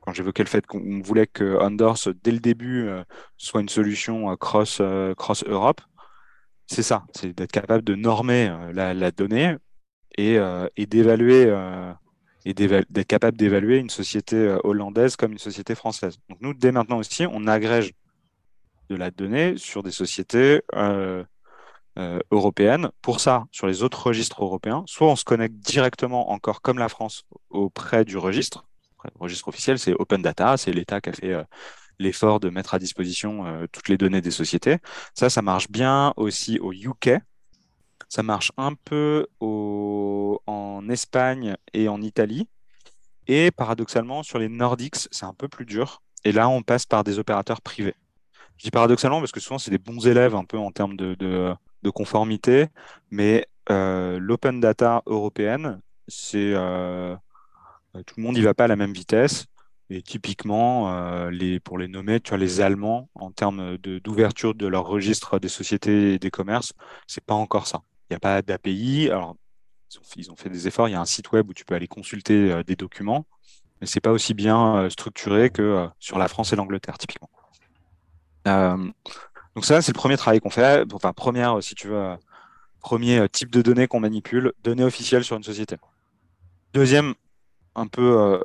quand 0.00 0.12
j'évoquais 0.12 0.42
le 0.42 0.48
fait 0.48 0.66
qu'on 0.66 1.00
voulait 1.02 1.26
que 1.26 1.60
Unders 1.60 2.08
dès 2.22 2.32
le 2.32 2.40
début 2.40 2.88
soit 3.36 3.60
une 3.60 3.68
solution 3.68 4.34
cross 4.36 4.80
cross 5.16 5.44
Europe, 5.44 5.82
c'est 6.68 6.82
ça, 6.82 7.04
c'est 7.14 7.34
d'être 7.36 7.50
capable 7.50 7.82
de 7.82 7.94
normer 7.94 8.48
euh, 8.48 8.94
la, 8.94 9.10
donnée 9.10 9.56
et, 10.16 10.38
euh, 10.38 10.68
d'évaluer 10.76 11.46
euh, 11.48 11.92
et 12.44 12.52
d'être 12.54 13.06
capable 13.06 13.36
d'évaluer 13.36 13.78
une 13.78 13.90
société 13.90 14.56
hollandaise 14.64 15.16
comme 15.16 15.32
une 15.32 15.38
société 15.38 15.74
française. 15.74 16.18
Donc 16.28 16.38
nous, 16.40 16.54
dès 16.54 16.72
maintenant 16.72 16.98
aussi, 16.98 17.26
on 17.26 17.46
agrège 17.46 17.92
de 18.90 18.96
la 18.96 19.10
donnée 19.10 19.56
sur 19.56 19.82
des 19.82 19.90
sociétés 19.90 20.62
européennes. 22.30 22.90
Pour 23.02 23.20
ça, 23.20 23.44
sur 23.50 23.66
les 23.66 23.82
autres 23.82 24.06
registres 24.06 24.44
européens, 24.44 24.84
soit 24.86 25.08
on 25.08 25.16
se 25.16 25.24
connecte 25.24 25.56
directement, 25.56 26.30
encore 26.30 26.62
comme 26.62 26.78
la 26.78 26.88
France, 26.88 27.24
auprès 27.50 28.04
du 28.04 28.16
registre. 28.16 28.64
Le 29.04 29.10
registre 29.18 29.48
officiel, 29.48 29.78
c'est 29.78 29.94
Open 29.94 30.22
Data, 30.22 30.56
c'est 30.56 30.72
l'État 30.72 31.00
qui 31.00 31.10
a 31.10 31.12
fait 31.12 31.34
l'effort 31.98 32.40
de 32.40 32.50
mettre 32.50 32.74
à 32.74 32.78
disposition 32.78 33.46
euh, 33.46 33.66
toutes 33.72 33.88
les 33.88 33.98
données 33.98 34.20
des 34.20 34.30
sociétés. 34.30 34.78
Ça, 35.14 35.30
ça 35.30 35.42
marche 35.42 35.68
bien 35.70 36.12
aussi 36.16 36.58
au 36.58 36.72
UK. 36.72 37.10
Ça 38.08 38.22
marche 38.22 38.52
un 38.56 38.74
peu 38.74 39.26
en 39.40 40.88
Espagne 40.88 41.56
et 41.74 41.88
en 41.88 42.00
Italie. 42.00 42.48
Et 43.26 43.50
paradoxalement, 43.50 44.22
sur 44.22 44.38
les 44.38 44.48
Nordics, 44.48 45.08
c'est 45.10 45.26
un 45.26 45.34
peu 45.34 45.48
plus 45.48 45.66
dur. 45.66 46.02
Et 46.24 46.32
là, 46.32 46.48
on 46.48 46.62
passe 46.62 46.86
par 46.86 47.04
des 47.04 47.18
opérateurs 47.18 47.60
privés. 47.60 47.94
Je 48.56 48.64
dis 48.64 48.70
paradoxalement 48.70 49.20
parce 49.20 49.32
que 49.32 49.40
souvent, 49.40 49.58
c'est 49.58 49.70
des 49.70 49.78
bons 49.78 50.06
élèves 50.06 50.34
un 50.34 50.44
peu 50.44 50.56
en 50.56 50.72
termes 50.72 50.96
de, 50.96 51.54
conformité, 51.90 52.66
mais 53.10 53.46
euh, 53.70 54.18
l'open 54.18 54.60
data 54.60 55.02
européenne, 55.06 55.80
c'est 56.06 56.52
euh, 56.54 57.14
tout 58.06 58.14
le 58.16 58.22
monde 58.22 58.34
n'y 58.34 58.42
va 58.42 58.54
pas 58.54 58.64
à 58.64 58.68
la 58.68 58.76
même 58.76 58.92
vitesse. 58.92 59.46
Et 59.90 60.02
typiquement, 60.02 60.92
euh, 60.92 61.30
les, 61.30 61.60
pour 61.60 61.78
les 61.78 61.88
nommer, 61.88 62.20
tu 62.20 62.34
as 62.34 62.36
les 62.36 62.60
Allemands, 62.60 63.08
en 63.14 63.30
termes 63.30 63.78
d'ouverture 63.78 64.54
de, 64.54 64.66
leur 64.66 64.86
registre 64.86 65.38
des 65.38 65.48
sociétés 65.48 66.14
et 66.14 66.18
des 66.18 66.30
commerces, 66.30 66.74
c'est 67.06 67.24
pas 67.24 67.34
encore 67.34 67.66
ça. 67.66 67.80
Il 68.10 68.12
n'y 68.12 68.16
a 68.16 68.20
pas 68.20 68.42
d'API. 68.42 69.08
Alors, 69.08 69.36
ils 70.16 70.30
ont, 70.30 70.36
fait 70.36 70.50
des 70.50 70.68
efforts. 70.68 70.88
Il 70.88 70.92
y 70.92 70.94
a 70.94 71.00
un 71.00 71.06
site 71.06 71.32
web 71.32 71.48
où 71.48 71.54
tu 71.54 71.64
peux 71.64 71.74
aller 71.74 71.88
consulter 71.88 72.52
euh, 72.52 72.62
des 72.62 72.76
documents, 72.76 73.26
mais 73.80 73.86
c'est 73.86 74.00
pas 74.00 74.12
aussi 74.12 74.34
bien 74.34 74.76
euh, 74.76 74.90
structuré 74.90 75.48
que 75.48 75.88
sur 75.98 76.18
la 76.18 76.28
France 76.28 76.52
et 76.52 76.56
l'Angleterre, 76.56 76.98
typiquement. 76.98 77.30
Donc 79.58 79.64
ça, 79.64 79.82
c'est 79.82 79.92
le 79.92 79.98
premier 79.98 80.16
travail 80.16 80.38
qu'on 80.38 80.50
fait. 80.50 80.84
Enfin, 80.92 81.12
première, 81.12 81.60
si 81.62 81.74
tu 81.74 81.88
veux, 81.88 82.16
premier 82.80 83.28
type 83.28 83.50
de 83.50 83.60
données 83.60 83.88
qu'on 83.88 83.98
manipule, 83.98 84.52
données 84.62 84.84
officielles 84.84 85.24
sur 85.24 85.36
une 85.36 85.42
société. 85.42 85.76
Deuxième, 86.72 87.14
un 87.74 87.88
peu 87.88 88.40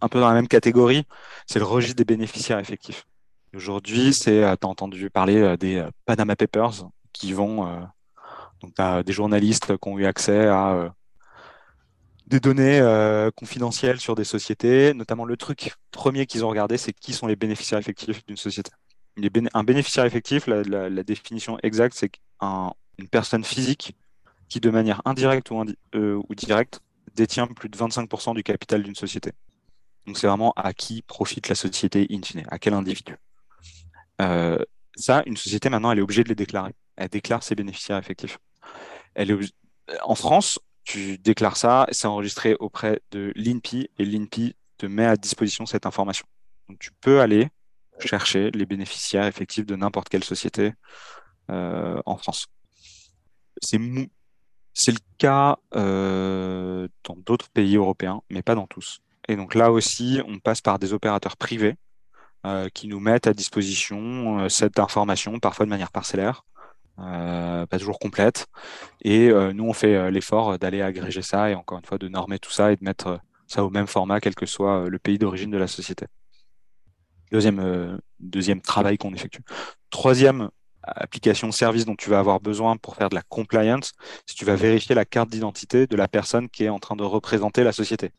un 0.00 0.08
peu 0.08 0.20
dans 0.20 0.28
la 0.28 0.34
même 0.34 0.48
catégorie, 0.48 1.04
c'est 1.46 1.58
le 1.58 1.64
registre 1.64 1.96
des 1.96 2.04
bénéficiaires 2.04 2.58
effectifs. 2.58 3.06
Aujourd'hui, 3.54 4.14
c'est, 4.14 4.42
euh, 4.42 4.54
tu 4.58 4.66
as 4.66 4.70
entendu 4.70 5.10
parler 5.10 5.36
euh, 5.36 5.56
des 5.56 5.76
euh, 5.76 5.90
Panama 6.06 6.36
Papers 6.36 6.88
qui 7.12 7.32
vont, 7.32 7.88
donc 8.62 9.04
des 9.04 9.12
journalistes 9.12 9.76
qui 9.76 9.88
ont 9.88 9.98
eu 9.98 10.06
accès 10.06 10.46
à 10.46 10.94
des 12.28 12.38
données 12.38 12.80
confidentielles 13.36 13.98
sur 13.98 14.14
des 14.14 14.24
sociétés, 14.24 14.94
notamment 14.94 15.24
le 15.24 15.36
truc 15.36 15.74
premier 15.90 16.26
qu'ils 16.26 16.44
ont 16.44 16.48
regardé, 16.48 16.78
c'est 16.78 16.92
qui 16.92 17.12
sont 17.12 17.26
les 17.26 17.36
bénéficiaires 17.36 17.80
effectifs 17.80 18.24
d'une 18.26 18.36
société. 18.36 18.70
Un 19.54 19.64
bénéficiaire 19.64 20.04
effectif, 20.04 20.46
la, 20.46 21.02
définition 21.02 21.58
exacte, 21.62 21.96
c'est 21.96 22.12
une 22.42 23.08
personne 23.10 23.44
physique 23.44 23.96
qui, 24.48 24.60
de 24.60 24.70
manière 24.70 25.02
indirecte 25.04 25.50
ou, 25.50 25.64
ou 25.94 26.34
directe, 26.34 26.80
détient 27.14 27.46
plus 27.46 27.68
de 27.68 27.76
25% 27.76 28.34
du 28.34 28.42
capital 28.42 28.82
d'une 28.82 28.94
société. 28.94 29.32
Donc 30.06 30.18
c'est 30.18 30.26
vraiment 30.26 30.52
à 30.56 30.72
qui 30.72 31.02
profite 31.02 31.48
la 31.48 31.54
société 31.54 32.06
in 32.10 32.20
fine, 32.22 32.42
à 32.48 32.58
quel 32.58 32.74
individu. 32.74 33.16
Euh, 34.20 34.58
ça, 34.94 35.22
une 35.26 35.36
société 35.36 35.68
maintenant, 35.68 35.92
elle 35.92 35.98
est 35.98 36.02
obligée 36.02 36.24
de 36.24 36.28
les 36.28 36.34
déclarer. 36.34 36.74
Elle 36.96 37.08
déclare 37.08 37.42
ses 37.42 37.54
bénéficiaires 37.54 37.98
effectifs. 37.98 38.38
En 40.02 40.14
France, 40.14 40.58
tu 40.84 41.18
déclares 41.18 41.56
ça, 41.56 41.86
c'est 41.90 42.06
enregistré 42.06 42.54
auprès 42.54 43.00
de 43.10 43.32
l'INPI 43.36 43.88
et 43.98 44.04
l'INPI 44.04 44.54
te 44.78 44.86
met 44.86 45.06
à 45.06 45.16
disposition 45.16 45.66
cette 45.66 45.86
information. 45.86 46.26
Donc 46.68 46.78
tu 46.78 46.90
peux 47.00 47.20
aller 47.20 47.48
chercher 48.06 48.50
les 48.50 48.66
bénéficiaires 48.66 49.26
effectifs 49.26 49.66
de 49.66 49.76
n'importe 49.76 50.08
quelle 50.08 50.24
société 50.24 50.72
euh, 51.50 52.00
en 52.06 52.16
France. 52.16 52.46
C'est 53.62 53.78
le 53.78 54.98
cas 55.18 55.58
euh, 55.74 56.88
dans 57.04 57.16
d'autres 57.16 57.48
pays 57.50 57.76
européens, 57.76 58.22
mais 58.30 58.42
pas 58.42 58.54
dans 58.54 58.66
tous. 58.66 59.00
Et 59.28 59.36
donc 59.36 59.54
là 59.54 59.72
aussi, 59.72 60.20
on 60.26 60.38
passe 60.38 60.60
par 60.60 60.78
des 60.78 60.92
opérateurs 60.92 61.36
privés 61.36 61.76
euh, 62.46 62.68
qui 62.68 62.88
nous 62.88 63.00
mettent 63.00 63.26
à 63.26 63.34
disposition 63.34 64.48
cette 64.48 64.78
information, 64.78 65.38
parfois 65.40 65.66
de 65.66 65.70
manière 65.70 65.90
parcellaire, 65.90 66.44
pas 66.96 67.78
toujours 67.78 67.98
complète. 67.98 68.46
Et 69.02 69.30
nous, 69.54 69.64
on 69.64 69.72
fait 69.72 70.10
l'effort 70.10 70.58
d'aller 70.58 70.82
agréger 70.82 71.22
ça 71.22 71.50
et 71.50 71.54
encore 71.54 71.78
une 71.78 71.84
fois 71.84 71.98
de 71.98 72.08
normer 72.08 72.38
tout 72.38 72.50
ça 72.50 72.72
et 72.72 72.76
de 72.76 72.84
mettre 72.84 73.20
ça 73.46 73.64
au 73.64 73.70
même 73.70 73.86
format, 73.86 74.20
quel 74.20 74.34
que 74.34 74.46
soit 74.46 74.88
le 74.88 74.98
pays 74.98 75.18
d'origine 75.18 75.50
de 75.50 75.58
la 75.58 75.66
société. 75.66 76.06
Deuxième, 77.30 77.98
deuxième 78.18 78.60
travail 78.60 78.98
qu'on 78.98 79.14
effectue. 79.14 79.42
Troisième 79.90 80.50
application 80.96 81.52
service 81.52 81.84
dont 81.84 81.94
tu 81.96 82.10
vas 82.10 82.18
avoir 82.18 82.40
besoin 82.40 82.76
pour 82.76 82.96
faire 82.96 83.08
de 83.08 83.14
la 83.14 83.22
compliance, 83.22 83.92
si 84.26 84.34
tu 84.34 84.44
vas 84.44 84.56
vérifier 84.56 84.94
la 84.94 85.04
carte 85.04 85.30
d'identité 85.30 85.86
de 85.86 85.96
la 85.96 86.08
personne 86.08 86.48
qui 86.48 86.64
est 86.64 86.68
en 86.68 86.78
train 86.78 86.96
de 86.96 87.02
représenter 87.02 87.64
la 87.64 87.72
société. 87.72 88.12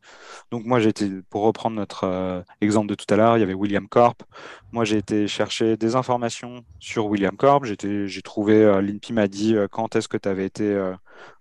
Donc 0.52 0.66
moi, 0.66 0.80
j'ai 0.80 0.92
pour 1.30 1.44
reprendre 1.44 1.76
notre 1.76 2.06
euh, 2.06 2.42
exemple 2.62 2.88
de 2.88 2.96
tout 2.96 3.06
à 3.10 3.16
l'heure, 3.16 3.38
il 3.38 3.42
y 3.42 3.44
avait 3.44 3.54
William 3.54 3.88
Corp. 3.88 4.24
Moi, 4.72 4.86
j'ai 4.86 4.98
été 4.98 5.28
chercher 5.28 5.78
des 5.78 5.96
informations 5.96 6.64
sur 6.80 7.08
William 7.08 7.36
Corp. 7.36 7.66
J'ai 7.66 8.22
trouvé, 8.22 8.56
euh, 8.56 8.82
l'INPI 8.82 9.14
m'a 9.14 9.28
dit 9.28 9.56
euh, 9.56 9.68
quand 9.70 9.96
est-ce 9.96 10.08
que 10.08 10.18
tu 10.18 10.30
avais 10.30 10.46
été 10.46 10.62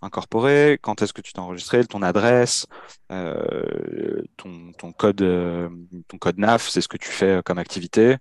incorporé, 0.02 0.78
quand 0.82 1.02
est-ce 1.02 1.12
que 1.12 1.22
tu 1.22 1.32
t'es 1.32 1.38
enregistré, 1.40 1.84
ton 1.84 2.02
adresse, 2.02 2.66
ton, 3.08 4.72
ton, 4.78 4.92
code, 4.92 5.24
ton 6.08 6.18
code 6.18 6.38
NAF, 6.38 6.68
c'est 6.68 6.80
ce 6.80 6.88
que 6.88 6.96
tu 6.96 7.08
fais 7.08 7.40
comme 7.44 7.58
activité. 7.58 8.16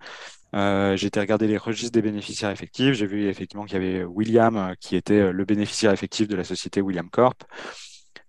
Euh, 0.55 0.95
j'ai 0.95 1.07
été 1.07 1.19
regarder 1.19 1.47
les 1.47 1.57
registres 1.57 1.91
des 1.91 2.01
bénéficiaires 2.01 2.49
effectifs. 2.49 2.93
J'ai 2.93 3.05
vu 3.05 3.27
effectivement 3.27 3.65
qu'il 3.65 3.73
y 3.73 3.77
avait 3.77 4.03
William 4.03 4.57
euh, 4.57 4.73
qui 4.79 4.95
était 4.95 5.19
euh, 5.19 5.31
le 5.31 5.45
bénéficiaire 5.45 5.91
effectif 5.91 6.27
de 6.27 6.35
la 6.35 6.43
société 6.43 6.81
William 6.81 7.09
Corp. 7.09 7.43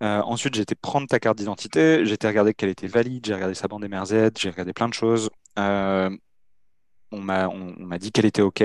ensuite, 0.01 0.55
j'ai 0.55 0.63
été 0.63 0.75
prendre 0.75 1.07
ta 1.07 1.19
carte 1.19 1.39
d'identité. 1.39 2.05
J'ai 2.05 2.15
été 2.15 2.27
regarder 2.27 2.55
qu'elle 2.55 2.71
était 2.71 2.87
valide. 2.87 3.25
J'ai 3.27 3.35
regardé 3.35 3.55
sa 3.55 3.69
bande 3.69 3.87
MRZ. 3.89 4.31
J'ai 4.39 4.51
regardé 4.51 4.73
plein 4.73 4.89
de 4.89 4.95
choses. 4.95 5.31
on 5.57 6.11
m'a 7.13 7.99
dit 7.99 8.13
qu'elle 8.13 8.27
était 8.27 8.43
OK. 8.43 8.63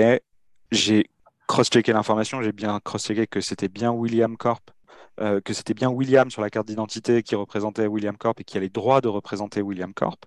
J'ai 0.70 1.06
cross-checké 1.48 1.92
l'information. 1.92 2.42
J'ai 2.42 2.52
bien 2.52 2.80
cross-checké 2.84 3.26
que 3.26 3.40
c'était 3.40 3.68
bien 3.68 3.90
William 3.90 4.36
Corp. 4.36 4.70
que 5.18 5.52
c'était 5.54 5.74
bien 5.74 5.88
William 5.90 6.30
sur 6.30 6.42
la 6.42 6.50
carte 6.50 6.66
d'identité 6.66 7.22
qui 7.22 7.34
représentait 7.34 7.86
William 7.86 8.16
Corp 8.16 8.40
et 8.40 8.44
qui 8.44 8.56
a 8.58 8.60
les 8.60 8.68
droits 8.70 9.00
de 9.00 9.08
représenter 9.08 9.62
William 9.62 9.92
Corp 9.94 10.26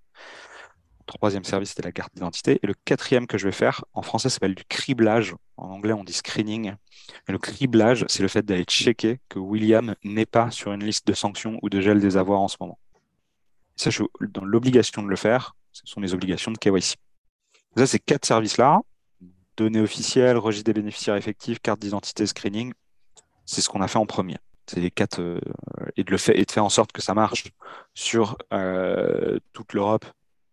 troisième 1.18 1.43
service, 1.43 1.70
c'était 1.70 1.84
la 1.84 1.91
carte 1.91 2.14
d'identité. 2.14 2.60
Et 2.62 2.68
le 2.68 2.74
quatrième 2.86 3.28
que 3.28 3.38
je 3.38 3.45
vais 3.45 3.51
faire, 3.51 3.84
en 3.93 4.01
français, 4.01 4.30
s'appelle 4.30 4.55
du 4.55 4.64
criblage. 4.66 5.36
En 5.57 5.70
anglais, 5.70 5.93
on 5.93 6.03
dit 6.03 6.14
screening. 6.14 6.74
Et 7.28 7.32
le 7.32 7.38
criblage, 7.38 8.05
c'est 8.07 8.22
le 8.22 8.28
fait 8.28 8.45
d'aller 8.45 8.64
checker 8.64 9.20
que 9.30 9.39
William 9.39 9.95
n'est 10.03 10.26
pas 10.26 10.51
sur 10.51 10.72
une 10.72 10.84
liste 10.84 11.07
de 11.07 11.14
sanctions 11.14 11.60
ou 11.62 11.70
de 11.70 11.82
gel 11.82 11.99
des 11.99 12.18
avoirs 12.18 12.41
en 12.41 12.47
ce 12.47 12.57
moment. 12.60 12.80
Ça, 13.76 13.89
je 13.89 13.95
suis 13.97 14.05
dans 14.30 14.43
l'obligation 14.43 15.01
de 15.03 15.07
le 15.07 15.16
faire. 15.16 15.55
Ce 15.72 15.82
sont 15.86 15.99
mes 15.99 16.14
obligations 16.14 16.51
de 16.51 16.57
KYC. 16.57 16.95
Ça, 17.78 17.88
ces 17.88 17.99
quatre 17.99 18.26
services-là, 18.26 18.82
données 19.57 19.82
officielles, 19.82 20.38
registre 20.38 20.66
des 20.66 20.74
bénéficiaires 20.74 21.16
effectifs, 21.16 21.60
carte 21.60 21.80
d'identité, 21.80 22.26
screening, 22.26 22.74
c'est 23.45 23.62
ce 23.62 23.70
qu'on 23.70 23.82
a 23.82 23.88
fait 23.88 23.99
en 23.99 24.05
premier. 24.05 24.38
C'est 24.68 24.80
les 24.80 24.91
quatre, 24.91 25.20
euh, 25.20 25.39
et, 25.95 26.03
de 26.03 26.12
le 26.12 26.38
et 26.38 26.45
de 26.45 26.51
faire 26.51 26.64
en 26.64 26.70
sorte 26.70 26.91
que 26.91 27.01
ça 27.01 27.14
marche 27.14 27.45
sur 27.95 28.38
euh, 28.53 29.39
toute 29.53 29.74
l'Europe 29.74 30.05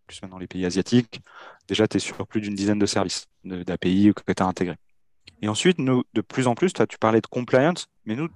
plus 0.07 0.21
maintenant 0.21 0.37
les 0.37 0.47
pays 0.47 0.65
asiatiques, 0.65 1.21
déjà 1.67 1.87
tu 1.87 1.97
es 1.97 1.99
sur 1.99 2.25
plus 2.25 2.41
d'une 2.41 2.55
dizaine 2.55 2.79
de 2.79 2.85
services 2.85 3.27
d'API 3.43 4.13
que 4.15 4.33
tu 4.33 4.41
as 4.41 4.45
intégrés. 4.45 4.77
Et 5.41 5.47
ensuite, 5.47 5.77
nous, 5.77 6.03
de 6.13 6.21
plus 6.21 6.47
en 6.47 6.55
plus, 6.55 6.73
tu 6.73 6.97
parlais 6.97 7.21
de 7.21 7.27
compliance, 7.27 7.87
mais 8.05 8.15
nous, 8.15 8.29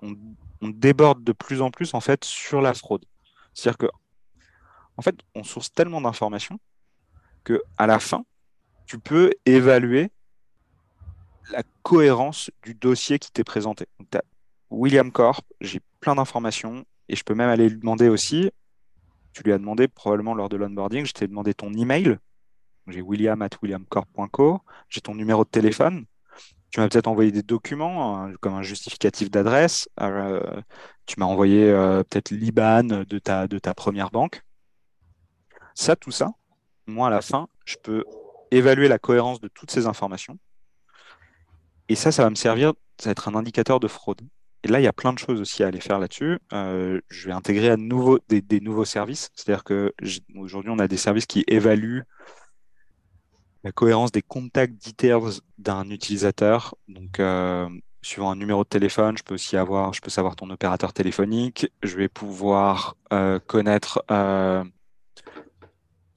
on, 0.00 0.16
déborde 0.62 1.22
de 1.22 1.32
plus 1.32 1.60
en 1.60 1.70
plus 1.70 1.94
en 1.94 2.00
fait 2.00 2.24
sur 2.24 2.60
la 2.60 2.74
fraude. 2.74 3.04
C'est-à-dire 3.54 3.78
que, 3.78 3.86
en 4.96 5.02
fait, 5.02 5.14
on 5.34 5.44
source 5.44 5.72
tellement 5.72 6.00
d'informations 6.00 6.58
que 7.44 7.62
à 7.76 7.86
la 7.86 8.00
fin, 8.00 8.24
tu 8.86 8.98
peux 8.98 9.32
évaluer 9.44 10.10
la 11.50 11.62
cohérence 11.82 12.50
du 12.62 12.74
dossier 12.74 13.18
qui 13.18 13.30
t'est 13.30 13.44
présenté. 13.44 13.86
William 14.70 15.12
Corp, 15.12 15.44
j'ai 15.60 15.80
plein 16.00 16.16
d'informations 16.16 16.84
et 17.08 17.14
je 17.14 17.22
peux 17.22 17.34
même 17.34 17.50
aller 17.50 17.68
lui 17.68 17.78
demander 17.78 18.08
aussi 18.08 18.50
tu 19.36 19.42
lui 19.42 19.52
as 19.52 19.58
demandé 19.58 19.86
probablement 19.86 20.32
lors 20.32 20.48
de 20.48 20.56
l'onboarding, 20.56 21.04
je 21.04 21.12
t'ai 21.12 21.28
demandé 21.28 21.52
ton 21.52 21.70
email. 21.74 22.16
J'ai 22.86 23.02
william 23.02 23.42
at 23.42 23.50
williamcorp.co, 23.60 24.60
j'ai 24.88 25.02
ton 25.02 25.14
numéro 25.14 25.44
de 25.44 25.50
téléphone. 25.50 26.06
Tu 26.70 26.80
m'as 26.80 26.88
peut-être 26.88 27.06
envoyé 27.06 27.32
des 27.32 27.42
documents 27.42 28.16
hein, 28.16 28.32
comme 28.40 28.54
un 28.54 28.62
justificatif 28.62 29.30
d'adresse. 29.30 29.90
Euh, 30.00 30.62
tu 31.04 31.20
m'as 31.20 31.26
envoyé 31.26 31.68
euh, 31.68 32.02
peut-être 32.02 32.30
l'IBAN 32.30 32.84
de 32.84 33.18
ta, 33.18 33.46
de 33.46 33.58
ta 33.58 33.74
première 33.74 34.10
banque. 34.10 34.40
Ça, 35.74 35.96
tout 35.96 36.12
ça, 36.12 36.30
moi, 36.86 37.08
à 37.08 37.10
la 37.10 37.20
fin, 37.20 37.48
je 37.66 37.76
peux 37.82 38.04
évaluer 38.50 38.88
la 38.88 38.98
cohérence 38.98 39.38
de 39.38 39.48
toutes 39.48 39.70
ces 39.70 39.86
informations. 39.86 40.38
Et 41.90 41.94
ça, 41.94 42.10
ça 42.10 42.22
va 42.22 42.30
me 42.30 42.36
servir, 42.36 42.72
ça 42.98 43.10
va 43.10 43.12
être 43.12 43.28
un 43.28 43.34
indicateur 43.34 43.80
de 43.80 43.88
fraude. 43.88 44.22
Et 44.66 44.68
là, 44.68 44.80
il 44.80 44.82
y 44.82 44.88
a 44.88 44.92
plein 44.92 45.12
de 45.12 45.18
choses 45.20 45.40
aussi 45.40 45.62
à 45.62 45.68
aller 45.68 45.78
faire 45.78 46.00
là-dessus. 46.00 46.40
Euh, 46.52 47.00
je 47.08 47.28
vais 47.28 47.32
intégrer 47.32 47.70
à 47.70 47.76
nouveau 47.76 48.18
des, 48.28 48.60
nouveaux 48.60 48.84
services. 48.84 49.30
C'est-à-dire 49.32 49.62
qu'aujourd'hui, 49.62 50.72
on 50.72 50.80
a 50.80 50.88
des 50.88 50.96
services 50.96 51.26
qui 51.26 51.44
évaluent 51.46 52.02
la 53.62 53.70
cohérence 53.70 54.10
des 54.10 54.22
contacts 54.22 54.84
details 54.84 55.38
d'un 55.58 55.88
utilisateur. 55.88 56.74
Donc, 56.88 57.20
euh, 57.20 57.68
suivant 58.02 58.32
un 58.32 58.34
numéro 58.34 58.64
de 58.64 58.68
téléphone, 58.68 59.16
je 59.16 59.22
peux 59.22 59.34
aussi 59.34 59.56
avoir, 59.56 59.92
je 59.92 60.00
peux 60.00 60.10
savoir 60.10 60.34
ton 60.34 60.50
opérateur 60.50 60.92
téléphonique. 60.92 61.70
Je 61.84 61.96
vais 61.96 62.08
pouvoir 62.08 62.96
euh, 63.12 63.38
connaître 63.38 64.02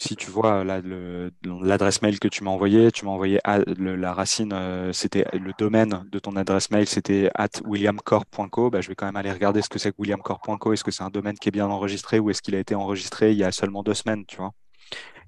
si 0.01 0.15
tu 0.15 0.31
vois 0.31 0.63
l'adresse 0.63 2.01
mail 2.01 2.19
que 2.19 2.29
tu 2.29 2.45
m'as 2.45 2.51
envoyée, 2.51 2.89
tu 2.89 3.03
m'as 3.03 3.11
envoyé 3.11 3.41
la 3.45 4.13
racine, 4.13 4.53
euh, 4.53 4.93
c'était 4.93 5.25
le 5.33 5.51
domaine 5.57 6.07
de 6.09 6.19
ton 6.19 6.37
adresse 6.37 6.71
mail, 6.71 6.87
c'était 6.87 7.29
at 7.35 7.49
williamcorp.co. 7.65 8.69
Bah, 8.69 8.79
je 8.79 8.87
vais 8.87 8.95
quand 8.95 9.05
même 9.05 9.17
aller 9.17 9.31
regarder 9.31 9.61
ce 9.61 9.67
que 9.67 9.77
c'est 9.77 9.91
que 9.91 9.97
williamcorp.co. 9.99 10.71
Est-ce 10.71 10.85
que 10.85 10.91
c'est 10.91 11.03
un 11.03 11.09
domaine 11.09 11.37
qui 11.37 11.49
est 11.49 11.51
bien 11.51 11.67
enregistré 11.67 12.17
ou 12.19 12.29
est-ce 12.29 12.41
qu'il 12.41 12.55
a 12.55 12.59
été 12.59 12.75
enregistré 12.75 13.33
il 13.33 13.37
y 13.37 13.43
a 13.43 13.51
seulement 13.51 13.83
deux 13.83 13.93
semaines, 13.93 14.25
tu 14.25 14.37
vois? 14.37 14.53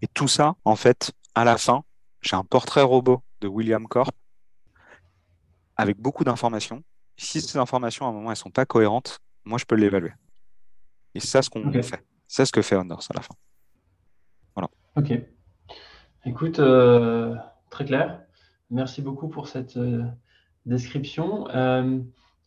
Et 0.02 0.08
tout 0.08 0.30
ça, 0.30 0.56
en 0.64 0.78
fait, 0.78 1.12
à 1.36 1.44
la 1.44 1.58
fin, 1.58 1.84
j'ai 2.22 2.38
un 2.38 2.46
portrait 2.46 2.82
robot 2.82 3.22
de 3.42 3.50
William 3.50 3.86
Corp 3.88 4.16
avec 5.76 5.98
beaucoup 5.98 6.24
d'informations. 6.24 6.82
Si 7.18 7.42
ces 7.42 7.58
informations, 7.58 8.06
à 8.06 8.10
un 8.10 8.14
moment, 8.14 8.32
elles 8.32 8.38
sont 8.38 8.52
pas 8.52 8.66
cohérentes, 8.66 9.20
moi, 9.44 9.58
je 9.58 9.66
peux 9.66 9.76
l'évaluer. 9.76 10.14
Et 11.14 11.20
c'est 11.20 11.28
ça 11.28 11.42
ce 11.42 11.50
qu'on 11.50 11.70
fait. 11.84 12.06
C'est 12.28 12.46
ce 12.46 12.54
que 12.54 12.62
fait 12.62 12.78
Honors 12.78 13.06
à 13.10 13.16
la 13.16 13.22
fin. 13.22 13.36
Ok. 14.98 15.14
Écoute, 16.26 16.60
euh, 16.60 17.34
très 17.70 17.86
clair. 17.86 18.22
Merci 18.70 19.02
beaucoup 19.02 19.30
pour 19.30 19.48
cette 19.48 19.78
euh, 19.78 20.04
description. 20.66 21.48
Euh, 21.50 22.00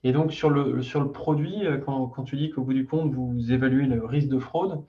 et 0.02 0.12
donc, 0.12 0.32
sur 0.32 0.50
le, 0.50 0.82
sur 0.82 1.00
le 1.00 1.10
produit, 1.10 1.62
quand, 1.86 2.24
tu 2.24 2.36
dis 2.36 2.50
qu'au 2.50 2.62
bout 2.62 2.74
du 2.74 2.86
compte, 2.86 3.12
vous 3.14 3.50
évaluez 3.50 3.86
le 3.86 4.04
risque 4.04 4.28
de 4.28 4.38
fraude, 4.38 4.84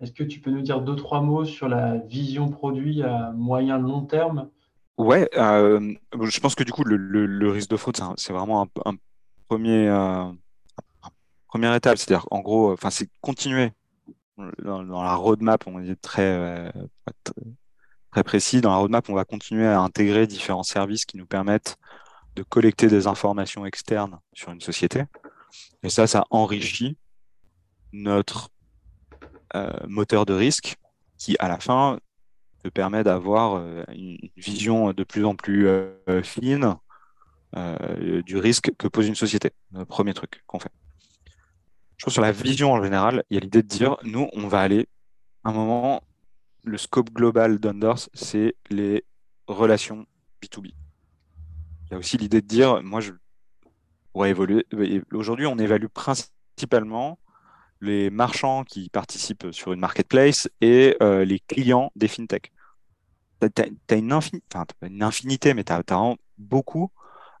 est-ce 0.00 0.12
que 0.12 0.22
tu 0.22 0.40
peux 0.40 0.52
nous 0.52 0.62
dire 0.62 0.80
deux, 0.82 0.94
trois 0.94 1.20
mots 1.20 1.44
sur 1.44 1.68
la 1.68 1.96
vision 1.98 2.48
produit 2.48 3.02
à 3.02 3.32
moyen 3.32 3.78
long 3.78 4.02
terme? 4.02 4.50
Ouais, 4.96 5.28
je 5.34 6.40
pense 6.40 6.54
que 6.54 6.62
du 6.62 6.70
coup, 6.70 6.84
le, 6.84 7.50
risque 7.50 7.70
de 7.70 7.76
fraude, 7.76 7.96
c'est 8.16 8.32
vraiment 8.32 8.68
un, 8.84 8.94
premier, 9.48 9.88
première 11.48 11.74
étape. 11.74 11.98
C'est-à-dire, 11.98 12.28
en 12.30 12.38
gros, 12.38 12.76
c'est 12.90 13.10
continuer 13.20 13.72
dans, 14.62 15.02
la 15.02 15.14
roadmap, 15.14 15.66
on 15.66 15.82
est 15.82 16.00
très, 16.00 16.22
euh, 16.22 16.70
très 18.10 18.24
précis. 18.24 18.60
Dans 18.60 18.70
la 18.70 18.76
roadmap, 18.76 19.08
on 19.08 19.14
va 19.14 19.24
continuer 19.24 19.66
à 19.66 19.80
intégrer 19.80 20.26
différents 20.26 20.62
services 20.62 21.04
qui 21.04 21.16
nous 21.16 21.26
permettent 21.26 21.76
de 22.36 22.42
collecter 22.42 22.88
des 22.88 23.06
informations 23.06 23.64
externes 23.64 24.18
sur 24.32 24.50
une 24.50 24.60
société. 24.60 25.04
Et 25.82 25.88
ça, 25.88 26.06
ça 26.06 26.24
enrichit 26.30 26.96
notre 27.92 28.50
moteur 29.86 30.26
de 30.26 30.34
risque 30.34 30.76
qui, 31.16 31.36
à 31.38 31.46
la 31.46 31.60
fin, 31.60 31.98
te 32.64 32.68
permet 32.70 33.04
d'avoir 33.04 33.56
euh, 33.56 33.84
une 33.94 34.18
vision 34.36 34.92
de 34.92 35.04
plus 35.04 35.24
en 35.24 35.34
plus 35.34 35.68
euh, 35.68 36.22
fine 36.22 36.76
euh, 37.56 38.22
du 38.22 38.38
risque 38.38 38.72
que 38.78 38.88
pose 38.88 39.06
une 39.06 39.14
société. 39.14 39.50
Le 39.72 39.84
premier 39.84 40.14
truc 40.14 40.42
qu'on 40.46 40.58
fait. 40.58 40.72
Je 41.96 42.04
pense 42.04 42.14
sur 42.14 42.22
la 42.22 42.32
vision 42.32 42.72
en 42.72 42.82
général, 42.82 43.24
il 43.30 43.34
y 43.34 43.36
a 43.38 43.40
l'idée 43.40 43.62
de 43.62 43.68
dire, 43.68 43.96
nous, 44.02 44.28
on 44.32 44.48
va 44.48 44.60
aller, 44.60 44.88
à 45.44 45.50
un 45.50 45.52
moment, 45.52 46.02
le 46.64 46.78
scope 46.78 47.10
global 47.10 47.58
d'Unders, 47.58 48.08
c'est 48.14 48.56
les 48.70 49.04
relations 49.46 50.06
B2B. 50.42 50.66
Il 50.66 51.92
y 51.92 51.94
a 51.94 51.98
aussi 51.98 52.16
l'idée 52.16 52.40
de 52.40 52.46
dire, 52.46 52.82
moi, 52.82 53.00
je 53.00 53.12
évoluer. 54.24 54.64
Aujourd'hui, 55.12 55.46
on 55.46 55.58
évalue 55.58 55.86
principalement 55.86 57.18
les 57.80 58.10
marchands 58.10 58.64
qui 58.64 58.88
participent 58.88 59.50
sur 59.50 59.72
une 59.72 59.80
marketplace 59.80 60.48
et 60.60 60.96
euh, 61.02 61.24
les 61.24 61.40
clients 61.40 61.90
des 61.96 62.08
fintech. 62.08 62.52
Tu 63.40 63.62
as, 63.62 63.96
une, 63.96 65.02
infinité, 65.02 65.52
mais 65.52 65.64
tu 65.64 65.72
as, 65.72 66.14
beaucoup 66.38 66.90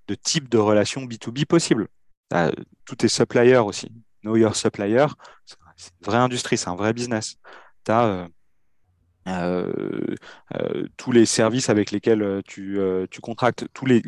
de 0.08 0.14
types 0.14 0.48
de 0.48 0.58
relations 0.58 1.02
B2B 1.02 1.46
possibles. 1.46 1.88
Tous 2.84 2.96
tes 2.96 3.08
suppliers 3.08 3.56
aussi. 3.56 3.90
Know 4.24 4.36
your 4.36 4.56
supplier, 4.56 5.06
c'est 5.76 5.92
une 6.00 6.06
vraie 6.06 6.18
industrie, 6.18 6.56
c'est 6.56 6.68
un 6.68 6.76
vrai 6.76 6.92
business. 6.92 7.36
Tu 7.84 7.92
as 7.92 8.28
euh, 9.28 10.14
euh, 10.54 10.88
tous 10.96 11.12
les 11.12 11.26
services 11.26 11.68
avec 11.68 11.90
lesquels 11.90 12.42
tu, 12.46 12.78
tu 13.10 13.20
contractes, 13.20 13.66
tous 13.72 13.86
les, 13.86 14.02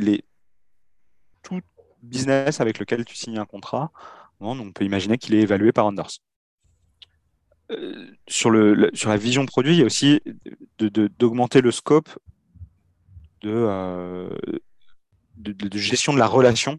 tout 1.42 1.60
business 2.02 2.60
avec 2.60 2.78
lequel 2.78 3.04
tu 3.04 3.14
signes 3.14 3.38
un 3.38 3.44
contrat, 3.44 3.92
on 4.40 4.72
peut 4.72 4.84
imaginer 4.84 5.18
qu'il 5.18 5.34
est 5.34 5.40
évalué 5.40 5.72
par 5.72 5.86
Anders. 5.86 6.20
Euh, 7.72 8.12
sur, 8.28 8.50
le, 8.50 8.90
sur 8.94 9.10
la 9.10 9.16
vision 9.16 9.44
produit, 9.44 9.72
il 9.72 9.78
y 9.78 9.82
a 9.82 9.86
aussi 9.86 10.20
d'augmenter 10.78 11.60
le 11.60 11.72
scope 11.72 12.08
euh, 13.44 14.30
de, 15.36 15.52
de, 15.52 15.78
gestion 15.78 16.12
de 16.12 16.18
la 16.18 16.26
relation 16.26 16.78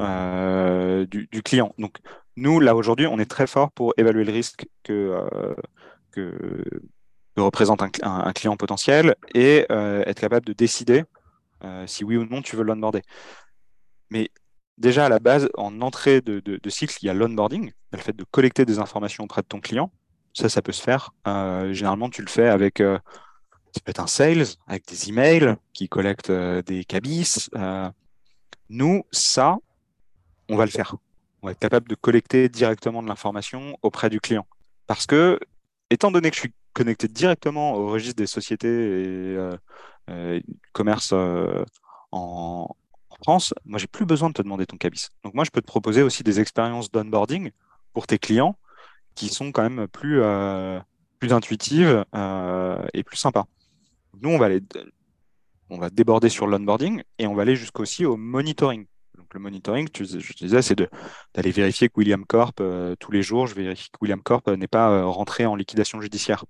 euh, 0.00 1.06
du, 1.06 1.42
client. 1.42 1.74
Donc, 1.78 1.98
nous, 2.38 2.60
là, 2.60 2.74
aujourd'hui, 2.74 3.06
on 3.06 3.18
est 3.18 3.30
très 3.30 3.46
fort 3.46 3.70
pour 3.72 3.94
évaluer 3.96 4.24
le 4.24 4.32
risque 4.32 4.66
que, 4.82 5.26
que, 6.12 6.32
représente 7.36 7.82
un, 8.02 8.32
client 8.32 8.56
potentiel 8.56 9.14
et 9.34 9.66
être 9.70 10.20
capable 10.20 10.46
de 10.46 10.52
décider 10.52 11.04
si 11.86 12.04
oui 12.04 12.16
ou 12.16 12.24
non 12.24 12.42
tu 12.42 12.56
veux 12.56 12.64
l'onboarder. 12.64 13.02
Mais 14.10 14.30
déjà 14.78 15.06
à 15.06 15.08
la 15.08 15.18
base, 15.18 15.48
en 15.56 15.80
entrée 15.82 16.20
de, 16.20 16.70
cycle, 16.70 16.96
il 17.02 17.06
y 17.06 17.08
a 17.10 17.14
l'onboarding, 17.14 17.72
le 17.92 17.98
fait 17.98 18.16
de 18.16 18.24
collecter 18.24 18.64
des 18.64 18.78
informations 18.78 19.24
auprès 19.24 19.42
de 19.42 19.46
ton 19.46 19.60
client. 19.60 19.92
Ça, 20.34 20.48
ça 20.48 20.62
peut 20.62 20.72
se 20.72 20.82
faire. 20.82 21.10
Euh, 21.26 21.72
généralement, 21.72 22.08
tu 22.08 22.22
le 22.22 22.28
fais 22.28 22.48
avec 22.48 22.80
euh, 22.80 22.98
ça 23.72 23.80
peut 23.84 23.90
être 23.90 24.00
un 24.00 24.06
sales, 24.06 24.44
avec 24.66 24.86
des 24.86 25.08
emails 25.08 25.56
qui 25.72 25.88
collectent 25.88 26.30
euh, 26.30 26.62
des 26.62 26.84
cabis. 26.84 27.50
nous, 28.68 29.02
ça, 29.10 29.56
on 30.48 30.56
va 30.56 30.64
le 30.64 30.70
faire. 30.70 30.96
On 31.42 31.46
va 31.46 31.52
être 31.52 31.58
capable 31.58 31.88
de 31.88 31.94
collecter 31.94 32.48
directement 32.48 33.02
de 33.02 33.08
l'information 33.08 33.78
auprès 33.82 34.10
du 34.10 34.20
client. 34.20 34.46
Parce 34.86 35.06
que, 35.06 35.38
étant 35.90 36.10
donné 36.10 36.30
que 36.30 36.36
je 36.36 36.40
suis 36.40 36.54
connecté 36.72 37.08
directement 37.08 37.74
au 37.74 37.88
registre 37.88 38.16
des 38.16 38.26
sociétés 38.26 39.36
et 40.08 40.42
commerce 40.72 41.12
en, 42.12 42.68
France, 43.22 43.52
moi, 43.64 43.78
j'ai 43.78 43.86
plus 43.86 44.06
besoin 44.06 44.28
de 44.28 44.34
te 44.34 44.42
demander 44.42 44.66
ton 44.66 44.76
cabis. 44.76 45.08
Donc, 45.24 45.34
moi, 45.34 45.44
je 45.44 45.50
peux 45.50 45.60
te 45.60 45.66
proposer 45.66 46.02
aussi 46.02 46.22
des 46.22 46.40
expériences 46.40 46.90
d'onboarding 46.90 47.50
pour 47.92 48.06
tes 48.06 48.18
clients 48.18 48.56
qui 49.14 49.28
sont 49.28 49.50
quand 49.50 49.62
même 49.62 49.88
plus, 49.88 50.20
euh, 50.22 50.78
plus 51.18 51.32
intuitives 51.32 52.04
euh, 52.14 52.86
et 52.94 53.02
plus 53.02 53.16
sympas. 53.16 53.46
Nous, 54.20 54.30
on 54.30 54.38
va, 54.38 54.46
aller, 54.46 54.60
on 55.70 55.78
va 55.78 55.90
déborder 55.90 56.28
sur 56.28 56.46
l'onboarding 56.46 57.02
et 57.18 57.26
on 57.26 57.34
va 57.34 57.42
aller 57.42 57.56
jusqu'aussi 57.56 58.06
au 58.06 58.16
monitoring. 58.16 58.86
Donc, 59.18 59.34
le 59.34 59.40
monitoring, 59.40 59.88
je 59.94 60.04
te 60.04 60.38
disais, 60.38 60.62
c'est 60.62 60.78
d'aller 61.34 61.50
vérifier 61.50 61.88
que 61.88 61.94
William 61.96 62.24
Corp, 62.24 62.60
euh, 62.60 62.94
tous 62.98 63.12
les 63.12 63.22
jours, 63.22 63.46
je 63.46 63.54
vérifie 63.54 63.90
que 63.90 63.98
William 64.00 64.22
Corp 64.22 64.48
n'est 64.48 64.68
pas 64.68 65.04
rentré 65.04 65.44
en 65.44 65.54
liquidation 65.54 66.00
judiciaire. 66.00 66.44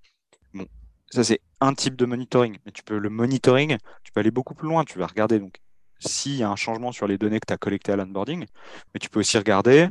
Bon, 0.54 0.66
ça, 1.10 1.24
c'est 1.24 1.40
un 1.60 1.74
type 1.74 1.96
de 1.96 2.04
monitoring. 2.04 2.58
Mais 2.64 2.72
tu 2.72 2.82
peux 2.84 2.98
le 2.98 3.10
monitoring, 3.10 3.78
tu 4.04 4.12
peux 4.12 4.20
aller 4.20 4.30
beaucoup 4.30 4.54
plus 4.54 4.68
loin. 4.68 4.84
Tu 4.84 4.98
vas 4.98 5.06
regarder 5.06 5.40
donc 5.40 5.60
s'il 5.98 6.36
y 6.36 6.42
a 6.42 6.50
un 6.50 6.56
changement 6.56 6.92
sur 6.92 7.06
les 7.06 7.18
données 7.18 7.40
que 7.40 7.46
tu 7.46 7.52
as 7.52 7.58
collectées 7.58 7.92
à 7.92 7.96
l'onboarding, 7.96 8.46
mais 8.94 9.00
tu 9.00 9.08
peux 9.10 9.20
aussi 9.20 9.36
regarder 9.36 9.88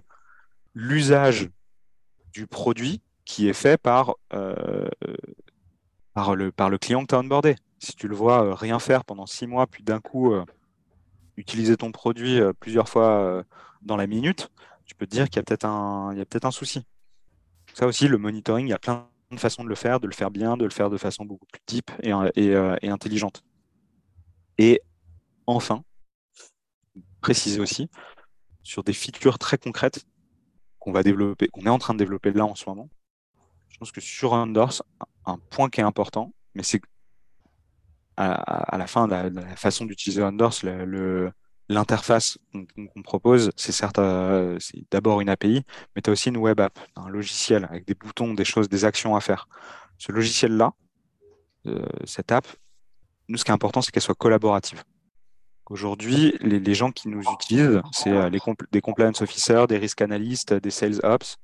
l'usage 0.73 1.49
du 2.31 2.47
produit 2.47 3.01
qui 3.25 3.49
est 3.49 3.53
fait 3.53 3.77
par, 3.77 4.15
euh, 4.33 4.87
par, 6.13 6.35
le, 6.35 6.51
par 6.51 6.69
le 6.69 6.77
client 6.77 7.01
que 7.01 7.07
tu 7.07 7.15
as 7.15 7.19
onboardé. 7.19 7.55
Si 7.79 7.95
tu 7.95 8.07
le 8.07 8.15
vois 8.15 8.43
euh, 8.43 8.53
rien 8.53 8.79
faire 8.79 9.03
pendant 9.03 9.25
six 9.25 9.47
mois, 9.47 9.67
puis 9.67 9.83
d'un 9.83 9.99
coup 9.99 10.33
euh, 10.33 10.45
utiliser 11.37 11.77
ton 11.77 11.91
produit 11.91 12.39
plusieurs 12.59 12.89
fois 12.89 13.43
dans 13.81 13.95
la 13.95 14.07
minute, 14.07 14.49
tu 14.85 14.95
peux 14.95 15.05
te 15.05 15.11
dire 15.11 15.25
qu'il 15.29 15.37
y 15.37 15.39
a 15.39 15.43
peut-être 15.43 15.65
un, 15.65 16.13
peut 16.29 16.39
un 16.43 16.51
souci. 16.51 16.83
Ça 17.73 17.87
aussi, 17.87 18.07
le 18.07 18.17
monitoring, 18.17 18.67
il 18.67 18.71
y 18.71 18.73
a 18.73 18.79
plein 18.79 19.07
de 19.31 19.37
façons 19.37 19.63
de 19.63 19.69
le 19.69 19.75
faire, 19.75 19.99
de 19.99 20.07
le 20.07 20.13
faire 20.13 20.31
bien, 20.31 20.57
de 20.57 20.65
le 20.65 20.71
faire 20.71 20.89
de 20.89 20.97
façon 20.97 21.25
beaucoup 21.25 21.45
plus 21.45 21.61
deep 21.67 21.91
et, 22.01 22.11
et, 22.35 22.51
et 22.81 22.89
intelligente. 22.89 23.43
Et 24.57 24.81
enfin, 25.45 25.83
préciser 27.21 27.59
aussi 27.59 27.89
sur 28.63 28.83
des 28.83 28.93
features 28.93 29.37
très 29.37 29.57
concrètes 29.57 30.05
qu'on 30.79 30.91
va 30.91 31.03
développer, 31.03 31.47
qu'on 31.49 31.65
est 31.65 31.69
en 31.69 31.79
train 31.79 31.93
de 31.93 31.99
développer 31.99 32.31
là 32.31 32.45
en 32.45 32.55
ce 32.55 32.67
moment. 32.67 32.89
Je 33.69 33.77
pense 33.77 33.91
que 33.91 34.01
sur 34.01 34.33
Unders, 34.33 34.81
un 35.25 35.37
point 35.37 35.69
qui 35.69 35.81
est 35.81 35.83
important, 35.83 36.33
mais 36.55 36.63
c'est 36.63 36.81
à, 38.17 38.77
la 38.77 38.87
fin, 38.87 39.07
la, 39.07 39.29
la 39.29 39.55
façon 39.55 39.85
d'utiliser 39.85 40.21
Unders, 40.21 40.63
l'interface 41.69 42.37
qu'on 42.53 43.01
propose, 43.03 43.51
c'est 43.55 43.71
certes, 43.71 43.99
euh, 43.99 44.57
c'est 44.59 44.83
d'abord 44.91 45.21
une 45.21 45.29
API, 45.29 45.63
mais 45.95 46.01
tu 46.01 46.09
as 46.09 46.13
aussi 46.13 46.29
une 46.29 46.37
web 46.37 46.59
app, 46.59 46.79
un 46.95 47.09
logiciel 47.09 47.65
avec 47.69 47.85
des 47.85 47.93
boutons, 47.93 48.33
des 48.33 48.45
choses, 48.45 48.69
des 48.69 48.85
actions 48.85 49.15
à 49.15 49.21
faire. 49.21 49.47
Ce 49.97 50.11
logiciel-là, 50.11 50.73
euh, 51.67 51.85
cette 52.05 52.31
app, 52.31 52.47
nous, 53.27 53.37
ce 53.37 53.43
qui 53.43 53.51
est 53.51 53.53
important, 53.53 53.81
c'est 53.81 53.91
qu'elle 53.91 54.03
soit 54.03 54.15
collaborative. 54.15 54.83
Aujourd'hui, 55.69 56.33
les, 56.39 56.73
gens 56.73 56.91
qui 56.91 57.09
nous 57.09 57.21
utilisent, 57.33 57.81
c'est 57.91 58.11
euh, 58.11 58.29
des 58.71 58.79
compliance 58.79 59.21
officers, 59.21 59.65
des 59.67 59.77
risk 59.77 60.01
analysts, 60.01 60.53
des 60.53 60.71
sales 60.71 61.01
ops. 61.03 61.37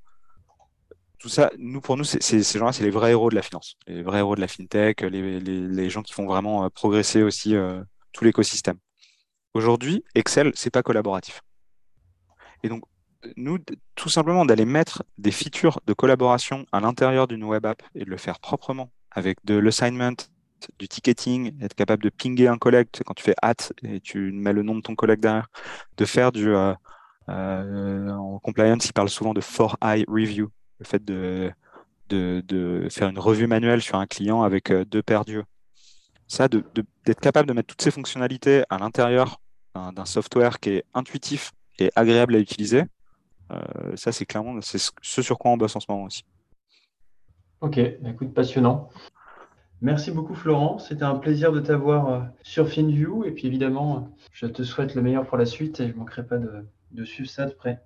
Tout 1.23 1.29
ça, 1.29 1.49
nous, 1.57 1.79
pour 1.79 1.95
nous, 1.95 2.03
ces 2.03 2.43
gens-là, 2.43 2.73
c'est 2.73 2.83
les 2.83 2.89
vrais 2.89 3.11
héros 3.11 3.29
de 3.29 3.35
la 3.35 3.41
finance, 3.41 3.77
les 3.87 4.03
vrais 4.03 4.17
héros 4.17 4.35
de 4.35 4.41
la 4.41 4.49
fintech, 4.49 4.99
les, 4.99 5.89
gens 5.89 6.01
qui 6.01 6.11
font 6.11 6.25
vraiment 6.25 6.65
euh, 6.65 6.69
progresser 6.69 7.23
aussi 7.23 7.55
euh, 7.55 7.81
tout 8.11 8.25
l'écosystème. 8.25 8.75
Aujourd'hui, 9.53 10.03
Excel, 10.15 10.51
c'est 10.53 10.69
pas 10.69 10.83
collaboratif. 10.83 11.39
Et 12.61 12.67
donc, 12.67 12.83
nous, 13.37 13.57
tout 13.95 14.09
simplement 14.09 14.43
d'aller 14.43 14.65
mettre 14.65 15.05
des 15.17 15.31
features 15.31 15.79
de 15.87 15.93
collaboration 15.93 16.65
à 16.73 16.81
l'intérieur 16.81 17.25
d'une 17.25 17.45
web 17.45 17.65
app 17.65 17.81
et 17.95 18.03
de 18.03 18.09
le 18.09 18.17
faire 18.17 18.41
proprement 18.41 18.91
avec 19.09 19.37
de 19.45 19.55
l'assignment, 19.55 20.17
du 20.77 20.89
ticketing, 20.89 21.57
être 21.63 21.73
capable 21.73 22.03
de 22.03 22.09
pinguer 22.09 22.49
un 22.49 22.57
collègue 22.57 22.89
quand 23.05 23.13
tu 23.13 23.23
fais 23.23 23.35
at 23.41 23.71
et 23.83 24.01
tu 24.01 24.33
mets 24.33 24.51
le 24.51 24.61
nom 24.61 24.75
de 24.75 24.81
ton 24.81 24.95
collègue 24.95 25.21
derrière, 25.21 25.47
de 25.95 26.03
faire 26.03 26.33
du 26.33 26.53
euh, 27.29 28.09
en 28.09 28.39
compliance, 28.39 28.85
il 28.87 28.91
parle 28.93 29.07
souvent 29.07 29.33
de 29.33 29.39
four 29.39 29.77
eye 29.81 30.03
review, 30.09 30.49
le 30.83 30.87
fait 30.87 31.03
de, 31.03 31.51
de, 32.09 32.87
faire 32.89 33.09
une 33.09 33.19
revue 33.19 33.47
manuelle 33.47 33.81
sur 33.81 33.97
un 33.97 34.05
client 34.05 34.43
avec 34.43 34.71
euh, 34.71 34.85
deux 34.85 35.01
paires 35.01 35.25
d'yeux. 35.25 35.43
Ça, 36.27 36.47
d'être 36.47 37.19
capable 37.19 37.47
de 37.47 37.53
mettre 37.53 37.67
toutes 37.67 37.81
ces 37.81 37.91
fonctionnalités 37.91 38.63
à 38.69 38.77
l'intérieur 38.77 39.39
d'un 39.75 40.05
software 40.05 40.59
qui 40.59 40.69
est 40.69 40.83
intuitif 40.93 41.51
et 41.79 41.91
agréable 41.95 42.35
à 42.35 42.39
utiliser, 42.39 42.83
ça 43.95 44.11
c'est 44.11 44.25
clairement 44.25 44.59
ce 44.61 45.21
sur 45.21 45.37
quoi 45.37 45.51
on 45.51 45.57
bosse 45.57 45.75
en 45.75 45.79
ce 45.79 45.85
moment 45.89 46.05
aussi. 46.05 46.23
Ok, 47.61 47.79
bah, 48.01 48.09
écoute, 48.09 48.33
passionnant. 48.33 48.89
Merci 49.83 50.11
beaucoup 50.11 50.33
Florent, 50.33 50.79
c'était 50.79 51.03
un 51.03 51.15
plaisir 51.15 51.51
de 51.51 51.59
t'avoir 51.59 52.07
euh, 52.07 52.21
sur 52.41 52.69
FinView 52.69 53.25
et 53.25 53.31
puis 53.31 53.47
évidemment, 53.47 54.15
je 54.31 54.47
te 54.47 54.63
souhaite 54.63 54.95
le 54.95 55.01
meilleur 55.01 55.25
pour 55.25 55.37
la 55.37 55.45
suite 55.45 55.81
et 55.81 55.87
je 55.89 55.93
ne 55.93 55.97
manquerai 55.97 56.25
pas 56.25 56.37
de, 56.37 56.65
de 56.91 57.03
suivre 57.03 57.29
ça 57.29 57.45
de 57.45 57.51
près. 57.51 57.81